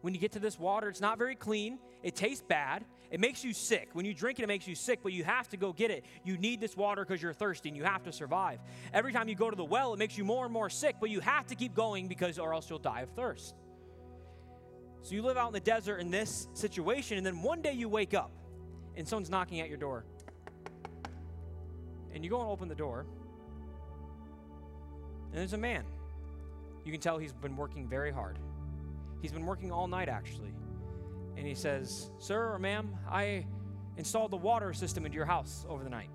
When 0.00 0.14
you 0.14 0.20
get 0.20 0.30
to 0.32 0.38
this 0.38 0.60
water, 0.60 0.88
it's 0.88 1.00
not 1.00 1.18
very 1.18 1.34
clean, 1.34 1.80
it 2.04 2.14
tastes 2.14 2.44
bad, 2.46 2.84
it 3.10 3.18
makes 3.18 3.42
you 3.42 3.52
sick. 3.52 3.88
When 3.94 4.06
you 4.06 4.14
drink 4.14 4.38
it, 4.38 4.44
it 4.44 4.48
makes 4.48 4.68
you 4.68 4.76
sick, 4.76 5.00
but 5.02 5.12
you 5.12 5.24
have 5.24 5.48
to 5.48 5.56
go 5.56 5.72
get 5.72 5.90
it. 5.90 6.04
You 6.22 6.38
need 6.38 6.60
this 6.60 6.76
water 6.76 7.04
because 7.04 7.20
you're 7.20 7.32
thirsty 7.32 7.68
and 7.70 7.76
you 7.76 7.82
have 7.82 8.04
to 8.04 8.12
survive. 8.12 8.60
Every 8.94 9.12
time 9.12 9.28
you 9.28 9.34
go 9.34 9.50
to 9.50 9.56
the 9.56 9.64
well, 9.64 9.92
it 9.92 9.98
makes 9.98 10.16
you 10.16 10.24
more 10.24 10.44
and 10.44 10.52
more 10.52 10.70
sick, 10.70 10.94
but 11.00 11.10
you 11.10 11.18
have 11.18 11.48
to 11.48 11.56
keep 11.56 11.74
going 11.74 12.06
because 12.06 12.38
or 12.38 12.54
else 12.54 12.70
you'll 12.70 12.78
die 12.78 13.00
of 13.00 13.10
thirst. 13.10 13.56
So 15.02 15.14
you 15.14 15.22
live 15.22 15.36
out 15.36 15.48
in 15.48 15.52
the 15.52 15.60
desert 15.60 15.98
in 15.98 16.10
this 16.10 16.48
situation, 16.52 17.16
and 17.16 17.26
then 17.26 17.42
one 17.42 17.62
day 17.62 17.72
you 17.72 17.88
wake 17.88 18.14
up 18.14 18.30
and 18.96 19.06
someone's 19.08 19.30
knocking 19.30 19.60
at 19.60 19.68
your 19.68 19.78
door. 19.78 20.04
And 22.12 22.24
you 22.24 22.30
go 22.30 22.40
and 22.40 22.48
open 22.48 22.68
the 22.68 22.74
door, 22.74 23.06
and 25.30 25.38
there's 25.38 25.52
a 25.52 25.58
man. 25.58 25.84
You 26.84 26.92
can 26.92 27.00
tell 27.00 27.18
he's 27.18 27.32
been 27.32 27.56
working 27.56 27.88
very 27.88 28.10
hard. 28.10 28.38
He's 29.22 29.32
been 29.32 29.46
working 29.46 29.70
all 29.70 29.86
night, 29.86 30.08
actually. 30.08 30.52
And 31.36 31.46
he 31.46 31.54
says, 31.54 32.10
Sir 32.18 32.52
or 32.52 32.58
ma'am, 32.58 32.94
I 33.08 33.46
installed 33.96 34.32
the 34.32 34.36
water 34.36 34.72
system 34.72 35.06
into 35.06 35.16
your 35.16 35.26
house 35.26 35.64
over 35.68 35.84
the 35.84 35.90
night. 35.90 36.10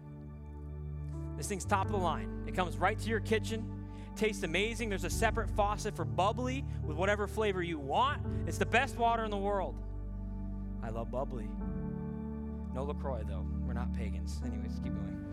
This 1.37 1.47
thing's 1.47 1.65
top 1.65 1.85
of 1.85 1.91
the 1.91 1.97
line. 1.97 2.43
It 2.47 2.55
comes 2.55 2.77
right 2.77 2.99
to 2.99 3.09
your 3.09 3.19
kitchen 3.19 3.74
tastes 4.15 4.43
amazing. 4.43 4.89
There's 4.89 5.03
a 5.03 5.09
separate 5.09 5.49
faucet 5.49 5.95
for 5.95 6.05
bubbly 6.05 6.63
with 6.83 6.97
whatever 6.97 7.27
flavor 7.27 7.61
you 7.61 7.79
want. 7.79 8.21
It's 8.47 8.57
the 8.57 8.65
best 8.65 8.97
water 8.97 9.23
in 9.23 9.31
the 9.31 9.37
world. 9.37 9.75
I 10.83 10.89
love 10.89 11.11
bubbly. 11.11 11.47
No 12.73 12.83
LaCroix, 12.83 13.23
though. 13.27 13.45
We're 13.65 13.73
not 13.73 13.93
pagans. 13.93 14.39
Anyways, 14.45 14.79
keep 14.83 14.93
going. 14.93 15.25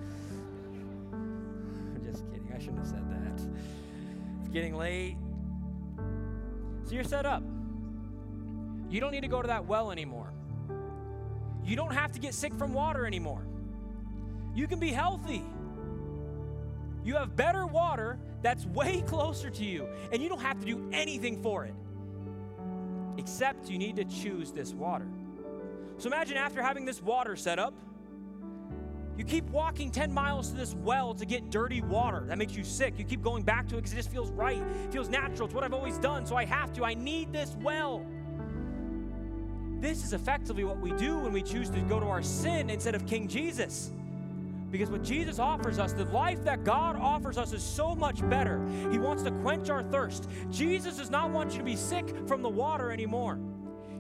I'm 1.13 2.03
just 2.05 2.25
kidding. 2.31 2.53
I 2.55 2.59
shouldn't 2.59 2.79
have 2.79 2.89
said 2.89 3.11
that. 3.11 3.23
It's 4.41 4.49
getting 4.53 4.77
late. 4.77 5.17
So 6.85 6.95
you're 6.95 7.05
set 7.05 7.27
up. 7.27 7.43
You 8.91 9.01
don't 9.01 9.13
need 9.13 9.23
to 9.23 9.29
go 9.29 9.41
to 9.41 9.49
that 9.49 9.67
well 9.67 9.91
anymore. 9.91 10.33
You 11.65 11.77
don't 11.77 11.93
have 11.93 12.13
to 12.13 12.21
get 12.21 12.35
sick 12.35 12.53
from 12.55 12.75
water 12.75 13.07
anymore. 13.07 13.47
You 14.55 14.67
can 14.67 14.79
be 14.79 14.91
healthy. 14.91 15.43
You 17.05 17.15
have 17.17 17.35
better 17.35 17.67
water 17.67 18.19
that's 18.43 18.67
way 18.67 19.01
closer 19.07 19.51
to 19.51 19.65
you, 19.65 19.89
and 20.13 20.23
you 20.23 20.29
don't 20.29 20.43
have 20.43 20.59
to 20.61 20.67
do 20.67 20.89
anything 20.93 21.43
for 21.43 21.65
it. 21.65 21.75
Except 23.19 23.69
you 23.69 23.79
need 23.79 23.97
to 23.97 24.05
choose 24.05 24.53
this 24.53 24.73
water. 24.73 25.07
So 25.99 26.09
imagine 26.09 26.37
after 26.37 26.63
having 26.63 26.85
this 26.85 27.03
water 27.03 27.37
set 27.37 27.59
up, 27.59 27.75
you 29.17 29.25
keep 29.25 29.45
walking 29.51 29.91
10 29.91 30.13
miles 30.13 30.51
to 30.51 30.57
this 30.57 30.75
well 30.75 31.15
to 31.15 31.27
get 31.27 31.51
dirty 31.51 31.83
water. 31.83 32.25
That 32.27 32.39
makes 32.39 32.57
you 32.57 32.65
sick. 32.65 32.95
You 32.99 33.05
keep 33.05 33.23
going 33.23 33.43
back 33.43 33.69
to 33.69 33.75
it 33.77 33.79
because 33.79 33.93
it 33.93 33.97
just 33.97 34.11
feels 34.11 34.31
right, 34.31 34.57
it 34.57 34.93
feels 34.93 35.09
natural. 35.09 35.45
It's 35.47 35.55
what 35.55 35.65
I've 35.65 35.75
always 35.75 35.99
done, 35.99 36.25
so 36.25 36.35
I 36.35 36.45
have 36.45 36.73
to. 36.75 36.85
I 36.85 36.95
need 36.95 37.33
this 37.33 37.55
well. 37.61 38.05
This 39.81 40.05
is 40.05 40.13
effectively 40.13 40.65
what 40.65 40.81
we 40.81 40.93
do 40.93 41.19
when 41.19 41.33
we 41.33 41.43
choose 41.43 41.69
to 41.71 41.81
go 41.83 42.01
to 42.01 42.07
our 42.07 42.23
sin 42.23 42.71
instead 42.71 42.95
of 42.95 43.05
King 43.07 43.29
Jesus. 43.29 43.91
Because 44.73 44.91
what 44.91 45.03
Jesus 45.03 45.39
offers 45.39 45.79
us, 45.79 45.93
the 45.93 46.07
life 46.07 46.43
that 46.45 46.65
God 46.65 46.97
offers 46.97 47.37
us, 47.37 47.53
is 47.53 47.63
so 47.63 47.95
much 47.95 48.27
better. 48.31 48.67
He 48.91 48.99
wants 48.99 49.23
to 49.25 49.31
quench 49.31 49.69
our 49.69 49.83
thirst. 49.83 50.29
Jesus 50.51 50.97
does 50.97 51.11
not 51.11 51.31
want 51.31 51.53
you 51.53 51.59
to 51.59 51.65
be 51.65 51.77
sick 51.77 52.27
from 52.27 52.41
the 52.41 52.49
water 52.49 52.91
anymore. 52.91 53.39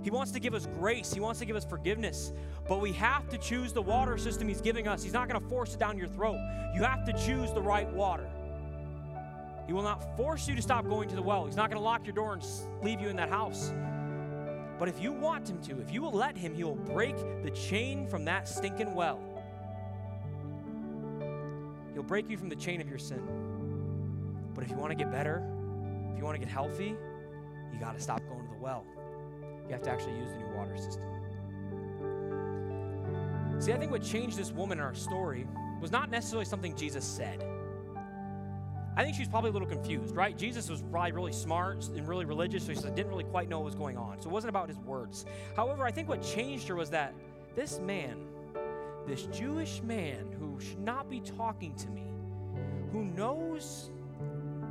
He 0.02 0.10
wants 0.10 0.32
to 0.32 0.40
give 0.40 0.54
us 0.54 0.66
grace, 0.78 1.12
He 1.12 1.20
wants 1.20 1.38
to 1.40 1.44
give 1.44 1.56
us 1.56 1.64
forgiveness. 1.64 2.32
But 2.66 2.80
we 2.80 2.92
have 2.92 3.28
to 3.28 3.38
choose 3.38 3.74
the 3.74 3.82
water 3.82 4.16
system 4.16 4.48
He's 4.48 4.62
giving 4.62 4.88
us. 4.88 5.02
He's 5.02 5.12
not 5.12 5.28
going 5.28 5.40
to 5.40 5.46
force 5.46 5.74
it 5.74 5.78
down 5.78 5.98
your 5.98 6.08
throat. 6.08 6.38
You 6.74 6.82
have 6.82 7.04
to 7.04 7.12
choose 7.12 7.52
the 7.52 7.62
right 7.62 7.88
water. 7.92 8.28
He 9.66 9.74
will 9.74 9.82
not 9.82 10.16
force 10.16 10.48
you 10.48 10.56
to 10.56 10.62
stop 10.62 10.88
going 10.88 11.08
to 11.10 11.14
the 11.14 11.22
well. 11.22 11.44
He's 11.44 11.54
not 11.54 11.68
going 11.70 11.80
to 11.80 11.84
lock 11.84 12.06
your 12.06 12.14
door 12.14 12.32
and 12.32 12.42
leave 12.82 12.98
you 12.98 13.08
in 13.08 13.16
that 13.16 13.28
house. 13.28 13.72
But 14.78 14.88
if 14.88 15.00
you 15.00 15.12
want 15.12 15.50
Him 15.50 15.60
to, 15.64 15.80
if 15.82 15.92
you 15.92 16.00
will 16.00 16.12
let 16.12 16.36
Him, 16.36 16.54
He 16.54 16.64
will 16.64 16.76
break 16.76 17.14
the 17.42 17.50
chain 17.50 18.06
from 18.06 18.24
that 18.24 18.48
stinking 18.48 18.94
well. 18.94 19.20
He'll 21.94 22.02
break 22.02 22.28
you 22.30 22.36
from 22.36 22.48
the 22.48 22.56
chain 22.56 22.80
of 22.80 22.88
your 22.88 22.98
sin. 22.98 23.22
But 24.54 24.64
if 24.64 24.70
you 24.70 24.76
want 24.76 24.90
to 24.90 24.96
get 24.96 25.10
better, 25.10 25.42
if 26.12 26.18
you 26.18 26.24
want 26.24 26.34
to 26.34 26.44
get 26.44 26.52
healthy, 26.52 26.94
you 27.72 27.80
got 27.80 27.94
to 27.96 28.00
stop 28.00 28.20
going 28.28 28.44
to 28.44 28.50
the 28.50 28.60
well. 28.60 28.84
You 29.66 29.72
have 29.72 29.82
to 29.82 29.90
actually 29.90 30.16
use 30.18 30.30
the 30.30 30.38
new 30.38 30.56
water 30.56 30.76
system. 30.76 31.02
See, 33.58 33.72
I 33.72 33.78
think 33.78 33.92
what 33.92 34.02
changed 34.02 34.36
this 34.36 34.50
woman 34.50 34.78
in 34.78 34.84
our 34.84 34.94
story 34.94 35.46
was 35.80 35.92
not 35.92 36.10
necessarily 36.10 36.44
something 36.44 36.74
Jesus 36.74 37.04
said. 37.04 37.44
I 38.96 39.04
think 39.04 39.14
she 39.14 39.22
was 39.22 39.28
probably 39.28 39.50
a 39.50 39.52
little 39.52 39.68
confused, 39.68 40.14
right? 40.14 40.36
Jesus 40.36 40.68
was 40.68 40.82
probably 40.90 41.12
really 41.12 41.32
smart 41.32 41.88
and 41.88 42.06
really 42.06 42.24
religious, 42.24 42.66
so 42.66 42.74
she 42.74 42.80
didn't 42.80 43.08
really 43.08 43.24
quite 43.24 43.48
know 43.48 43.60
what 43.60 43.66
was 43.66 43.74
going 43.74 43.96
on. 43.96 44.20
So 44.20 44.28
it 44.28 44.32
wasn't 44.32 44.50
about 44.50 44.68
his 44.68 44.78
words. 44.78 45.24
However, 45.56 45.84
I 45.84 45.90
think 45.92 46.08
what 46.08 46.22
changed 46.22 46.68
her 46.68 46.74
was 46.74 46.90
that 46.90 47.14
this 47.54 47.78
man, 47.78 48.18
this 49.06 49.24
Jewish 49.26 49.82
man 49.82 50.26
who 50.38 50.58
should 50.60 50.80
not 50.80 51.10
be 51.10 51.20
talking 51.20 51.74
to 51.76 51.88
me, 51.90 52.06
who 52.92 53.04
knows 53.04 53.90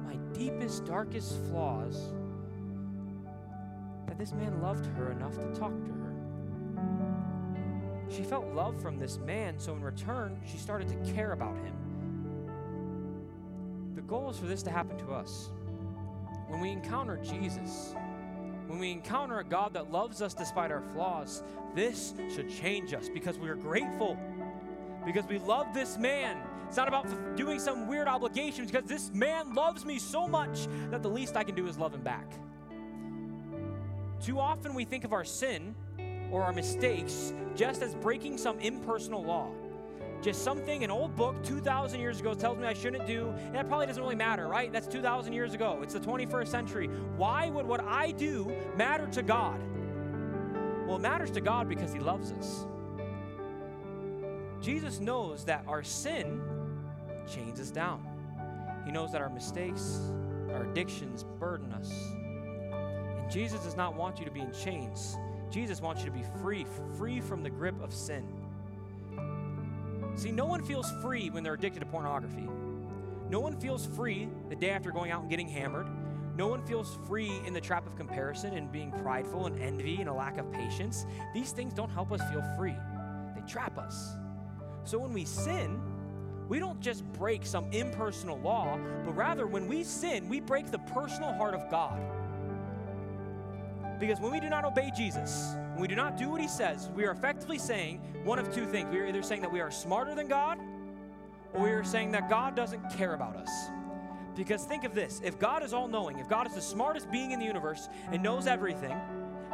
my 0.06 0.16
deepest, 0.34 0.86
darkest 0.86 1.38
flaws, 1.50 2.14
that 4.08 4.18
this 4.18 4.34
man 4.34 4.62
loved 4.62 4.86
her 4.98 5.12
enough 5.12 5.36
to 5.36 5.48
talk 5.60 5.74
to 5.84 5.92
her. 5.92 6.14
She 8.10 8.24
felt 8.24 8.46
love 8.54 8.82
from 8.82 8.98
this 8.98 9.18
man, 9.20 9.58
so 9.58 9.74
in 9.74 9.82
return, 9.82 10.40
she 10.46 10.58
started 10.58 10.88
to 10.90 11.14
care 11.14 11.32
about 11.32 11.56
him. 11.58 11.74
The 13.96 14.02
goal 14.02 14.30
is 14.30 14.38
for 14.38 14.48
this 14.48 14.64
to 14.64 14.72
happen 14.72 14.98
to 15.00 15.12
us. 15.12 15.50
When 16.48 16.60
we 16.60 16.72
encounter 16.72 17.18
Jesus, 17.18 17.96
when 18.72 18.80
we 18.80 18.92
encounter 18.92 19.40
a 19.40 19.44
God 19.44 19.74
that 19.74 19.92
loves 19.92 20.22
us 20.22 20.34
despite 20.34 20.72
our 20.72 20.82
flaws, 20.94 21.44
this 21.76 22.14
should 22.34 22.50
change 22.50 22.94
us 22.94 23.10
because 23.10 23.38
we 23.38 23.50
are 23.50 23.56
grateful, 23.56 24.18
because 25.06 25.26
we 25.26 25.40
love 25.40 25.74
this 25.74 25.98
man. 25.98 26.38
It's 26.70 26.78
not 26.78 26.88
about 26.88 27.36
doing 27.36 27.60
some 27.60 27.86
weird 27.86 28.08
obligations, 28.08 28.72
because 28.72 28.88
this 28.88 29.12
man 29.14 29.54
loves 29.54 29.84
me 29.84 30.00
so 30.00 30.26
much 30.26 30.70
that 30.90 31.04
the 31.04 31.10
least 31.10 31.36
I 31.36 31.44
can 31.44 31.54
do 31.54 31.68
is 31.68 31.78
love 31.78 31.94
him 31.94 32.02
back. 32.02 32.32
Too 34.22 34.40
often 34.40 34.74
we 34.74 34.86
think 34.86 35.04
of 35.04 35.12
our 35.12 35.26
sin 35.26 35.76
or 36.32 36.42
our 36.42 36.54
mistakes 36.54 37.34
just 37.58 37.82
as 37.82 37.94
breaking 37.96 38.38
some 38.38 38.58
impersonal 38.62 39.22
law. 39.22 39.50
Just 40.22 40.44
something 40.44 40.84
an 40.84 40.92
old 40.92 41.16
book 41.16 41.42
2,000 41.44 42.00
years 42.00 42.20
ago 42.20 42.36
tells 42.36 42.58
me 42.60 42.68
I 42.68 42.74
shouldn't 42.74 43.08
do, 43.08 43.30
and 43.30 43.56
that 43.56 43.68
probably 43.68 43.88
doesn't 43.88 44.04
really 44.04 44.16
matter, 44.16 44.48
right? 44.48 44.72
That's 44.72 44.86
2,000 44.86 45.34
years 45.34 45.56
ago. 45.56 45.80
It's 45.82 45.94
the 45.94 46.00
21st 46.00 46.48
century. 46.48 46.88
Why 47.18 47.50
would 47.50 47.66
what 47.66 47.84
I 47.84 48.12
do 48.12 48.56
matter 48.76 49.08
to 49.14 49.24
God? 49.24 49.60
Well, 50.86 50.98
it 50.98 51.02
matters 51.02 51.32
to 51.32 51.42
God 51.42 51.68
because 51.68 51.92
He 51.92 52.00
loves 52.00 52.32
us. 52.34 52.66
Jesus 54.62 55.00
knows 55.00 55.44
that 55.46 55.64
our 55.68 55.82
sin 55.82 56.40
chains 57.28 57.60
us 57.60 57.72
down. 57.72 58.06
He 58.86 58.92
knows 58.92 59.12
that 59.14 59.22
our 59.22 59.30
mistakes, 59.30 60.00
our 60.52 60.70
addictions 60.70 61.24
burden 61.40 61.74
us. 61.74 61.92
And 63.18 63.32
Jesus 63.32 63.64
does 63.64 63.76
not 63.76 63.96
want 63.96 64.20
you 64.20 64.26
to 64.26 64.32
be 64.32 64.42
in 64.42 64.52
chains. 64.54 65.18
Jesus 65.50 65.82
wants 65.82 66.02
you 66.02 66.12
to 66.12 66.16
be 66.16 66.24
free, 66.42 66.68
free 66.96 67.22
from 67.22 67.42
the 67.42 67.50
grip 67.50 67.82
of 67.82 67.92
sin. 67.92 68.28
See, 70.16 70.32
no 70.32 70.46
one 70.46 70.64
feels 70.64 70.92
free 71.02 71.30
when 71.30 71.44
they're 71.44 71.54
addicted 71.54 71.80
to 71.80 71.86
pornography. 71.86 72.48
No 73.30 73.40
one 73.40 73.60
feels 73.60 73.86
free 73.86 74.28
the 74.50 74.56
day 74.56 74.72
after 74.72 74.92
going 74.92 75.12
out 75.12 75.22
and 75.22 75.30
getting 75.30 75.48
hammered. 75.48 75.88
No 76.36 76.48
one 76.48 76.66
feels 76.66 76.98
free 77.08 77.32
in 77.46 77.54
the 77.54 77.62
trap 77.62 77.86
of 77.86 77.96
comparison 77.96 78.56
and 78.56 78.72
being 78.72 78.92
prideful 78.92 79.46
and 79.48 79.62
envy 79.62 79.98
and 80.00 80.10
a 80.10 80.14
lack 80.14 80.38
of 80.38 80.52
patience. 80.52 81.06
These 81.34 81.52
things 81.52 81.74
don't 81.74 81.90
help 81.90 82.12
us 82.12 82.22
feel 82.32 82.44
free, 82.58 82.76
they 83.36 83.42
trap 83.48 83.78
us. 83.78 84.16
So 84.84 85.00
when 85.00 85.14
we 85.14 85.26
sin, 85.26 85.80
we 86.48 86.60
don't 86.60 86.82
just 86.82 87.06
break 87.14 87.46
some 87.46 87.72
impersonal 87.72 88.40
law, 88.40 88.78
but 89.06 89.16
rather 89.16 89.48
when 89.48 89.68
we 89.68 89.84
sin, 89.84 90.28
we 90.28 90.40
break 90.40 90.72
the 90.72 90.80
personal 90.80 91.34
heart 91.34 91.54
of 91.54 91.70
God. 91.70 92.02
Because 94.02 94.20
when 94.20 94.32
we 94.32 94.40
do 94.40 94.50
not 94.50 94.66
obey 94.66 94.92
Jesus, 94.98 95.56
when 95.74 95.82
we 95.82 95.88
do 95.88 95.96
not 95.96 96.18
do 96.18 96.28
what 96.28 96.42
he 96.42 96.48
says, 96.48 96.90
we 96.96 97.06
are 97.06 97.12
effectively 97.12 97.60
saying 97.60 98.02
one 98.24 98.40
of 98.40 98.52
two 98.52 98.66
things. 98.66 98.90
We 98.92 99.00
are 99.00 99.06
either 99.06 99.22
saying 99.22 99.42
that 99.42 99.52
we 99.52 99.62
are 99.62 99.70
smarter 99.70 100.16
than 100.16 100.28
God, 100.28 100.58
or 101.54 101.62
we 101.62 101.70
are 101.70 101.84
saying 101.84 102.12
that 102.14 102.28
God 102.28 102.56
doesn't 102.56 102.90
care 102.98 103.14
about 103.14 103.36
us. 103.36 103.52
Because 104.36 104.66
think 104.66 104.86
of 104.86 104.96
this 104.96 105.22
if 105.24 105.38
God 105.38 105.62
is 105.62 105.72
all 105.72 105.88
knowing, 105.88 106.18
if 106.18 106.28
God 106.28 106.48
is 106.48 106.56
the 106.56 106.62
smartest 106.62 107.12
being 107.12 107.30
in 107.30 107.38
the 107.38 107.46
universe 107.46 107.90
and 108.12 108.24
knows 108.24 108.48
everything, 108.48 108.98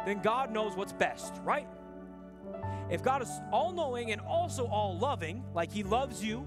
then 0.06 0.22
God 0.22 0.50
knows 0.50 0.74
what's 0.74 0.94
best, 0.94 1.34
right? 1.44 1.68
If 2.90 3.02
God 3.02 3.20
is 3.20 3.30
all 3.52 3.70
knowing 3.70 4.12
and 4.12 4.20
also 4.22 4.66
all 4.68 4.96
loving, 4.96 5.44
like 5.54 5.70
He 5.70 5.82
loves 5.82 6.24
you, 6.24 6.46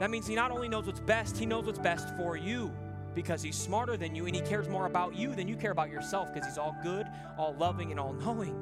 that 0.00 0.10
means 0.10 0.26
He 0.26 0.34
not 0.34 0.50
only 0.50 0.70
knows 0.70 0.86
what's 0.86 1.00
best, 1.00 1.36
He 1.36 1.44
knows 1.44 1.66
what's 1.66 1.78
best 1.78 2.16
for 2.16 2.38
you 2.38 2.72
because 3.14 3.42
he's 3.42 3.56
smarter 3.56 3.96
than 3.96 4.14
you 4.14 4.26
and 4.26 4.34
he 4.34 4.42
cares 4.42 4.68
more 4.68 4.86
about 4.86 5.14
you 5.14 5.34
than 5.34 5.48
you 5.48 5.56
care 5.56 5.72
about 5.72 5.90
yourself 5.90 6.32
because 6.32 6.46
he's 6.48 6.58
all 6.58 6.76
good, 6.82 7.06
all 7.36 7.54
loving, 7.58 7.90
and 7.90 7.98
all 7.98 8.12
knowing. 8.12 8.54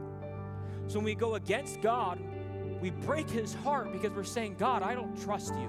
So 0.88 0.98
when 0.98 1.04
we 1.04 1.14
go 1.14 1.34
against 1.34 1.80
God, 1.80 2.20
we 2.80 2.90
break 2.90 3.28
his 3.28 3.54
heart 3.54 3.92
because 3.92 4.12
we're 4.12 4.24
saying, 4.24 4.56
God, 4.58 4.82
I 4.82 4.94
don't 4.94 5.20
trust 5.22 5.54
you. 5.54 5.68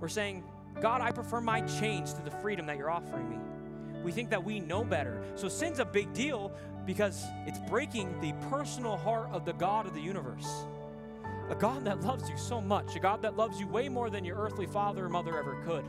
We're 0.00 0.08
saying, 0.08 0.44
God, 0.80 1.00
I 1.00 1.10
prefer 1.10 1.40
my 1.40 1.62
chains 1.62 2.12
to 2.14 2.22
the 2.22 2.30
freedom 2.30 2.66
that 2.66 2.76
you're 2.76 2.90
offering 2.90 3.28
me. 3.30 3.38
We 4.04 4.12
think 4.12 4.30
that 4.30 4.44
we 4.44 4.60
know 4.60 4.84
better. 4.84 5.22
So 5.34 5.48
sin's 5.48 5.78
a 5.78 5.84
big 5.84 6.12
deal 6.12 6.52
because 6.84 7.24
it's 7.46 7.58
breaking 7.68 8.20
the 8.20 8.32
personal 8.50 8.96
heart 8.96 9.30
of 9.32 9.44
the 9.44 9.52
God 9.54 9.86
of 9.86 9.94
the 9.94 10.00
universe. 10.00 10.48
A 11.50 11.54
God 11.54 11.84
that 11.84 12.02
loves 12.02 12.28
you 12.28 12.36
so 12.36 12.60
much, 12.60 12.94
a 12.94 13.00
God 13.00 13.22
that 13.22 13.36
loves 13.36 13.58
you 13.58 13.66
way 13.66 13.88
more 13.88 14.10
than 14.10 14.24
your 14.24 14.36
earthly 14.36 14.66
father 14.66 15.06
or 15.06 15.08
mother 15.08 15.38
ever 15.38 15.62
could 15.64 15.84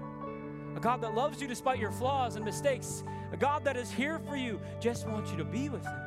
a 0.77 0.79
God 0.79 1.01
that 1.01 1.15
loves 1.15 1.41
you 1.41 1.47
despite 1.47 1.79
your 1.79 1.91
flaws 1.91 2.35
and 2.35 2.45
mistakes, 2.45 3.03
a 3.33 3.37
God 3.37 3.63
that 3.63 3.75
is 3.75 3.89
here 3.89 4.19
for 4.19 4.35
you, 4.35 4.61
just 4.79 5.07
wants 5.07 5.31
you 5.31 5.37
to 5.37 5.43
be 5.43 5.69
with 5.69 5.83
Him. 5.83 5.99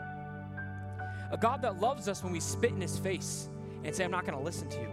A 1.33 1.37
God 1.37 1.61
that 1.63 1.81
loves 1.81 2.07
us 2.07 2.23
when 2.23 2.33
we 2.33 2.39
spit 2.39 2.71
in 2.71 2.81
His 2.81 2.97
face 2.97 3.49
and 3.83 3.93
say, 3.93 4.05
I'm 4.05 4.13
not 4.13 4.25
going 4.25 4.39
to 4.39 4.45
listen 4.45 4.69
to 4.69 4.77
you. 4.77 4.89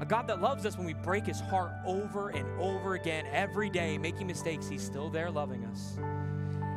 A 0.00 0.06
God 0.06 0.28
that 0.28 0.40
loves 0.40 0.64
us 0.66 0.78
when 0.78 0.86
we 0.86 0.94
break 0.94 1.26
His 1.26 1.40
heart 1.40 1.72
over 1.84 2.28
and 2.28 2.46
over 2.60 2.94
again 2.94 3.26
every 3.32 3.70
day, 3.70 3.98
making 3.98 4.28
mistakes, 4.28 4.68
He's 4.68 4.82
still 4.82 5.10
there 5.10 5.32
loving 5.32 5.64
us. 5.64 5.98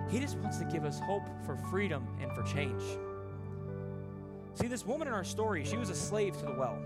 He 0.10 0.20
just 0.20 0.38
wants 0.40 0.58
to 0.58 0.66
give 0.66 0.86
us 0.86 1.00
hope 1.00 1.24
for 1.46 1.56
freedom 1.70 2.08
and 2.20 2.32
for 2.32 2.42
change. 2.42 2.82
See, 4.56 4.66
this 4.66 4.84
woman 4.84 5.08
in 5.08 5.14
our 5.14 5.24
story, 5.24 5.64
she 5.64 5.78
was 5.78 5.92
a 5.92 5.96
slave 5.96 6.36
to 6.40 6.46
the 6.46 6.54
well. 6.54 6.80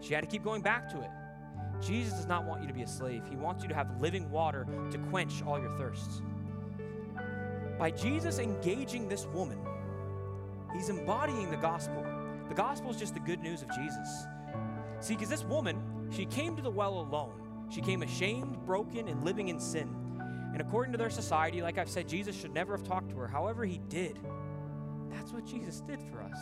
She 0.00 0.14
had 0.14 0.20
to 0.20 0.28
keep 0.28 0.44
going 0.44 0.62
back 0.62 0.88
to 0.90 1.00
it. 1.00 1.10
Jesus 1.80 2.14
does 2.14 2.26
not 2.26 2.44
want 2.44 2.62
you 2.62 2.68
to 2.68 2.74
be 2.74 2.82
a 2.82 2.86
slave. 2.86 3.22
He 3.28 3.36
wants 3.36 3.62
you 3.62 3.68
to 3.68 3.74
have 3.74 4.00
living 4.00 4.30
water 4.30 4.66
to 4.90 4.98
quench 5.10 5.42
all 5.46 5.58
your 5.58 5.76
thirsts. 5.76 6.22
By 7.78 7.90
Jesus 7.90 8.38
engaging 8.38 9.08
this 9.08 9.26
woman, 9.26 9.58
he's 10.72 10.88
embodying 10.88 11.50
the 11.50 11.56
gospel. 11.56 12.04
The 12.48 12.54
gospel 12.54 12.90
is 12.90 12.96
just 12.96 13.14
the 13.14 13.20
good 13.20 13.40
news 13.40 13.62
of 13.62 13.68
Jesus. 13.70 14.26
See, 15.00 15.14
because 15.14 15.28
this 15.28 15.44
woman, 15.44 15.82
she 16.10 16.24
came 16.26 16.56
to 16.56 16.62
the 16.62 16.70
well 16.70 17.00
alone. 17.00 17.32
She 17.70 17.80
came 17.80 18.02
ashamed, 18.02 18.64
broken, 18.64 19.08
and 19.08 19.24
living 19.24 19.48
in 19.48 19.58
sin. 19.58 19.94
And 20.52 20.60
according 20.60 20.92
to 20.92 20.98
their 20.98 21.10
society, 21.10 21.62
like 21.62 21.78
I've 21.78 21.90
said, 21.90 22.08
Jesus 22.08 22.38
should 22.38 22.54
never 22.54 22.76
have 22.76 22.86
talked 22.86 23.10
to 23.10 23.16
her. 23.16 23.26
However, 23.26 23.64
he 23.64 23.78
did. 23.88 24.18
That's 25.10 25.32
what 25.32 25.44
Jesus 25.44 25.80
did 25.80 26.00
for 26.00 26.22
us. 26.22 26.38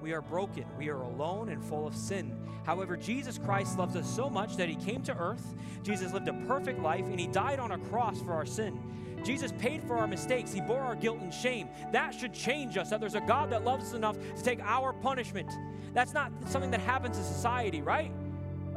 We 0.00 0.12
are 0.12 0.22
broken. 0.22 0.64
We 0.78 0.88
are 0.88 1.02
alone 1.02 1.48
and 1.50 1.62
full 1.62 1.86
of 1.86 1.94
sin. 1.94 2.36
However, 2.64 2.96
Jesus 2.96 3.38
Christ 3.38 3.78
loves 3.78 3.96
us 3.96 4.08
so 4.08 4.30
much 4.30 4.56
that 4.56 4.68
he 4.68 4.76
came 4.76 5.02
to 5.02 5.16
earth. 5.16 5.54
Jesus 5.82 6.12
lived 6.12 6.28
a 6.28 6.32
perfect 6.46 6.80
life 6.80 7.04
and 7.04 7.18
he 7.18 7.26
died 7.26 7.58
on 7.58 7.72
a 7.72 7.78
cross 7.78 8.20
for 8.22 8.32
our 8.32 8.46
sin. 8.46 8.78
Jesus 9.24 9.52
paid 9.58 9.82
for 9.84 9.96
our 9.96 10.06
mistakes. 10.06 10.52
He 10.52 10.60
bore 10.60 10.80
our 10.80 10.94
guilt 10.94 11.20
and 11.20 11.32
shame. 11.32 11.68
That 11.92 12.14
should 12.14 12.32
change 12.32 12.76
us, 12.76 12.90
that 12.90 13.00
there's 13.00 13.14
a 13.14 13.20
God 13.20 13.50
that 13.50 13.64
loves 13.64 13.88
us 13.88 13.94
enough 13.94 14.16
to 14.36 14.42
take 14.42 14.60
our 14.60 14.92
punishment. 14.92 15.50
That's 15.92 16.14
not 16.14 16.32
something 16.46 16.70
that 16.70 16.80
happens 16.80 17.18
in 17.18 17.24
society, 17.24 17.82
right? 17.82 18.12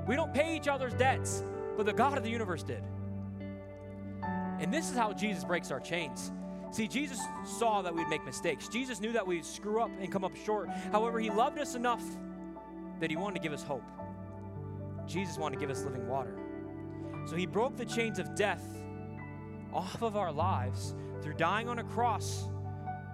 We 0.07 0.15
don't 0.15 0.33
pay 0.33 0.55
each 0.55 0.67
other's 0.67 0.93
debts, 0.93 1.43
but 1.77 1.85
the 1.85 1.93
God 1.93 2.17
of 2.17 2.23
the 2.23 2.29
universe 2.29 2.63
did. 2.63 2.83
And 4.59 4.73
this 4.73 4.89
is 4.89 4.97
how 4.97 5.13
Jesus 5.13 5.43
breaks 5.43 5.71
our 5.71 5.79
chains. 5.79 6.31
See, 6.73 6.87
Jesus 6.87 7.19
saw 7.45 7.83
that 7.83 7.93
we'd 7.93 8.07
make 8.07 8.25
mistakes. 8.25 8.67
Jesus 8.67 8.99
knew 8.99 9.11
that 9.11 9.27
we'd 9.27 9.45
screw 9.45 9.79
up 9.79 9.91
and 9.99 10.11
come 10.11 10.23
up 10.23 10.35
short. 10.35 10.69
However, 10.91 11.19
He 11.19 11.29
loved 11.29 11.59
us 11.59 11.75
enough 11.75 12.03
that 12.99 13.11
He 13.11 13.15
wanted 13.15 13.35
to 13.35 13.41
give 13.43 13.53
us 13.53 13.61
hope. 13.61 13.83
Jesus 15.05 15.37
wanted 15.37 15.57
to 15.57 15.61
give 15.61 15.69
us 15.69 15.83
living 15.83 16.07
water. 16.07 16.35
So 17.27 17.35
He 17.35 17.45
broke 17.45 17.77
the 17.77 17.85
chains 17.85 18.17
of 18.17 18.33
death 18.33 18.63
off 19.71 20.01
of 20.01 20.17
our 20.17 20.31
lives 20.31 20.95
through 21.21 21.35
dying 21.35 21.69
on 21.69 21.77
a 21.77 21.83
cross, 21.83 22.49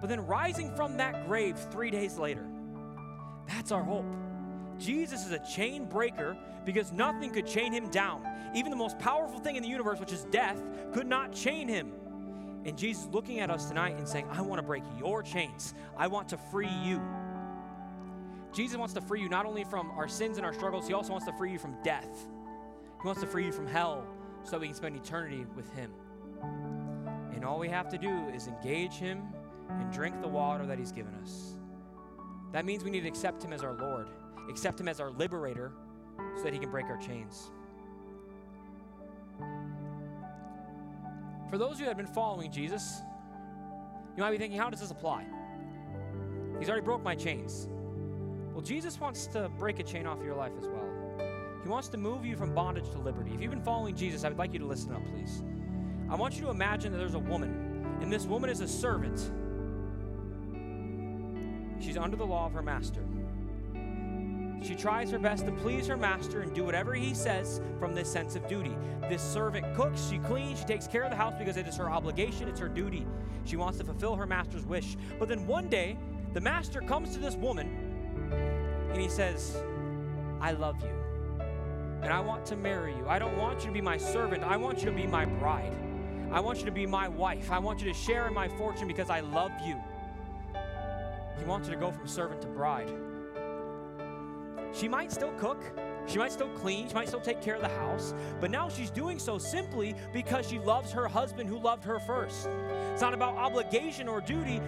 but 0.00 0.08
then 0.08 0.26
rising 0.26 0.74
from 0.74 0.96
that 0.96 1.28
grave 1.28 1.58
three 1.70 1.90
days 1.90 2.16
later. 2.16 2.46
That's 3.46 3.72
our 3.72 3.84
hope. 3.84 4.06
Jesus 4.78 5.26
is 5.26 5.32
a 5.32 5.38
chain 5.54 5.84
breaker 5.84 6.34
because 6.64 6.92
nothing 6.92 7.30
could 7.30 7.46
chain 7.46 7.74
him 7.74 7.90
down. 7.90 8.26
Even 8.54 8.70
the 8.70 8.76
most 8.76 8.98
powerful 8.98 9.38
thing 9.38 9.56
in 9.56 9.62
the 9.62 9.68
universe, 9.68 10.00
which 10.00 10.14
is 10.14 10.24
death, 10.30 10.58
could 10.94 11.06
not 11.06 11.34
chain 11.34 11.68
him. 11.68 11.92
And 12.64 12.76
Jesus 12.76 13.08
looking 13.10 13.40
at 13.40 13.50
us 13.50 13.66
tonight 13.66 13.96
and 13.96 14.06
saying, 14.06 14.26
I 14.30 14.42
want 14.42 14.60
to 14.60 14.66
break 14.66 14.82
your 14.98 15.22
chains. 15.22 15.74
I 15.96 16.06
want 16.08 16.28
to 16.30 16.36
free 16.36 16.68
you. 16.68 17.00
Jesus 18.52 18.76
wants 18.76 18.94
to 18.94 19.00
free 19.00 19.22
you 19.22 19.28
not 19.28 19.46
only 19.46 19.64
from 19.64 19.90
our 19.92 20.08
sins 20.08 20.36
and 20.36 20.44
our 20.44 20.52
struggles, 20.52 20.86
He 20.86 20.92
also 20.92 21.12
wants 21.12 21.26
to 21.26 21.32
free 21.32 21.52
you 21.52 21.58
from 21.58 21.76
death. 21.82 22.26
He 23.00 23.06
wants 23.06 23.20
to 23.22 23.26
free 23.26 23.46
you 23.46 23.52
from 23.52 23.66
hell 23.66 24.04
so 24.44 24.58
we 24.58 24.66
can 24.66 24.74
spend 24.74 24.96
eternity 24.96 25.46
with 25.56 25.72
Him. 25.74 25.92
And 27.32 27.44
all 27.44 27.58
we 27.58 27.68
have 27.68 27.88
to 27.90 27.98
do 27.98 28.28
is 28.34 28.48
engage 28.48 28.94
Him 28.94 29.22
and 29.70 29.90
drink 29.92 30.20
the 30.20 30.28
water 30.28 30.66
that 30.66 30.78
He's 30.78 30.92
given 30.92 31.14
us. 31.22 31.54
That 32.52 32.64
means 32.64 32.84
we 32.84 32.90
need 32.90 33.02
to 33.02 33.08
accept 33.08 33.42
Him 33.42 33.52
as 33.52 33.62
our 33.62 33.74
Lord, 33.74 34.08
accept 34.50 34.80
Him 34.80 34.88
as 34.88 35.00
our 35.00 35.10
liberator 35.10 35.72
so 36.36 36.42
that 36.42 36.52
He 36.52 36.58
can 36.58 36.70
break 36.70 36.86
our 36.86 36.98
chains. 36.98 37.50
For 41.50 41.58
those 41.58 41.78
that 41.78 41.88
have 41.88 41.96
been 41.96 42.06
following 42.06 42.52
Jesus, 42.52 43.02
you 44.16 44.22
might 44.22 44.30
be 44.30 44.38
thinking, 44.38 44.58
how 44.58 44.70
does 44.70 44.78
this 44.78 44.92
apply? 44.92 45.26
He's 46.60 46.68
already 46.68 46.84
broke 46.84 47.02
my 47.02 47.16
chains. 47.16 47.68
Well, 48.52 48.62
Jesus 48.62 49.00
wants 49.00 49.26
to 49.28 49.48
break 49.58 49.80
a 49.80 49.82
chain 49.82 50.06
off 50.06 50.22
your 50.22 50.36
life 50.36 50.52
as 50.56 50.68
well. 50.68 50.88
He 51.62 51.68
wants 51.68 51.88
to 51.88 51.96
move 51.96 52.24
you 52.24 52.36
from 52.36 52.54
bondage 52.54 52.88
to 52.90 52.98
liberty. 52.98 53.32
If 53.34 53.40
you've 53.40 53.50
been 53.50 53.64
following 53.64 53.96
Jesus, 53.96 54.22
I 54.22 54.28
would 54.28 54.38
like 54.38 54.52
you 54.52 54.60
to 54.60 54.66
listen 54.66 54.92
up, 54.92 55.04
please. 55.06 55.42
I 56.08 56.14
want 56.14 56.36
you 56.36 56.42
to 56.42 56.50
imagine 56.50 56.92
that 56.92 56.98
there's 56.98 57.14
a 57.14 57.18
woman, 57.18 57.84
and 58.00 58.12
this 58.12 58.26
woman 58.26 58.48
is 58.48 58.60
a 58.60 58.68
servant. 58.68 59.18
She's 61.82 61.96
under 61.96 62.16
the 62.16 62.26
law 62.26 62.46
of 62.46 62.52
her 62.52 62.62
master. 62.62 63.04
She 64.62 64.74
tries 64.74 65.10
her 65.10 65.18
best 65.18 65.46
to 65.46 65.52
please 65.52 65.86
her 65.86 65.96
master 65.96 66.40
and 66.40 66.54
do 66.54 66.64
whatever 66.64 66.94
he 66.94 67.14
says 67.14 67.60
from 67.78 67.94
this 67.94 68.10
sense 68.10 68.36
of 68.36 68.46
duty. 68.46 68.76
This 69.08 69.22
servant 69.22 69.74
cooks, 69.74 70.08
she 70.08 70.18
cleans, 70.18 70.60
she 70.60 70.64
takes 70.64 70.86
care 70.86 71.02
of 71.02 71.10
the 71.10 71.16
house 71.16 71.34
because 71.38 71.56
it 71.56 71.66
is 71.66 71.76
her 71.76 71.88
obligation, 71.88 72.48
it's 72.48 72.60
her 72.60 72.68
duty. 72.68 73.06
She 73.44 73.56
wants 73.56 73.78
to 73.78 73.84
fulfill 73.84 74.14
her 74.16 74.26
master's 74.26 74.66
wish. 74.66 74.96
But 75.18 75.28
then 75.28 75.46
one 75.46 75.68
day, 75.68 75.96
the 76.34 76.40
master 76.40 76.80
comes 76.80 77.14
to 77.14 77.18
this 77.18 77.34
woman 77.36 77.68
and 78.90 79.00
he 79.00 79.08
says, 79.08 79.56
I 80.40 80.52
love 80.52 80.80
you. 80.82 80.90
And 82.02 82.12
I 82.12 82.20
want 82.20 82.46
to 82.46 82.56
marry 82.56 82.94
you. 82.94 83.06
I 83.08 83.18
don't 83.18 83.36
want 83.36 83.60
you 83.60 83.66
to 83.66 83.72
be 83.72 83.80
my 83.80 83.96
servant. 83.96 84.42
I 84.42 84.56
want 84.56 84.80
you 84.80 84.86
to 84.86 84.92
be 84.92 85.06
my 85.06 85.24
bride. 85.24 85.74
I 86.32 86.40
want 86.40 86.60
you 86.60 86.64
to 86.66 86.70
be 86.70 86.86
my 86.86 87.08
wife. 87.08 87.50
I 87.50 87.58
want 87.58 87.80
you 87.80 87.92
to 87.92 87.98
share 87.98 88.26
in 88.26 88.34
my 88.34 88.48
fortune 88.48 88.88
because 88.88 89.10
I 89.10 89.20
love 89.20 89.52
you. 89.64 89.76
He 91.38 91.44
wants 91.44 91.68
you 91.68 91.74
to 91.74 91.80
go 91.80 91.90
from 91.90 92.06
servant 92.06 92.40
to 92.42 92.48
bride. 92.48 92.90
She 94.72 94.88
might 94.88 95.10
still 95.10 95.32
cook, 95.38 95.62
she 96.06 96.18
might 96.18 96.32
still 96.32 96.48
clean, 96.50 96.88
she 96.88 96.94
might 96.94 97.08
still 97.08 97.20
take 97.20 97.42
care 97.42 97.54
of 97.54 97.60
the 97.60 97.68
house, 97.68 98.14
but 98.40 98.50
now 98.50 98.68
she's 98.68 98.90
doing 98.90 99.18
so 99.18 99.38
simply 99.38 99.94
because 100.12 100.48
she 100.48 100.58
loves 100.58 100.90
her 100.92 101.08
husband 101.08 101.48
who 101.48 101.58
loved 101.58 101.84
her 101.84 101.98
first. 102.00 102.48
It's 102.92 103.02
not 103.02 103.14
about 103.14 103.36
obligation 103.36 104.08
or 104.08 104.20
duty. 104.20 104.60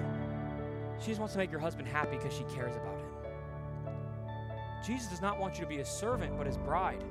She 1.01 1.09
just 1.09 1.19
wants 1.19 1.35
to 1.35 1.39
make 1.39 1.51
her 1.51 1.59
husband 1.59 1.89
happy 1.89 2.17
because 2.17 2.33
she 2.33 2.45
cares 2.55 2.77
about 2.77 2.99
him. 2.99 3.07
Jesus 4.87 5.09
does 5.09 5.21
not 5.21 5.39
want 5.39 5.55
you 5.55 5.63
to 5.63 5.69
be 5.69 5.77
his 5.77 5.89
servant, 5.89 6.37
but 6.37 6.47
his 6.47 6.59
bride. 6.59 7.03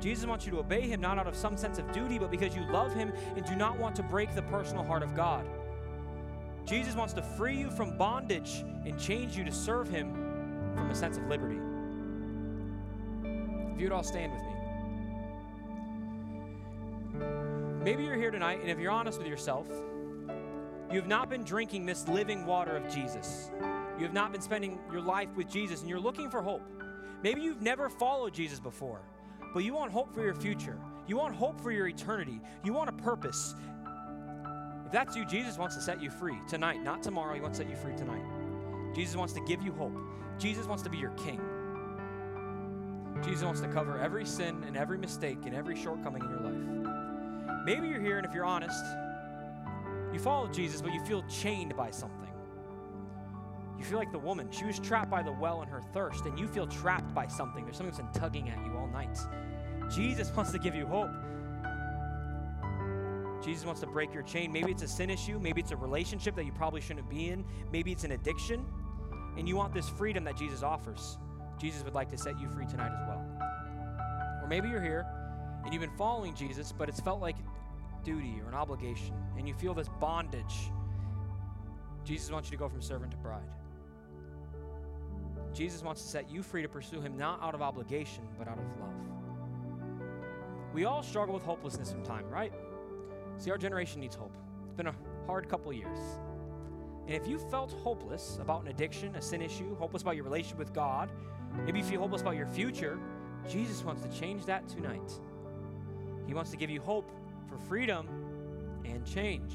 Jesus 0.00 0.26
wants 0.26 0.46
you 0.46 0.52
to 0.52 0.58
obey 0.58 0.82
him 0.82 1.00
not 1.00 1.18
out 1.18 1.26
of 1.26 1.36
some 1.36 1.56
sense 1.56 1.78
of 1.78 1.90
duty, 1.92 2.18
but 2.18 2.30
because 2.30 2.54
you 2.54 2.62
love 2.70 2.94
him 2.94 3.12
and 3.36 3.44
do 3.44 3.54
not 3.54 3.78
want 3.78 3.94
to 3.96 4.02
break 4.02 4.34
the 4.34 4.42
personal 4.42 4.82
heart 4.82 5.02
of 5.02 5.14
God. 5.14 5.44
Jesus 6.64 6.94
wants 6.94 7.12
to 7.14 7.22
free 7.22 7.56
you 7.56 7.70
from 7.70 7.96
bondage 7.96 8.64
and 8.84 8.98
change 8.98 9.36
you 9.36 9.44
to 9.44 9.52
serve 9.52 9.88
him 9.88 10.39
from 10.80 10.90
a 10.90 10.94
sense 10.94 11.18
of 11.18 11.26
liberty. 11.26 11.60
If 13.72 13.78
you 13.78 13.84
would 13.84 13.92
all 13.92 14.02
stand 14.02 14.32
with 14.32 14.40
me. 14.42 14.48
Maybe 17.84 18.04
you're 18.04 18.16
here 18.16 18.30
tonight, 18.30 18.60
and 18.60 18.70
if 18.70 18.78
you're 18.78 18.90
honest 18.90 19.18
with 19.18 19.26
yourself, 19.28 19.66
you 20.90 20.98
have 20.98 21.06
not 21.06 21.28
been 21.30 21.44
drinking 21.44 21.86
this 21.86 22.08
living 22.08 22.46
water 22.46 22.76
of 22.76 22.92
Jesus. 22.92 23.50
You 23.98 24.04
have 24.04 24.14
not 24.14 24.32
been 24.32 24.40
spending 24.40 24.78
your 24.90 25.02
life 25.02 25.28
with 25.36 25.50
Jesus, 25.50 25.80
and 25.80 25.88
you're 25.88 26.00
looking 26.00 26.30
for 26.30 26.42
hope. 26.42 26.62
Maybe 27.22 27.42
you've 27.42 27.62
never 27.62 27.88
followed 27.90 28.32
Jesus 28.32 28.58
before, 28.58 29.02
but 29.52 29.62
you 29.64 29.74
want 29.74 29.92
hope 29.92 30.14
for 30.14 30.22
your 30.22 30.34
future. 30.34 30.78
You 31.06 31.16
want 31.16 31.34
hope 31.34 31.60
for 31.60 31.70
your 31.70 31.88
eternity. 31.88 32.40
You 32.64 32.72
want 32.72 32.88
a 32.88 32.94
purpose. 32.94 33.54
If 34.86 34.92
that's 34.92 35.14
you, 35.14 35.24
Jesus 35.26 35.58
wants 35.58 35.76
to 35.76 35.82
set 35.82 36.02
you 36.02 36.10
free 36.10 36.38
tonight, 36.48 36.82
not 36.82 37.02
tomorrow. 37.02 37.34
He 37.34 37.40
wants 37.40 37.58
to 37.58 37.64
set 37.64 37.70
you 37.70 37.76
free 37.76 37.96
tonight. 37.96 38.39
Jesus 38.94 39.16
wants 39.16 39.32
to 39.34 39.40
give 39.40 39.62
you 39.62 39.72
hope. 39.72 39.96
Jesus 40.38 40.66
wants 40.66 40.82
to 40.82 40.90
be 40.90 40.98
your 40.98 41.10
king. 41.10 41.40
Jesus 43.22 43.44
wants 43.44 43.60
to 43.60 43.68
cover 43.68 43.98
every 43.98 44.24
sin 44.24 44.64
and 44.66 44.76
every 44.76 44.96
mistake 44.96 45.38
and 45.44 45.54
every 45.54 45.76
shortcoming 45.76 46.22
in 46.22 46.30
your 46.30 46.40
life. 46.40 47.64
Maybe 47.64 47.88
you're 47.88 48.00
here, 48.00 48.16
and 48.16 48.26
if 48.26 48.32
you're 48.32 48.46
honest, 48.46 48.82
you 50.12 50.18
follow 50.18 50.48
Jesus, 50.48 50.80
but 50.80 50.92
you 50.92 51.04
feel 51.04 51.22
chained 51.28 51.76
by 51.76 51.90
something. 51.90 52.28
You 53.78 53.84
feel 53.84 53.98
like 53.98 54.12
the 54.12 54.18
woman. 54.18 54.50
She 54.50 54.64
was 54.64 54.78
trapped 54.78 55.10
by 55.10 55.22
the 55.22 55.32
well 55.32 55.62
and 55.62 55.70
her 55.70 55.82
thirst, 55.92 56.24
and 56.24 56.38
you 56.38 56.48
feel 56.48 56.66
trapped 56.66 57.14
by 57.14 57.26
something. 57.26 57.64
There's 57.64 57.76
something 57.76 57.94
that's 57.94 58.12
been 58.12 58.20
tugging 58.20 58.48
at 58.48 58.58
you 58.64 58.76
all 58.76 58.88
night. 58.88 59.18
Jesus 59.90 60.30
wants 60.36 60.52
to 60.52 60.58
give 60.58 60.74
you 60.74 60.86
hope. 60.86 61.10
Jesus 63.42 63.64
wants 63.64 63.80
to 63.80 63.86
break 63.86 64.12
your 64.12 64.22
chain. 64.22 64.52
Maybe 64.52 64.70
it's 64.70 64.82
a 64.82 64.88
sin 64.88 65.08
issue. 65.08 65.38
Maybe 65.38 65.60
it's 65.62 65.70
a 65.70 65.76
relationship 65.76 66.36
that 66.36 66.44
you 66.44 66.52
probably 66.52 66.80
shouldn't 66.80 67.08
be 67.08 67.30
in. 67.30 67.44
Maybe 67.72 67.90
it's 67.90 68.04
an 68.04 68.12
addiction 68.12 68.66
and 69.36 69.48
you 69.48 69.56
want 69.56 69.72
this 69.72 69.88
freedom 69.88 70.24
that 70.24 70.36
Jesus 70.36 70.62
offers, 70.62 71.18
Jesus 71.58 71.84
would 71.84 71.94
like 71.94 72.10
to 72.10 72.18
set 72.18 72.38
you 72.40 72.48
free 72.48 72.66
tonight 72.66 72.92
as 72.92 73.08
well. 73.08 73.24
Or 74.42 74.48
maybe 74.48 74.68
you're 74.68 74.82
here 74.82 75.06
and 75.64 75.72
you've 75.72 75.82
been 75.82 75.96
following 75.96 76.34
Jesus, 76.34 76.72
but 76.72 76.88
it's 76.88 77.00
felt 77.00 77.20
like 77.20 77.36
duty 78.04 78.40
or 78.42 78.48
an 78.48 78.54
obligation, 78.54 79.14
and 79.36 79.46
you 79.46 79.54
feel 79.54 79.74
this 79.74 79.88
bondage. 80.00 80.70
Jesus 82.04 82.30
wants 82.30 82.50
you 82.50 82.56
to 82.56 82.58
go 82.58 82.68
from 82.68 82.80
servant 82.80 83.10
to 83.12 83.18
bride. 83.18 83.42
Jesus 85.52 85.82
wants 85.82 86.02
to 86.02 86.08
set 86.08 86.30
you 86.30 86.42
free 86.42 86.62
to 86.62 86.68
pursue 86.68 87.00
Him 87.00 87.16
not 87.18 87.42
out 87.42 87.54
of 87.54 87.62
obligation, 87.62 88.22
but 88.38 88.48
out 88.48 88.58
of 88.58 88.64
love. 88.80 88.90
We 90.72 90.84
all 90.84 91.02
struggle 91.02 91.34
with 91.34 91.42
hopelessness 91.42 91.90
from 91.90 92.04
time, 92.04 92.28
right? 92.30 92.52
See, 93.38 93.50
our 93.50 93.58
generation 93.58 94.00
needs 94.00 94.14
hope. 94.14 94.34
It's 94.64 94.74
been 94.74 94.86
a 94.86 94.94
hard 95.26 95.48
couple 95.48 95.72
years. 95.72 95.98
And 97.10 97.20
if 97.20 97.26
you 97.26 97.40
felt 97.40 97.72
hopeless 97.72 98.38
about 98.40 98.62
an 98.62 98.68
addiction, 98.68 99.16
a 99.16 99.20
sin 99.20 99.42
issue, 99.42 99.74
hopeless 99.74 100.02
about 100.02 100.14
your 100.14 100.22
relationship 100.22 100.58
with 100.58 100.72
God, 100.72 101.10
maybe 101.66 101.80
you 101.80 101.84
feel 101.84 101.98
hopeless 102.00 102.22
about 102.22 102.36
your 102.36 102.46
future, 102.46 103.00
Jesus 103.48 103.82
wants 103.82 104.02
to 104.02 104.20
change 104.20 104.46
that 104.46 104.68
tonight. 104.68 105.10
He 106.28 106.34
wants 106.34 106.52
to 106.52 106.56
give 106.56 106.70
you 106.70 106.80
hope 106.80 107.10
for 107.48 107.58
freedom 107.58 108.06
and 108.84 109.04
change. 109.04 109.52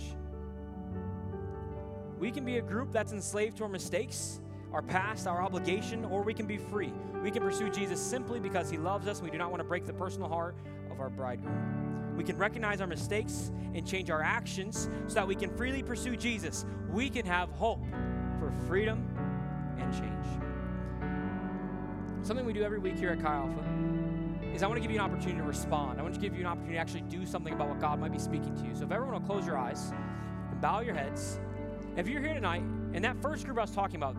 We 2.20 2.30
can 2.30 2.44
be 2.44 2.58
a 2.58 2.62
group 2.62 2.92
that's 2.92 3.14
enslaved 3.14 3.56
to 3.60 3.64
our 3.64 3.70
mistakes, 3.70 4.42
our 4.74 4.82
past, 4.82 5.26
our 5.26 5.42
obligation, 5.42 6.04
or 6.04 6.24
we 6.24 6.34
can 6.34 6.48
be 6.48 6.58
free. 6.58 6.92
We 7.24 7.32
can 7.32 7.42
pursue 7.42 7.70
Jesus 7.70 8.02
simply 8.02 8.42
because 8.42 8.70
he 8.70 8.78
loves 8.78 9.08
us 9.08 9.22
we 9.22 9.30
do 9.30 9.38
not 9.38 9.50
want 9.50 9.62
to 9.62 9.66
break 9.66 9.86
the 9.86 9.94
personal 9.94 10.28
heart 10.28 10.58
of 10.92 11.00
our 11.00 11.10
bridegroom. 11.10 11.85
We 12.16 12.24
can 12.24 12.38
recognize 12.38 12.82
our 12.82 12.88
mistakes 12.88 13.52
and 13.74 13.86
change 13.86 14.10
our 14.10 14.22
actions 14.22 14.90
so 15.08 15.16
that 15.16 15.28
we 15.28 15.36
can 15.36 15.56
freely 15.56 15.84
pursue 15.84 16.16
Jesus. 16.16 16.66
We 16.90 17.10
can 17.10 17.26
have 17.26 17.50
hope 17.52 17.84
for 18.40 18.52
freedom 18.68 19.06
and 19.78 19.94
change. 19.94 20.26
Something 22.26 22.46
we 22.46 22.54
do 22.54 22.64
every 22.64 22.80
week 22.80 22.98
here 22.98 23.12
at 23.12 23.22
Chi 23.22 23.34
Alpha 23.34 23.64
is 24.54 24.64
I 24.64 24.68
want 24.68 24.78
to 24.78 24.82
give 24.82 24.90
you 24.90 25.00
an 25.00 25.06
opportunity 25.06 25.38
to 25.38 25.44
respond. 25.44 26.00
I 26.00 26.04
want 26.04 26.16
to 26.16 26.20
give 26.20 26.34
you 26.34 26.40
an 26.40 26.48
opportunity 26.48 26.76
to 26.76 26.80
actually 26.80 27.02
do 27.02 27.26
something 27.26 27.54
about 27.54 27.68
what 27.68 27.80
God 27.80 28.00
might 28.00 28.12
be 28.12 28.20
speaking 28.20 28.56
to 28.56 28.64
you. 28.64 28.74
So 28.74 28.86
if 28.86 28.92
everyone 28.92 29.14
will 29.14 29.28
close 29.28 29.46
your 29.46 29.58
eyes 29.58 29.92
and 30.52 30.62
bow 30.62 30.80
your 30.80 30.96
heads. 30.96 31.40
If 31.98 32.08
you're 32.08 32.22
here 32.22 32.34
tonight, 32.34 32.64
and 32.94 33.04
that 33.04 33.22
first 33.22 33.46
group 33.46 33.58
I 33.58 33.62
was 33.62 33.72
talking 33.72 33.98
about, 33.98 34.16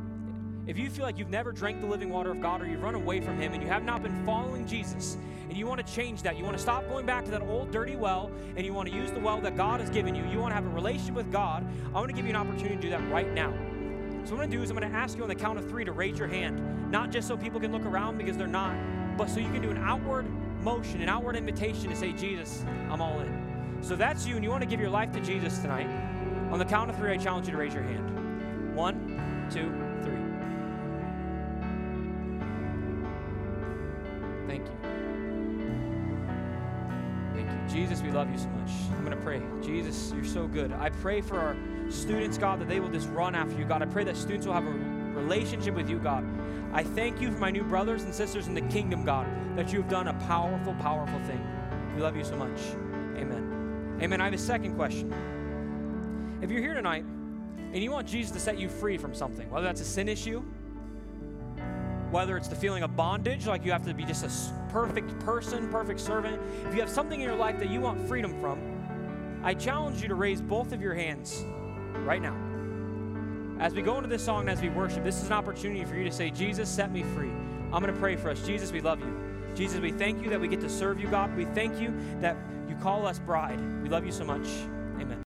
if 0.66 0.76
you 0.76 0.90
feel 0.90 1.04
like 1.04 1.16
you've 1.16 1.30
never 1.30 1.52
drank 1.52 1.80
the 1.80 1.86
living 1.86 2.10
water 2.10 2.30
of 2.30 2.40
God 2.40 2.60
or 2.60 2.66
you've 2.66 2.82
run 2.82 2.96
away 2.96 3.20
from 3.20 3.38
Him 3.38 3.52
and 3.52 3.62
you 3.62 3.68
have 3.68 3.84
not 3.84 4.02
been 4.02 4.24
following 4.24 4.66
Jesus 4.66 5.16
and 5.48 5.56
you 5.56 5.66
want 5.66 5.84
to 5.84 5.92
change 5.92 6.22
that, 6.22 6.36
you 6.36 6.44
want 6.44 6.56
to 6.56 6.62
stop 6.62 6.88
going 6.88 7.06
back 7.06 7.24
to 7.24 7.30
that 7.30 7.42
old 7.42 7.70
dirty 7.70 7.94
well 7.94 8.30
and 8.56 8.66
you 8.66 8.72
want 8.72 8.88
to 8.88 8.94
use 8.94 9.12
the 9.12 9.20
well 9.20 9.40
that 9.40 9.56
God 9.56 9.80
has 9.80 9.90
given 9.90 10.14
you, 10.14 10.24
you 10.26 10.38
want 10.38 10.50
to 10.50 10.54
have 10.56 10.66
a 10.66 10.70
relationship 10.70 11.14
with 11.14 11.30
God, 11.30 11.64
I 11.94 11.98
want 12.00 12.08
to 12.08 12.16
give 12.16 12.24
you 12.24 12.30
an 12.30 12.36
opportunity 12.36 12.74
to 12.74 12.82
do 12.82 12.90
that 12.90 13.10
right 13.10 13.32
now. 13.32 13.52
So, 14.24 14.34
what 14.34 14.42
I'm 14.42 14.48
going 14.48 14.50
to 14.50 14.56
do 14.56 14.62
is 14.64 14.70
I'm 14.70 14.76
going 14.76 14.90
to 14.90 14.96
ask 14.96 15.16
you 15.16 15.22
on 15.22 15.28
the 15.28 15.36
count 15.36 15.56
of 15.56 15.68
three 15.68 15.84
to 15.84 15.92
raise 15.92 16.18
your 16.18 16.26
hand, 16.26 16.90
not 16.90 17.12
just 17.12 17.28
so 17.28 17.36
people 17.36 17.60
can 17.60 17.70
look 17.70 17.84
around 17.84 18.18
because 18.18 18.36
they're 18.36 18.48
not, 18.48 18.76
but 19.16 19.30
so 19.30 19.38
you 19.38 19.52
can 19.52 19.62
do 19.62 19.70
an 19.70 19.78
outward 19.78 20.26
motion, 20.62 21.00
an 21.00 21.08
outward 21.08 21.36
invitation 21.36 21.90
to 21.90 21.94
say, 21.94 22.12
Jesus, 22.12 22.64
I'm 22.90 23.00
all 23.00 23.20
in. 23.20 23.78
So, 23.82 23.94
that's 23.94 24.26
you 24.26 24.34
and 24.34 24.42
you 24.42 24.50
want 24.50 24.64
to 24.64 24.68
give 24.68 24.80
your 24.80 24.90
life 24.90 25.12
to 25.12 25.20
Jesus 25.20 25.60
tonight. 25.60 25.86
On 26.50 26.58
the 26.58 26.64
count 26.64 26.90
of 26.90 26.96
three, 26.96 27.12
I 27.12 27.16
challenge 27.18 27.46
you 27.46 27.52
to 27.52 27.58
raise 27.58 27.72
your 27.72 27.84
hand. 27.84 28.74
One, 28.74 29.48
two, 29.48 29.70
Jesus, 37.76 38.00
we 38.00 38.10
love 38.10 38.32
you 38.32 38.38
so 38.38 38.48
much. 38.48 38.70
I'm 38.92 39.04
going 39.04 39.14
to 39.14 39.22
pray. 39.22 39.42
Jesus, 39.62 40.10
you're 40.14 40.24
so 40.24 40.46
good. 40.46 40.72
I 40.72 40.88
pray 40.88 41.20
for 41.20 41.38
our 41.38 41.54
students, 41.90 42.38
God, 42.38 42.58
that 42.58 42.68
they 42.68 42.80
will 42.80 42.88
just 42.88 43.06
run 43.10 43.34
after 43.34 43.54
you, 43.58 43.66
God. 43.66 43.82
I 43.82 43.84
pray 43.84 44.02
that 44.04 44.16
students 44.16 44.46
will 44.46 44.54
have 44.54 44.66
a 44.66 44.70
relationship 44.70 45.74
with 45.74 45.90
you, 45.90 45.98
God. 45.98 46.24
I 46.72 46.82
thank 46.82 47.20
you 47.20 47.30
for 47.30 47.36
my 47.36 47.50
new 47.50 47.62
brothers 47.62 48.04
and 48.04 48.14
sisters 48.14 48.46
in 48.46 48.54
the 48.54 48.62
kingdom, 48.62 49.04
God, 49.04 49.26
that 49.58 49.74
you 49.74 49.82
have 49.82 49.90
done 49.90 50.08
a 50.08 50.14
powerful, 50.26 50.72
powerful 50.76 51.18
thing. 51.26 51.46
We 51.94 52.00
love 52.00 52.16
you 52.16 52.24
so 52.24 52.34
much. 52.34 52.58
Amen. 53.18 53.98
Amen. 54.00 54.22
I 54.22 54.24
have 54.24 54.32
a 54.32 54.38
second 54.38 54.74
question. 54.74 55.12
If 56.40 56.50
you're 56.50 56.62
here 56.62 56.72
tonight 56.72 57.04
and 57.04 57.76
you 57.76 57.90
want 57.90 58.08
Jesus 58.08 58.32
to 58.32 58.40
set 58.40 58.58
you 58.58 58.70
free 58.70 58.96
from 58.96 59.14
something, 59.14 59.50
whether 59.50 59.66
that's 59.66 59.82
a 59.82 59.84
sin 59.84 60.08
issue, 60.08 60.42
whether 62.16 62.38
it's 62.38 62.48
the 62.48 62.56
feeling 62.56 62.82
of 62.82 62.96
bondage, 62.96 63.46
like 63.46 63.62
you 63.62 63.70
have 63.70 63.84
to 63.84 63.92
be 63.92 64.02
just 64.02 64.24
a 64.24 64.72
perfect 64.72 65.18
person, 65.18 65.68
perfect 65.70 66.00
servant, 66.00 66.40
if 66.66 66.74
you 66.74 66.80
have 66.80 66.88
something 66.88 67.20
in 67.20 67.26
your 67.26 67.36
life 67.36 67.58
that 67.58 67.68
you 67.68 67.78
want 67.78 68.08
freedom 68.08 68.40
from, 68.40 68.58
I 69.44 69.52
challenge 69.52 70.00
you 70.00 70.08
to 70.08 70.14
raise 70.14 70.40
both 70.40 70.72
of 70.72 70.80
your 70.80 70.94
hands 70.94 71.44
right 72.06 72.22
now. 72.22 72.34
As 73.60 73.74
we 73.74 73.82
go 73.82 73.98
into 73.98 74.08
this 74.08 74.24
song 74.24 74.40
and 74.40 74.48
as 74.48 74.62
we 74.62 74.70
worship, 74.70 75.04
this 75.04 75.20
is 75.20 75.26
an 75.26 75.34
opportunity 75.34 75.84
for 75.84 75.94
you 75.94 76.04
to 76.04 76.10
say, 76.10 76.30
Jesus, 76.30 76.70
set 76.70 76.90
me 76.90 77.02
free. 77.02 77.28
I'm 77.70 77.82
going 77.82 77.92
to 77.92 78.00
pray 78.00 78.16
for 78.16 78.30
us. 78.30 78.40
Jesus, 78.46 78.72
we 78.72 78.80
love 78.80 79.00
you. 79.00 79.14
Jesus, 79.54 79.78
we 79.78 79.92
thank 79.92 80.24
you 80.24 80.30
that 80.30 80.40
we 80.40 80.48
get 80.48 80.62
to 80.62 80.70
serve 80.70 80.98
you, 80.98 81.08
God. 81.08 81.36
We 81.36 81.44
thank 81.44 81.78
you 81.78 81.92
that 82.22 82.38
you 82.66 82.76
call 82.76 83.06
us 83.06 83.18
bride. 83.18 83.60
We 83.82 83.90
love 83.90 84.06
you 84.06 84.12
so 84.12 84.24
much. 84.24 84.46
Amen. 84.98 85.12